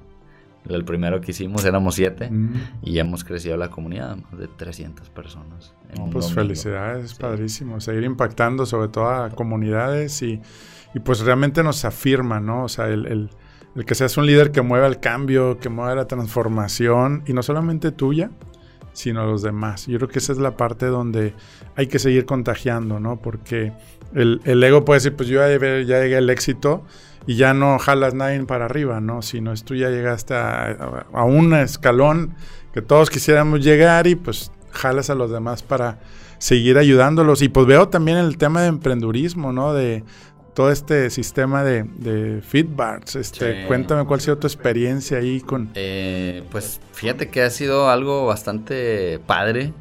El 0.67 0.83
primero 0.83 1.21
que 1.21 1.31
hicimos 1.31 1.63
éramos 1.65 1.95
siete 1.95 2.29
mm. 2.29 2.53
y 2.83 2.99
hemos 2.99 3.23
crecido 3.23 3.57
la 3.57 3.69
comunidad 3.69 4.17
más 4.17 4.39
de 4.39 4.47
300 4.47 5.09
personas. 5.09 5.73
pues 6.11 6.33
felicidades, 6.33 7.05
es 7.05 7.13
padrísimo. 7.13 7.79
Seguir 7.79 8.03
impactando 8.03 8.65
sobre 8.65 8.89
todo 8.89 9.09
a 9.09 9.29
comunidades 9.29 10.21
y, 10.21 10.41
pues 11.03 11.19
realmente 11.19 11.61
nos 11.61 11.85
afirma, 11.85 12.39
¿no? 12.39 12.63
O 12.63 12.69
sea, 12.69 12.87
el, 12.87 13.05
el, 13.75 13.85
que 13.85 13.95
seas 13.95 14.17
un 14.17 14.25
líder 14.25 14.51
que 14.51 14.61
mueva 14.61 14.87
el 14.87 14.99
cambio, 14.99 15.59
que 15.59 15.69
mueva 15.69 15.93
la 15.93 16.07
transformación 16.07 17.23
y 17.27 17.33
no 17.33 17.43
solamente 17.43 17.91
tuya, 17.91 18.31
sino 18.93 19.21
a 19.21 19.25
los 19.25 19.41
demás. 19.41 19.87
Yo 19.87 19.97
creo 19.97 20.09
que 20.09 20.19
esa 20.19 20.31
es 20.31 20.39
la 20.39 20.55
parte 20.55 20.85
donde 20.85 21.33
hay 21.75 21.87
que 21.87 21.99
seguir 21.99 22.25
contagiando, 22.25 22.99
¿no? 22.99 23.21
Porque 23.21 23.73
el, 24.13 24.41
el 24.45 24.63
ego 24.63 24.85
puede 24.85 24.97
decir, 24.97 25.15
pues 25.15 25.27
yo 25.27 25.41
ya, 25.41 25.57
ya 25.57 26.01
llegué 26.01 26.15
al 26.15 26.29
éxito 26.29 26.85
y 27.27 27.35
ya 27.35 27.53
no 27.53 27.79
jalas 27.79 28.13
nadie 28.13 28.43
para 28.43 28.65
arriba, 28.65 29.01
¿no? 29.01 29.21
Sino 29.21 29.51
es 29.51 29.63
tú 29.63 29.75
ya 29.75 29.89
llegaste 29.89 30.35
a, 30.35 31.03
un 31.25 31.53
escalón 31.53 32.35
que 32.73 32.81
todos 32.81 33.09
quisiéramos 33.09 33.63
llegar 33.63 34.05
y 34.07 34.15
pues 34.15 34.51
jalas 34.71 35.09
a 35.09 35.15
los 35.15 35.31
demás 35.31 35.63
para 35.63 35.99
seguir 36.37 36.77
ayudándolos. 36.77 37.41
Y 37.41 37.49
pues 37.49 37.65
veo 37.65 37.89
también 37.89 38.17
el 38.17 38.37
tema 38.37 38.61
de 38.61 38.67
emprendurismo, 38.67 39.51
¿no? 39.51 39.73
De 39.73 40.03
todo 40.53 40.71
este 40.71 41.09
sistema 41.09 41.63
de, 41.63 41.83
de 41.83 42.41
feedbacks. 42.41 43.15
Este, 43.15 43.65
Cuéntame 43.67 44.05
cuál 44.05 44.19
ha 44.19 44.23
sido 44.23 44.37
tu 44.37 44.47
experiencia 44.47 45.17
ahí 45.17 45.41
con... 45.41 45.69
Eh, 45.73 46.43
pues 46.51 46.79
fíjate 46.93 47.29
que 47.29 47.41
ha 47.41 47.49
sido 47.49 47.89
algo 47.89 48.25
bastante 48.27 49.19
padre. 49.25 49.73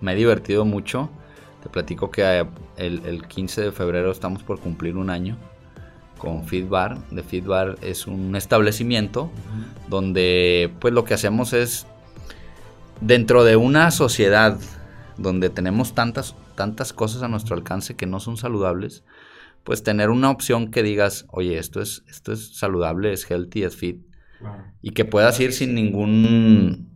Me 0.00 0.12
he 0.12 0.16
divertido 0.16 0.64
mucho. 0.64 1.10
Te 1.62 1.68
platico 1.68 2.10
que 2.10 2.46
el, 2.76 3.02
el 3.06 3.26
15 3.26 3.62
de 3.62 3.72
febrero 3.72 4.10
estamos 4.10 4.42
por 4.42 4.60
cumplir 4.60 4.96
un 4.96 5.10
año 5.10 5.36
con 6.20 6.44
Feedbar. 6.44 6.98
De 7.10 7.22
Feedbar 7.22 7.76
es 7.82 8.06
un 8.06 8.36
establecimiento 8.36 9.30
donde 9.88 10.72
pues 10.78 10.94
lo 10.94 11.04
que 11.04 11.14
hacemos 11.14 11.52
es 11.52 11.86
dentro 13.00 13.42
de 13.42 13.56
una 13.56 13.90
sociedad 13.90 14.58
donde 15.16 15.50
tenemos 15.50 15.94
tantas 15.94 16.36
tantas 16.54 16.92
cosas 16.92 17.22
a 17.22 17.28
nuestro 17.28 17.56
alcance 17.56 17.96
que 17.96 18.06
no 18.06 18.20
son 18.20 18.36
saludables, 18.36 19.02
pues 19.64 19.82
tener 19.82 20.10
una 20.10 20.30
opción 20.30 20.70
que 20.70 20.82
digas, 20.82 21.26
"Oye, 21.30 21.58
esto 21.58 21.80
es 21.80 22.04
esto 22.08 22.32
es 22.32 22.56
saludable, 22.56 23.12
es 23.12 23.28
healthy, 23.28 23.64
es 23.64 23.76
fit." 23.76 24.02
Y 24.82 24.90
que 24.90 25.04
puedas 25.04 25.40
ir 25.40 25.52
sin 25.52 25.74
ningún 25.74 26.89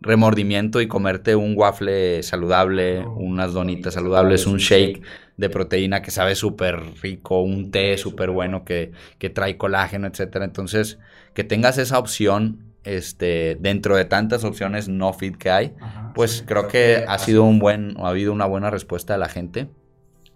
remordimiento 0.00 0.80
y 0.80 0.88
comerte 0.88 1.36
un 1.36 1.54
waffle 1.56 2.22
saludable, 2.22 3.00
unas 3.00 3.52
donitas 3.52 3.94
saludables, 3.94 4.46
un 4.46 4.56
shake 4.56 5.02
de 5.36 5.50
proteína 5.50 6.02
que 6.02 6.10
sabe 6.10 6.34
súper 6.34 6.80
rico, 7.02 7.42
un 7.42 7.70
té 7.70 7.96
súper 7.98 8.30
bueno 8.30 8.64
que, 8.64 8.92
trae 9.34 9.56
colágeno, 9.56 10.06
etcétera. 10.06 10.44
Entonces, 10.44 10.98
que 11.34 11.44
tengas 11.44 11.78
esa 11.78 11.98
opción 11.98 12.64
este, 12.84 13.58
dentro 13.60 13.96
de 13.96 14.06
tantas 14.06 14.44
opciones 14.44 14.88
no 14.88 15.12
fit 15.12 15.36
que 15.36 15.50
hay, 15.50 15.74
pues 16.14 16.44
creo 16.46 16.68
que 16.68 17.04
ha 17.06 17.18
sido 17.18 17.44
un 17.44 17.58
buen, 17.58 17.96
ha 17.98 18.08
habido 18.08 18.32
una 18.32 18.46
buena 18.46 18.70
respuesta 18.70 19.12
de 19.12 19.18
la 19.18 19.28
gente. 19.28 19.68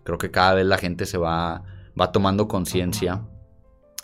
Creo 0.04 0.18
que 0.18 0.30
cada 0.30 0.54
vez 0.54 0.66
la 0.66 0.76
gente 0.76 1.06
se 1.06 1.16
va, 1.16 1.62
va 1.98 2.12
tomando 2.12 2.48
conciencia. 2.48 3.22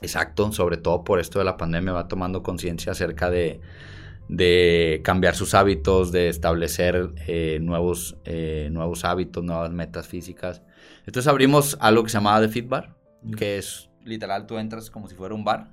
Exacto, 0.01 0.51
sobre 0.53 0.79
todo 0.79 1.05
por 1.05 1.21
esto 1.21 1.39
de 1.39 1.45
la 1.45 1.59
pandemia 1.59 1.93
va 1.93 2.09
tomando 2.09 2.43
conciencia 2.43 2.93
acerca 2.93 3.29
de, 3.29 3.61
de, 4.31 5.01
cambiar 5.03 5.35
sus 5.35 5.55
hábitos, 5.55 6.12
de 6.12 6.28
establecer 6.28 7.11
eh, 7.26 7.59
nuevos, 7.61 8.16
eh, 8.24 8.68
nuevos 8.70 9.05
hábitos, 9.05 9.43
nuevas 9.43 9.72
metas 9.72 10.07
físicas. 10.07 10.62
Entonces 11.07 11.26
abrimos 11.26 11.76
algo 11.81 12.05
que 12.05 12.11
se 12.11 12.18
llamaba 12.18 12.41
The 12.41 12.49
Fit 12.49 12.68
Bar, 12.68 12.95
que 13.37 13.59
es 13.59 13.91
literal, 14.05 14.47
tú 14.47 14.59
entras 14.59 14.91
como 14.91 15.09
si 15.09 15.14
fuera 15.14 15.35
un 15.35 15.45
bar, 15.45 15.72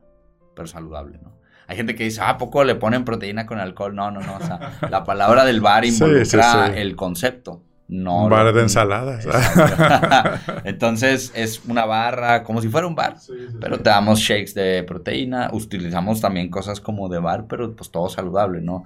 pero 0.55 0.67
saludable, 0.67 1.19
¿no? 1.21 1.37
Hay 1.67 1.75
gente 1.75 1.95
que 1.95 2.05
dice, 2.05 2.21
ah, 2.23 2.37
poco 2.37 2.63
le 2.63 2.75
ponen 2.75 3.03
proteína 3.03 3.45
con 3.45 3.59
alcohol? 3.59 3.93
No, 3.93 4.09
no, 4.09 4.21
no. 4.21 4.37
O 4.37 4.39
sea, 4.39 4.79
la 4.89 5.03
palabra 5.03 5.43
del 5.43 5.59
bar 5.59 5.83
involucra 5.85 6.67
el 6.67 6.95
concepto. 6.95 7.61
No, 7.89 8.25
un 8.25 8.29
bar 8.29 8.53
de 8.53 8.61
ensaladas. 8.61 9.25
Entonces 10.65 11.31
es 11.33 11.63
una 11.65 11.85
barra, 11.85 12.43
como 12.43 12.61
si 12.61 12.67
fuera 12.67 12.85
un 12.85 12.95
bar, 12.95 13.15
pero 13.61 13.77
te 13.77 13.89
damos 13.89 14.19
shakes 14.19 14.53
de 14.53 14.83
proteína, 14.83 15.49
utilizamos 15.53 16.19
también 16.19 16.49
cosas 16.49 16.81
como 16.81 17.07
de 17.07 17.19
bar, 17.19 17.45
pero 17.47 17.73
pues 17.75 17.89
todo 17.89 18.09
saludable, 18.09 18.59
¿no? 18.59 18.83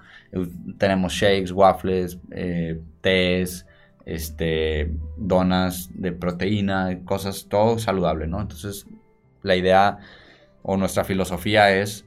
Tenemos 0.78 1.14
shakes, 1.14 1.52
waffles, 1.52 2.20
eh, 2.30 2.80
tés, 3.02 3.66
este, 4.06 4.91
donas 5.18 5.89
de 5.95 6.12
proteína, 6.12 6.99
cosas, 7.04 7.47
todo 7.49 7.80
saludable, 7.80 8.28
¿no? 8.28 8.39
Entonces 8.39 8.86
la 9.41 9.56
idea 9.56 9.97
o 10.62 10.78
nuestra 10.78 11.04
filosofía 11.04 11.72
es 11.76 12.06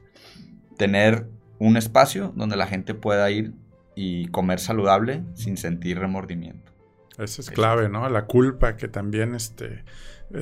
tener 0.77 1.27
un 1.59 1.75
espacio 1.75 2.31
donde 2.35 2.55
la 2.55 2.67
gente 2.67 2.93
pueda 2.93 3.29
ir 3.31 3.53
y 3.95 4.27
comer 4.27 4.59
saludable 4.59 5.23
sin 5.33 5.57
sentir 5.57 5.99
remordimiento. 5.99 6.74
Eso 7.19 7.41
es 7.41 7.49
clave, 7.49 7.89
¿no? 7.89 8.09
La 8.09 8.25
culpa 8.25 8.75
que 8.75 8.87
también, 8.87 9.35
este, 9.35 9.83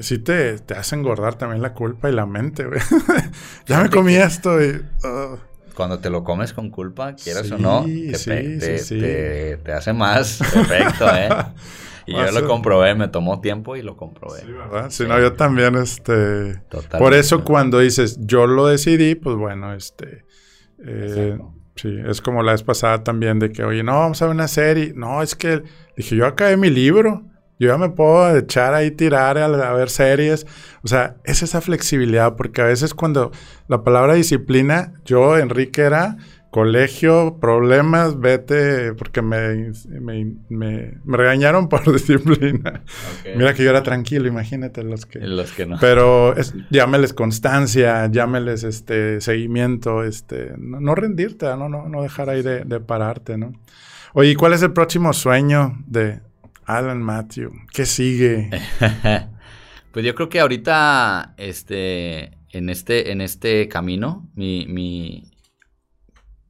sí 0.01 0.19
te, 0.19 0.59
te 0.59 0.73
hace 0.73 0.95
engordar 0.95 1.35
también 1.35 1.61
la 1.61 1.73
culpa 1.73 2.09
y 2.09 2.13
la 2.13 2.25
mente, 2.25 2.65
güey. 2.65 2.79
ya 3.65 3.81
me 3.81 3.89
comí 3.89 4.15
esto 4.15 4.61
y... 4.61 4.81
Cuando 5.75 5.99
te 5.99 6.09
lo 6.09 6.23
comes 6.23 6.53
con 6.53 6.69
culpa, 6.69 7.15
quieras 7.15 7.51
o 7.51 7.57
no, 7.57 7.83
te, 7.83 9.57
te, 9.63 9.71
hace 9.71 9.91
más 9.93 10.41
efecto, 10.41 11.07
¿eh? 11.15 11.29
Y 12.05 12.11
yo 12.11 12.31
lo 12.31 12.45
comprobé, 12.47 12.95
me 12.95 13.07
tomó 13.07 13.39
tiempo 13.39 13.77
y 13.77 13.81
lo 13.81 13.95
comprobé. 13.95 14.41
Sí, 14.41 14.51
¿verdad? 14.51 14.89
Si 14.89 15.05
no, 15.05 15.17
yo 15.21 15.33
también, 15.33 15.75
este... 15.75 16.61
Por 16.97 17.13
eso 17.13 17.45
cuando 17.45 17.79
dices, 17.79 18.17
yo 18.19 18.45
lo 18.45 18.67
decidí, 18.67 19.15
pues 19.15 19.37
bueno, 19.37 19.73
este... 19.73 20.25
Eh, 20.85 21.37
sí, 21.75 21.95
es 22.07 22.21
como 22.21 22.43
la 22.43 22.53
vez 22.53 22.63
pasada 22.63 23.03
también 23.03 23.39
de 23.39 23.51
que, 23.51 23.63
oye, 23.63 23.83
no, 23.83 23.93
vamos 23.99 24.21
a 24.21 24.25
ver 24.25 24.35
una 24.35 24.47
serie. 24.47 24.93
No, 24.95 25.21
es 25.21 25.35
que 25.35 25.63
dije, 25.95 26.15
yo 26.15 26.25
acabé 26.25 26.57
mi 26.57 26.69
libro. 26.69 27.23
Yo 27.59 27.69
ya 27.69 27.77
me 27.77 27.89
puedo 27.89 28.35
echar 28.35 28.73
ahí, 28.73 28.91
tirar 28.91 29.37
a, 29.37 29.45
a, 29.45 29.73
ver 29.73 29.89
series. 29.89 30.45
O 30.83 30.87
sea, 30.87 31.17
es 31.23 31.43
esa 31.43 31.61
flexibilidad, 31.61 32.35
porque 32.35 32.61
a 32.61 32.65
veces 32.65 32.93
cuando 32.93 33.31
la 33.67 33.83
palabra 33.83 34.15
disciplina, 34.15 34.93
yo, 35.05 35.37
Enrique, 35.37 35.81
era 35.81 36.17
colegio, 36.53 37.39
problemas, 37.41 38.19
vete, 38.19 38.93
porque 38.93 39.23
me, 39.23 39.71
me, 40.49 40.93
regañaron 41.03 41.67
por 41.67 41.91
disciplina. 41.91 42.83
Mira 43.35 43.55
que 43.55 43.63
yo 43.63 43.71
era 43.71 43.81
tranquilo, 43.81 44.27
imagínate 44.27 44.83
los 44.83 45.07
que... 45.07 45.17
Los 45.17 45.51
que 45.51 45.65
no. 45.65 45.77
Pero 45.81 46.37
es, 46.37 46.53
llámeles 46.69 47.15
constancia, 47.15 48.05
llámeles 48.05 48.63
este 48.63 49.19
seguimiento, 49.19 50.03
este, 50.03 50.53
no, 50.59 50.93
rendirte, 50.93 51.47
¿no? 51.57 51.69
No, 51.69 51.89
no 51.89 52.03
dejar 52.03 52.29
ahí 52.29 52.43
de, 52.43 52.63
de, 52.65 52.79
pararte, 52.79 53.35
¿no? 53.35 53.53
Oye, 54.13 54.35
¿cuál 54.35 54.53
es 54.53 54.61
el 54.61 54.73
próximo 54.73 55.11
sueño 55.11 55.83
de 55.87 56.19
Alan 56.65 57.01
Matthew? 57.01 57.51
¿Qué 57.73 57.87
sigue? 57.87 58.51
pues 59.91 60.05
yo 60.05 60.13
creo 60.13 60.29
que 60.29 60.39
ahorita, 60.39 61.33
este, 61.37 62.37
en 62.51 62.69
este, 62.69 63.11
en 63.11 63.21
este 63.21 63.67
camino, 63.67 64.29
mi, 64.35 64.67
mi 64.67 65.32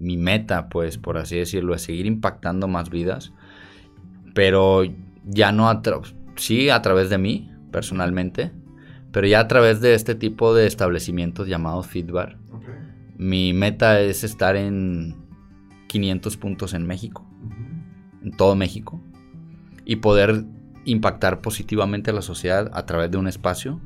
mi 0.03 0.17
meta, 0.17 0.67
pues, 0.67 0.97
por 0.97 1.17
así 1.17 1.37
decirlo, 1.37 1.73
es 1.73 1.81
seguir 1.81 2.05
impactando 2.05 2.67
más 2.67 2.89
vidas, 2.89 3.31
pero 4.35 4.83
ya 5.23 5.51
no 5.51 5.69
a 5.69 5.81
sí 6.35 6.69
a 6.69 6.81
través 6.81 7.09
de 7.09 7.17
mí, 7.17 7.51
personalmente, 7.71 8.51
pero 9.11 9.27
ya 9.27 9.39
a 9.39 9.47
través 9.47 9.79
de 9.79 9.93
este 9.93 10.15
tipo 10.15 10.53
de 10.53 10.67
establecimientos 10.67 11.47
llamados 11.47 11.87
Feedbar. 11.87 12.37
Mi 13.17 13.53
meta 13.53 14.01
es 14.01 14.23
estar 14.23 14.57
en 14.57 15.15
500 15.87 16.35
puntos 16.37 16.73
en 16.73 16.85
México, 16.85 17.25
en 18.21 18.31
todo 18.31 18.55
México, 18.55 19.01
y 19.85 19.97
poder 19.97 20.43
impactar 20.83 21.39
positivamente 21.39 22.11
a 22.11 22.13
la 22.13 22.21
sociedad 22.21 22.69
a 22.73 22.85
través 22.85 23.09
de 23.09 23.17
un 23.17 23.27
espacio 23.27 23.79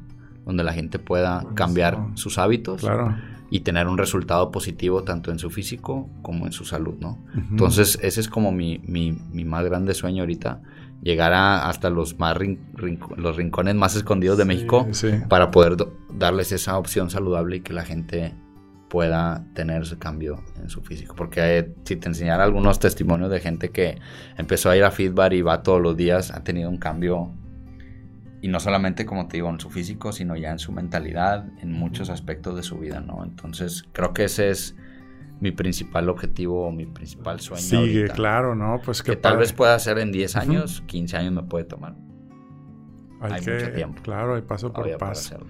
donde 0.45 0.63
la 0.63 0.73
gente 0.73 0.97
pueda 0.97 1.45
cambiar 1.53 1.99
sus 2.15 2.39
hábitos. 2.39 2.81
Claro 2.81 3.15
y 3.49 3.61
tener 3.61 3.87
un 3.87 3.97
resultado 3.97 4.51
positivo 4.51 5.03
tanto 5.03 5.31
en 5.31 5.39
su 5.39 5.49
físico 5.49 6.09
como 6.21 6.45
en 6.45 6.51
su 6.51 6.65
salud, 6.65 6.95
¿no? 6.99 7.23
Entonces, 7.49 7.97
ese 8.01 8.19
es 8.19 8.27
como 8.27 8.51
mi, 8.51 8.79
mi, 8.79 9.13
mi, 9.31 9.45
más 9.45 9.63
grande 9.63 9.93
sueño 9.93 10.23
ahorita, 10.23 10.61
llegar 11.01 11.33
a, 11.33 11.69
hasta 11.69 11.89
los, 11.89 12.19
más 12.19 12.35
los 13.15 13.35
rincones 13.37 13.75
más 13.75 13.95
escondidos 13.95 14.37
de 14.37 14.45
México 14.45 14.87
para 15.29 15.51
poder 15.51 15.77
darles 16.13 16.51
esa 16.51 16.77
opción 16.77 17.09
saludable 17.09 17.57
y 17.57 17.59
que 17.61 17.73
la 17.73 17.85
gente 17.85 18.33
pueda 18.89 19.45
tener 19.53 19.83
ese 19.83 19.97
cambio 19.97 20.43
en 20.61 20.69
su 20.69 20.81
físico. 20.81 21.15
Porque 21.15 21.57
eh, 21.57 21.75
si 21.83 21.95
te 21.95 22.07
enseñara 22.07 22.43
algunos 22.43 22.79
testimonios 22.79 23.29
de 23.29 23.39
gente 23.39 23.69
que 23.69 23.99
empezó 24.37 24.69
a 24.69 24.77
ir 24.77 24.83
a 24.83 24.91
Feedback 24.91 25.33
y 25.33 25.41
va 25.41 25.63
todos 25.63 25.81
los 25.81 25.95
días, 25.95 26.31
ha 26.31 26.43
tenido 26.43 26.69
un 26.69 26.77
cambio 26.77 27.31
y 28.47 28.49
no 28.49 28.61
solamente, 28.61 29.05
como 29.05 29.27
te 29.27 29.35
digo, 29.35 29.49
en 29.49 29.59
su 29.59 29.69
físico, 29.69 30.13
sino 30.13 30.37
ya 30.37 30.51
en 30.51 30.59
su 30.59 30.71
mentalidad, 30.71 31.49
en 31.61 31.73
muchos 31.73 32.09
aspectos 32.09 32.55
de 32.55 32.63
su 32.63 32.77
vida, 32.77 33.01
¿no? 33.01 33.25
Entonces, 33.25 33.83
creo 33.91 34.13
que 34.13 34.23
ese 34.23 34.49
es 34.49 34.77
mi 35.41 35.51
principal 35.51 36.07
objetivo, 36.07 36.71
mi 36.71 36.85
principal 36.85 37.41
sueño. 37.41 37.61
Sigue, 37.61 38.07
claro, 38.07 38.55
¿no? 38.55 38.79
Pues 38.85 39.03
que 39.03 39.17
tal 39.17 39.35
vez 39.35 39.51
pueda 39.51 39.77
ser 39.79 39.99
en 39.99 40.13
10 40.13 40.37
años, 40.37 40.81
15 40.87 41.17
años 41.17 41.33
me 41.33 41.43
puede 41.43 41.65
tomar. 41.65 41.95
Hay, 43.19 43.41
mucho 43.41 43.73
tiempo. 43.75 44.01
Claro, 44.01 44.35
hay 44.35 44.43
paso 44.43 44.71
por 44.71 44.97
paso. 44.97 45.45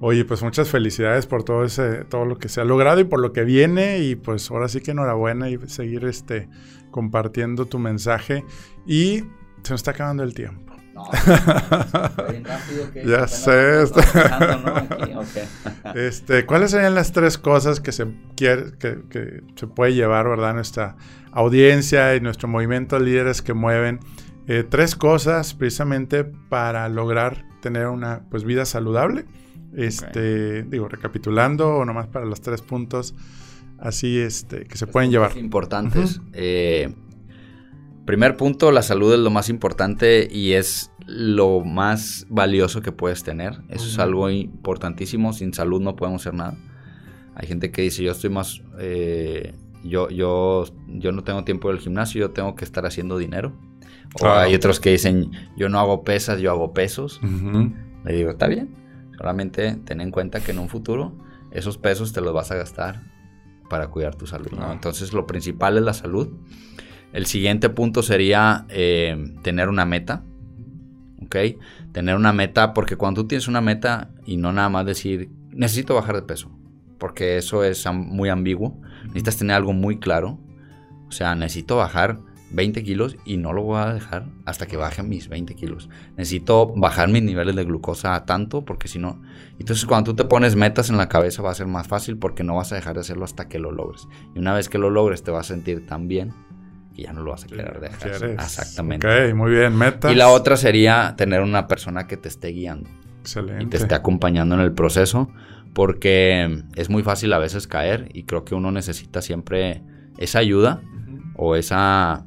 Oye, 0.00 0.26
pues 0.26 0.42
muchas 0.42 0.68
felicidades 0.68 1.26
por 1.26 1.44
todo 1.44 1.64
ese, 1.64 2.04
todo 2.04 2.26
lo 2.26 2.36
que 2.36 2.50
se 2.50 2.60
ha 2.60 2.64
logrado 2.64 3.00
y 3.00 3.04
por 3.04 3.20
lo 3.20 3.32
que 3.32 3.44
viene. 3.44 4.00
Y 4.00 4.16
pues 4.16 4.50
ahora 4.50 4.68
sí 4.68 4.82
que 4.82 4.90
enhorabuena 4.90 5.48
y 5.48 5.58
seguir 5.66 6.04
este 6.04 6.50
compartiendo 6.90 7.64
tu 7.64 7.78
mensaje. 7.78 8.44
Y 8.86 9.24
se 9.62 9.70
nos 9.70 9.80
está 9.80 9.92
acabando 9.92 10.22
el 10.22 10.34
tiempo. 10.34 10.73
No, 10.94 11.10
ya 13.04 13.26
sé. 13.26 13.82
este, 15.94 16.46
¿Cuáles 16.46 16.70
serían 16.70 16.94
las 16.94 17.12
tres 17.12 17.36
cosas 17.36 17.80
que 17.80 17.90
se 17.90 18.06
quiere, 18.36 18.78
que, 18.78 19.42
se 19.56 19.66
puede 19.66 19.94
llevar, 19.94 20.28
verdad, 20.28 20.54
nuestra 20.54 20.96
audiencia 21.32 22.14
y 22.14 22.20
nuestro 22.20 22.46
movimiento 22.46 22.98
de 22.98 23.04
líderes 23.04 23.42
que 23.42 23.54
mueven? 23.54 23.98
Eh, 24.46 24.64
tres 24.68 24.94
cosas 24.94 25.54
precisamente 25.54 26.24
para 26.24 26.88
lograr 26.88 27.44
tener 27.60 27.88
una 27.88 28.22
pues, 28.30 28.44
vida 28.44 28.64
saludable. 28.64 29.24
Este, 29.76 30.62
digo, 30.62 30.88
recapitulando, 30.88 31.78
o 31.78 31.84
nomás 31.84 32.06
para 32.06 32.24
los 32.24 32.40
tres 32.40 32.62
puntos 32.62 33.14
así 33.78 34.18
este, 34.18 34.64
que 34.64 34.78
se 34.78 34.86
pueden 34.86 35.10
llevar. 35.10 35.36
Importantes. 35.36 36.20
Primer 38.06 38.36
punto, 38.36 38.70
la 38.70 38.82
salud 38.82 39.14
es 39.14 39.18
lo 39.18 39.30
más 39.30 39.48
importante 39.48 40.28
y 40.30 40.52
es 40.52 40.92
lo 41.06 41.60
más 41.64 42.26
valioso 42.28 42.82
que 42.82 42.92
puedes 42.92 43.22
tener. 43.24 43.62
Eso 43.68 43.86
es 43.86 43.98
algo 43.98 44.28
importantísimo. 44.30 45.32
Sin 45.32 45.54
salud 45.54 45.80
no 45.80 45.96
podemos 45.96 46.22
hacer 46.22 46.34
nada. 46.34 46.56
Hay 47.34 47.48
gente 47.48 47.70
que 47.70 47.82
dice, 47.82 48.02
yo 48.02 48.12
estoy 48.12 48.30
más... 48.30 48.62
Eh, 48.78 49.54
yo, 49.82 50.08
yo, 50.08 50.64
yo 50.88 51.12
no 51.12 51.24
tengo 51.24 51.44
tiempo 51.44 51.68
del 51.68 51.78
gimnasio, 51.78 52.20
yo 52.20 52.30
tengo 52.30 52.54
que 52.54 52.64
estar 52.64 52.86
haciendo 52.86 53.18
dinero. 53.18 53.52
O 54.20 54.28
hay 54.28 54.54
otros 54.54 54.80
que 54.80 54.90
dicen, 54.90 55.30
yo 55.56 55.68
no 55.68 55.78
hago 55.78 56.04
pesas, 56.04 56.40
yo 56.40 56.50
hago 56.50 56.72
pesos. 56.72 57.20
Le 58.04 58.14
digo, 58.14 58.30
está 58.30 58.46
bien. 58.46 58.74
Solamente 59.18 59.76
ten 59.84 60.00
en 60.00 60.10
cuenta 60.10 60.40
que 60.40 60.52
en 60.52 60.58
un 60.58 60.68
futuro 60.68 61.16
esos 61.50 61.78
pesos 61.78 62.12
te 62.12 62.20
los 62.20 62.32
vas 62.32 62.50
a 62.50 62.56
gastar 62.56 63.02
para 63.68 63.88
cuidar 63.88 64.14
tu 64.14 64.26
salud. 64.26 64.48
Entonces 64.70 65.12
lo 65.12 65.26
principal 65.26 65.76
es 65.76 65.82
la 65.82 65.94
salud. 65.94 66.28
El 67.14 67.26
siguiente 67.26 67.70
punto 67.70 68.02
sería 68.02 68.66
eh, 68.68 69.36
tener 69.42 69.68
una 69.68 69.86
meta. 69.86 70.24
¿Ok? 71.22 71.36
Tener 71.92 72.16
una 72.16 72.32
meta, 72.32 72.74
porque 72.74 72.96
cuando 72.96 73.22
tú 73.22 73.28
tienes 73.28 73.46
una 73.46 73.60
meta 73.60 74.10
y 74.26 74.36
no 74.36 74.52
nada 74.52 74.68
más 74.68 74.84
decir, 74.84 75.30
necesito 75.50 75.94
bajar 75.94 76.16
de 76.16 76.22
peso, 76.22 76.50
porque 76.98 77.38
eso 77.38 77.62
es 77.62 77.86
muy 77.92 78.30
ambiguo, 78.30 78.80
necesitas 79.04 79.36
tener 79.38 79.54
algo 79.54 79.72
muy 79.72 80.00
claro. 80.00 80.40
O 81.06 81.12
sea, 81.12 81.36
necesito 81.36 81.76
bajar 81.76 82.18
20 82.50 82.82
kilos 82.82 83.16
y 83.24 83.36
no 83.36 83.52
lo 83.52 83.62
voy 83.62 83.78
a 83.78 83.94
dejar 83.94 84.26
hasta 84.44 84.66
que 84.66 84.76
baje 84.76 85.04
mis 85.04 85.28
20 85.28 85.54
kilos. 85.54 85.88
Necesito 86.16 86.72
bajar 86.74 87.08
mis 87.08 87.22
niveles 87.22 87.54
de 87.54 87.64
glucosa 87.64 88.24
tanto 88.24 88.64
porque 88.64 88.88
si 88.88 88.98
no... 88.98 89.22
Entonces 89.60 89.86
cuando 89.86 90.10
tú 90.10 90.16
te 90.16 90.24
pones 90.24 90.56
metas 90.56 90.90
en 90.90 90.96
la 90.96 91.08
cabeza 91.08 91.42
va 91.42 91.52
a 91.52 91.54
ser 91.54 91.68
más 91.68 91.86
fácil 91.86 92.18
porque 92.18 92.42
no 92.42 92.56
vas 92.56 92.72
a 92.72 92.74
dejar 92.74 92.94
de 92.94 93.02
hacerlo 93.02 93.24
hasta 93.24 93.48
que 93.48 93.60
lo 93.60 93.70
logres. 93.70 94.08
Y 94.34 94.40
una 94.40 94.52
vez 94.52 94.68
que 94.68 94.78
lo 94.78 94.90
logres 94.90 95.22
te 95.22 95.30
vas 95.30 95.48
a 95.50 95.54
sentir 95.54 95.86
tan 95.86 96.08
bien 96.08 96.32
y 96.94 97.02
ya 97.02 97.12
no 97.12 97.22
lo 97.22 97.32
vas 97.32 97.44
a 97.44 97.46
querer 97.48 97.80
dejar. 97.80 98.24
Exactamente. 98.30 99.06
Ok, 99.06 99.34
muy 99.34 99.50
bien, 99.50 99.76
metas. 99.76 100.12
Y 100.12 100.14
la 100.14 100.28
otra 100.28 100.56
sería 100.56 101.14
tener 101.16 101.40
una 101.40 101.66
persona 101.66 102.06
que 102.06 102.16
te 102.16 102.28
esté 102.28 102.48
guiando. 102.48 102.88
Excelente. 103.20 103.64
Y 103.64 103.66
te 103.68 103.76
esté 103.78 103.94
acompañando 103.94 104.54
en 104.54 104.60
el 104.60 104.72
proceso, 104.72 105.28
porque 105.72 106.62
es 106.76 106.90
muy 106.90 107.02
fácil 107.02 107.32
a 107.32 107.38
veces 107.38 107.66
caer 107.66 108.08
y 108.12 108.24
creo 108.24 108.44
que 108.44 108.54
uno 108.54 108.70
necesita 108.70 109.22
siempre 109.22 109.82
esa 110.18 110.38
ayuda 110.38 110.82
o 111.36 111.56
esa 111.56 112.26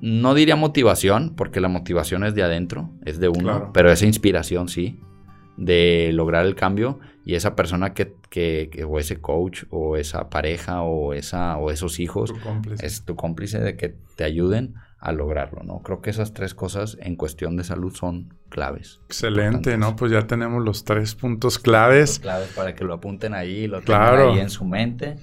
no 0.00 0.34
diría 0.34 0.56
motivación, 0.56 1.34
porque 1.36 1.60
la 1.60 1.68
motivación 1.68 2.24
es 2.24 2.34
de 2.34 2.42
adentro, 2.42 2.90
es 3.04 3.20
de 3.20 3.28
uno, 3.28 3.70
pero 3.72 3.92
esa 3.92 4.04
inspiración 4.04 4.68
sí, 4.68 4.98
de 5.56 6.10
lograr 6.12 6.46
el 6.46 6.54
cambio 6.54 6.98
y 7.24 7.34
esa 7.34 7.54
persona 7.54 7.94
que, 7.94 8.14
que, 8.30 8.84
o 8.88 8.98
ese 8.98 9.20
coach 9.20 9.64
o 9.70 9.96
esa 9.96 10.30
pareja 10.30 10.82
o 10.82 11.12
esa 11.14 11.56
o 11.58 11.70
esos 11.70 12.00
hijos 12.00 12.32
es 12.80 13.04
tu 13.04 13.16
cómplice 13.16 13.60
de 13.60 13.76
que 13.76 13.94
te 14.16 14.24
ayuden 14.24 14.74
a 14.98 15.10
lograrlo, 15.10 15.64
¿no? 15.64 15.80
Creo 15.82 16.00
que 16.00 16.10
esas 16.10 16.32
tres 16.32 16.54
cosas 16.54 16.96
en 17.00 17.16
cuestión 17.16 17.56
de 17.56 17.64
salud 17.64 17.92
son 17.92 18.34
claves. 18.48 19.00
Excelente, 19.06 19.76
¿no? 19.76 19.96
Pues 19.96 20.12
ya 20.12 20.28
tenemos 20.28 20.62
los 20.64 20.84
tres 20.84 21.16
puntos 21.16 21.58
claves. 21.58 22.20
claves 22.20 22.50
para 22.54 22.76
que 22.76 22.84
lo 22.84 22.94
apunten 22.94 23.34
ahí, 23.34 23.66
lo 23.66 23.80
tengan 23.80 24.20
ahí 24.20 24.38
en 24.38 24.48
su 24.48 24.64
mente 24.64 25.16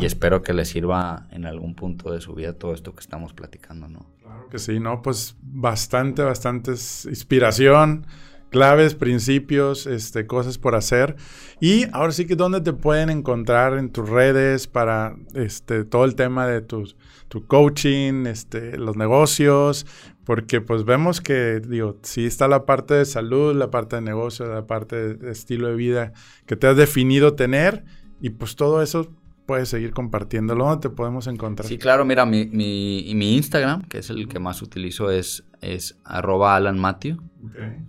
y, 0.00 0.04
espero 0.04 0.42
que 0.42 0.52
les 0.52 0.68
sirva 0.68 1.26
en 1.30 1.44
algún 1.44 1.74
punto 1.74 2.12
de 2.12 2.20
su 2.20 2.34
vida 2.34 2.52
todo 2.52 2.72
esto 2.72 2.94
que 2.94 3.00
estamos 3.00 3.32
platicando, 3.32 3.88
¿no? 3.88 4.06
Claro 4.22 4.48
que 4.48 4.58
sí, 4.58 4.78
¿no? 4.78 5.02
Pues 5.02 5.36
bastante, 5.40 6.22
bastante 6.22 6.72
inspiración, 6.72 8.06
claves, 8.50 8.94
principios, 8.94 9.86
este, 9.86 10.26
cosas 10.26 10.58
por 10.58 10.74
hacer. 10.74 11.16
Y 11.60 11.84
ahora 11.92 12.12
sí 12.12 12.26
que 12.26 12.36
dónde 12.36 12.60
te 12.60 12.72
pueden 12.72 13.10
encontrar 13.10 13.78
en 13.78 13.90
tus 13.90 14.08
redes 14.08 14.66
para 14.66 15.16
este, 15.34 15.84
todo 15.84 16.04
el 16.04 16.14
tema 16.14 16.46
de 16.46 16.60
tu, 16.60 16.84
tu 17.28 17.46
coaching, 17.46 18.26
este, 18.26 18.76
los 18.78 18.96
negocios, 18.96 19.86
porque 20.24 20.60
pues 20.60 20.84
vemos 20.84 21.20
que, 21.20 21.60
digo, 21.60 21.98
sí 22.02 22.26
está 22.26 22.48
la 22.48 22.66
parte 22.66 22.94
de 22.94 23.04
salud, 23.04 23.54
la 23.54 23.70
parte 23.70 23.96
de 23.96 24.02
negocio, 24.02 24.46
la 24.46 24.66
parte 24.66 25.14
de 25.14 25.30
estilo 25.30 25.68
de 25.68 25.76
vida 25.76 26.12
que 26.46 26.56
te 26.56 26.66
has 26.66 26.76
definido 26.76 27.34
tener 27.34 27.84
y 28.20 28.30
pues 28.30 28.56
todo 28.56 28.82
eso 28.82 29.12
puedes 29.46 29.68
seguir 29.68 29.92
compartiéndolo. 29.92 30.66
¿Dónde 30.66 30.88
te 30.88 30.94
podemos 30.94 31.26
encontrar? 31.28 31.68
Sí, 31.68 31.78
claro, 31.78 32.04
mira, 32.04 32.26
mi, 32.26 32.46
mi, 32.46 33.36
Instagram, 33.36 33.82
que 33.84 33.98
es 33.98 34.10
el 34.10 34.28
que 34.28 34.38
más 34.38 34.60
utilizo, 34.60 35.10
es, 35.10 35.44
es 35.60 35.98
arroba 36.04 36.56
Alan 36.56 36.80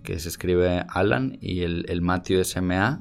que 0.02 0.18
se 0.18 0.28
escribe 0.28 0.84
Alan 0.88 1.36
y 1.40 1.62
el, 1.62 1.84
el 1.88 2.00
Matthew 2.00 2.40
es 2.40 2.56
M-A-T-H-I-E-W. 2.56 3.00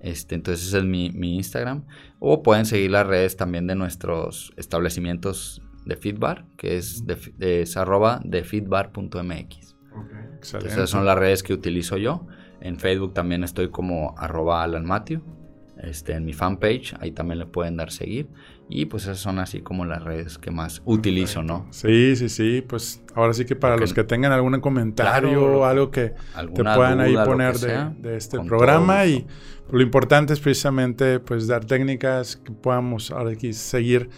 Este, 0.00 0.34
entonces 0.34 0.66
ese 0.66 0.78
es 0.78 0.84
mi, 0.84 1.10
mi, 1.10 1.36
Instagram. 1.36 1.84
O 2.18 2.42
pueden 2.42 2.64
seguir 2.66 2.90
las 2.90 3.06
redes 3.06 3.36
también 3.36 3.68
de 3.68 3.76
nuestros 3.76 4.52
establecimientos 4.56 5.62
de 5.84 5.96
Feedbar, 5.96 6.46
que 6.56 6.76
es, 6.76 7.06
de, 7.06 7.62
es 7.62 7.76
arroba 7.76 8.20
de 8.24 8.42
feedbar.mx. 8.42 9.76
Okay, 9.94 10.66
esas 10.66 10.90
son 10.90 11.04
las 11.04 11.18
redes 11.18 11.42
que 11.42 11.52
utilizo 11.52 11.98
yo. 11.98 12.26
En 12.60 12.78
Facebook 12.78 13.12
también 13.14 13.44
estoy 13.44 13.68
como 13.70 14.14
arroba 14.18 14.62
Alan 14.62 14.86
este, 15.80 16.12
en 16.12 16.24
mi 16.24 16.32
fanpage, 16.32 16.94
ahí 17.00 17.12
también 17.12 17.38
le 17.38 17.46
pueden 17.46 17.76
dar 17.76 17.90
seguir. 17.90 18.28
Y 18.68 18.86
pues 18.86 19.02
esas 19.04 19.18
son 19.18 19.38
así 19.38 19.60
como 19.60 19.84
las 19.84 20.02
redes 20.02 20.38
que 20.38 20.50
más 20.50 20.80
utilizo, 20.84 21.42
¿no? 21.42 21.66
Sí, 21.70 22.16
sí, 22.16 22.28
sí. 22.28 22.64
Pues 22.66 23.02
ahora 23.14 23.34
sí 23.34 23.44
que 23.44 23.54
para 23.54 23.76
los 23.76 23.92
que 23.92 24.04
tengan 24.04 24.32
algún 24.32 24.58
comentario 24.60 25.58
o 25.58 25.64
algo 25.64 25.90
que 25.90 26.14
te 26.54 26.64
puedan 26.64 27.00
ahí 27.00 27.14
poner 27.14 27.58
de, 27.58 28.16
este 28.16 28.40
programa. 28.40 29.04
Y 29.06 29.26
lo 29.70 29.82
importante 29.82 30.32
es 30.32 30.40
precisamente 30.40 31.20
pues 31.20 31.46
dar 31.46 31.64
técnicas 31.64 32.36
que 32.36 32.52
podamos 32.52 33.10
ahora 33.10 33.32
aquí 33.32 33.52
seguir 33.52 34.08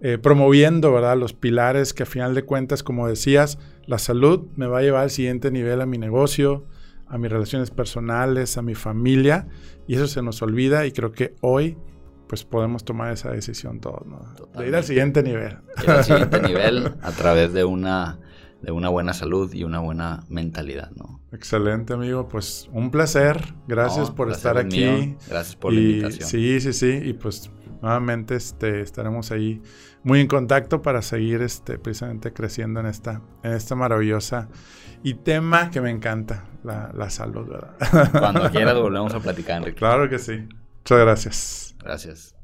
eh, 0.00 0.18
promoviendo, 0.18 0.92
¿verdad? 0.92 1.16
Los 1.16 1.32
pilares 1.32 1.94
que 1.94 2.02
a 2.02 2.06
final 2.06 2.34
de 2.34 2.42
cuentas, 2.42 2.82
como 2.82 3.08
decías, 3.08 3.58
la 3.86 3.98
salud 3.98 4.46
me 4.54 4.66
va 4.66 4.78
a 4.78 4.82
llevar 4.82 5.04
al 5.04 5.10
siguiente 5.10 5.50
nivel 5.50 5.80
a 5.80 5.86
mi 5.86 5.98
negocio, 5.98 6.66
a 7.14 7.18
mis 7.18 7.30
relaciones 7.30 7.70
personales, 7.70 8.58
a 8.58 8.62
mi 8.62 8.74
familia, 8.74 9.46
y 9.86 9.94
eso 9.94 10.08
se 10.08 10.20
nos 10.20 10.42
olvida 10.42 10.84
y 10.84 10.90
creo 10.90 11.12
que 11.12 11.36
hoy 11.42 11.78
pues 12.26 12.42
podemos 12.42 12.84
tomar 12.84 13.12
esa 13.12 13.30
decisión 13.30 13.78
todos, 13.78 14.04
¿no? 14.04 14.18
De 14.58 14.66
ir 14.66 14.74
al 14.74 14.82
siguiente 14.82 15.22
nivel. 15.22 15.58
Ir 15.80 15.90
al 15.90 16.02
siguiente 16.02 16.42
nivel 16.48 16.92
a 17.02 17.12
través 17.12 17.52
de 17.52 17.62
una, 17.64 18.18
de 18.62 18.72
una 18.72 18.88
buena 18.88 19.12
salud 19.12 19.54
y 19.54 19.62
una 19.62 19.78
buena 19.78 20.24
mentalidad, 20.28 20.90
¿no? 20.96 21.20
Excelente, 21.30 21.92
amigo. 21.92 22.26
Pues 22.26 22.68
un 22.72 22.90
placer. 22.90 23.54
Gracias 23.68 24.10
por 24.10 24.32
estar 24.32 24.58
aquí. 24.58 25.16
Gracias 25.28 25.54
por 25.54 25.72
la 25.72 25.80
invitación. 25.80 26.28
Sí, 26.28 26.60
sí, 26.60 26.72
sí. 26.72 26.98
Y 27.00 27.12
pues 27.12 27.48
nuevamente 27.80 28.34
este, 28.34 28.80
estaremos 28.80 29.30
ahí 29.30 29.62
muy 30.04 30.20
en 30.20 30.28
contacto 30.28 30.82
para 30.82 31.02
seguir 31.02 31.42
este, 31.42 31.78
precisamente 31.78 32.32
creciendo 32.32 32.80
en 32.80 32.86
esta, 32.86 33.22
en 33.42 33.52
esta 33.52 33.74
maravillosa 33.74 34.48
y 35.02 35.14
tema 35.14 35.70
que 35.70 35.80
me 35.80 35.90
encanta, 35.90 36.44
la, 36.62 36.90
la 36.94 37.10
salud, 37.10 37.48
¿verdad? 37.48 38.10
Cuando 38.18 38.50
quieras 38.50 38.74
volvemos 38.74 39.12
a 39.14 39.20
platicar, 39.20 39.58
Enrique. 39.58 39.78
Claro 39.78 40.08
que 40.08 40.18
sí. 40.18 40.46
Muchas 40.78 40.98
gracias. 40.98 41.76
Gracias. 41.82 42.34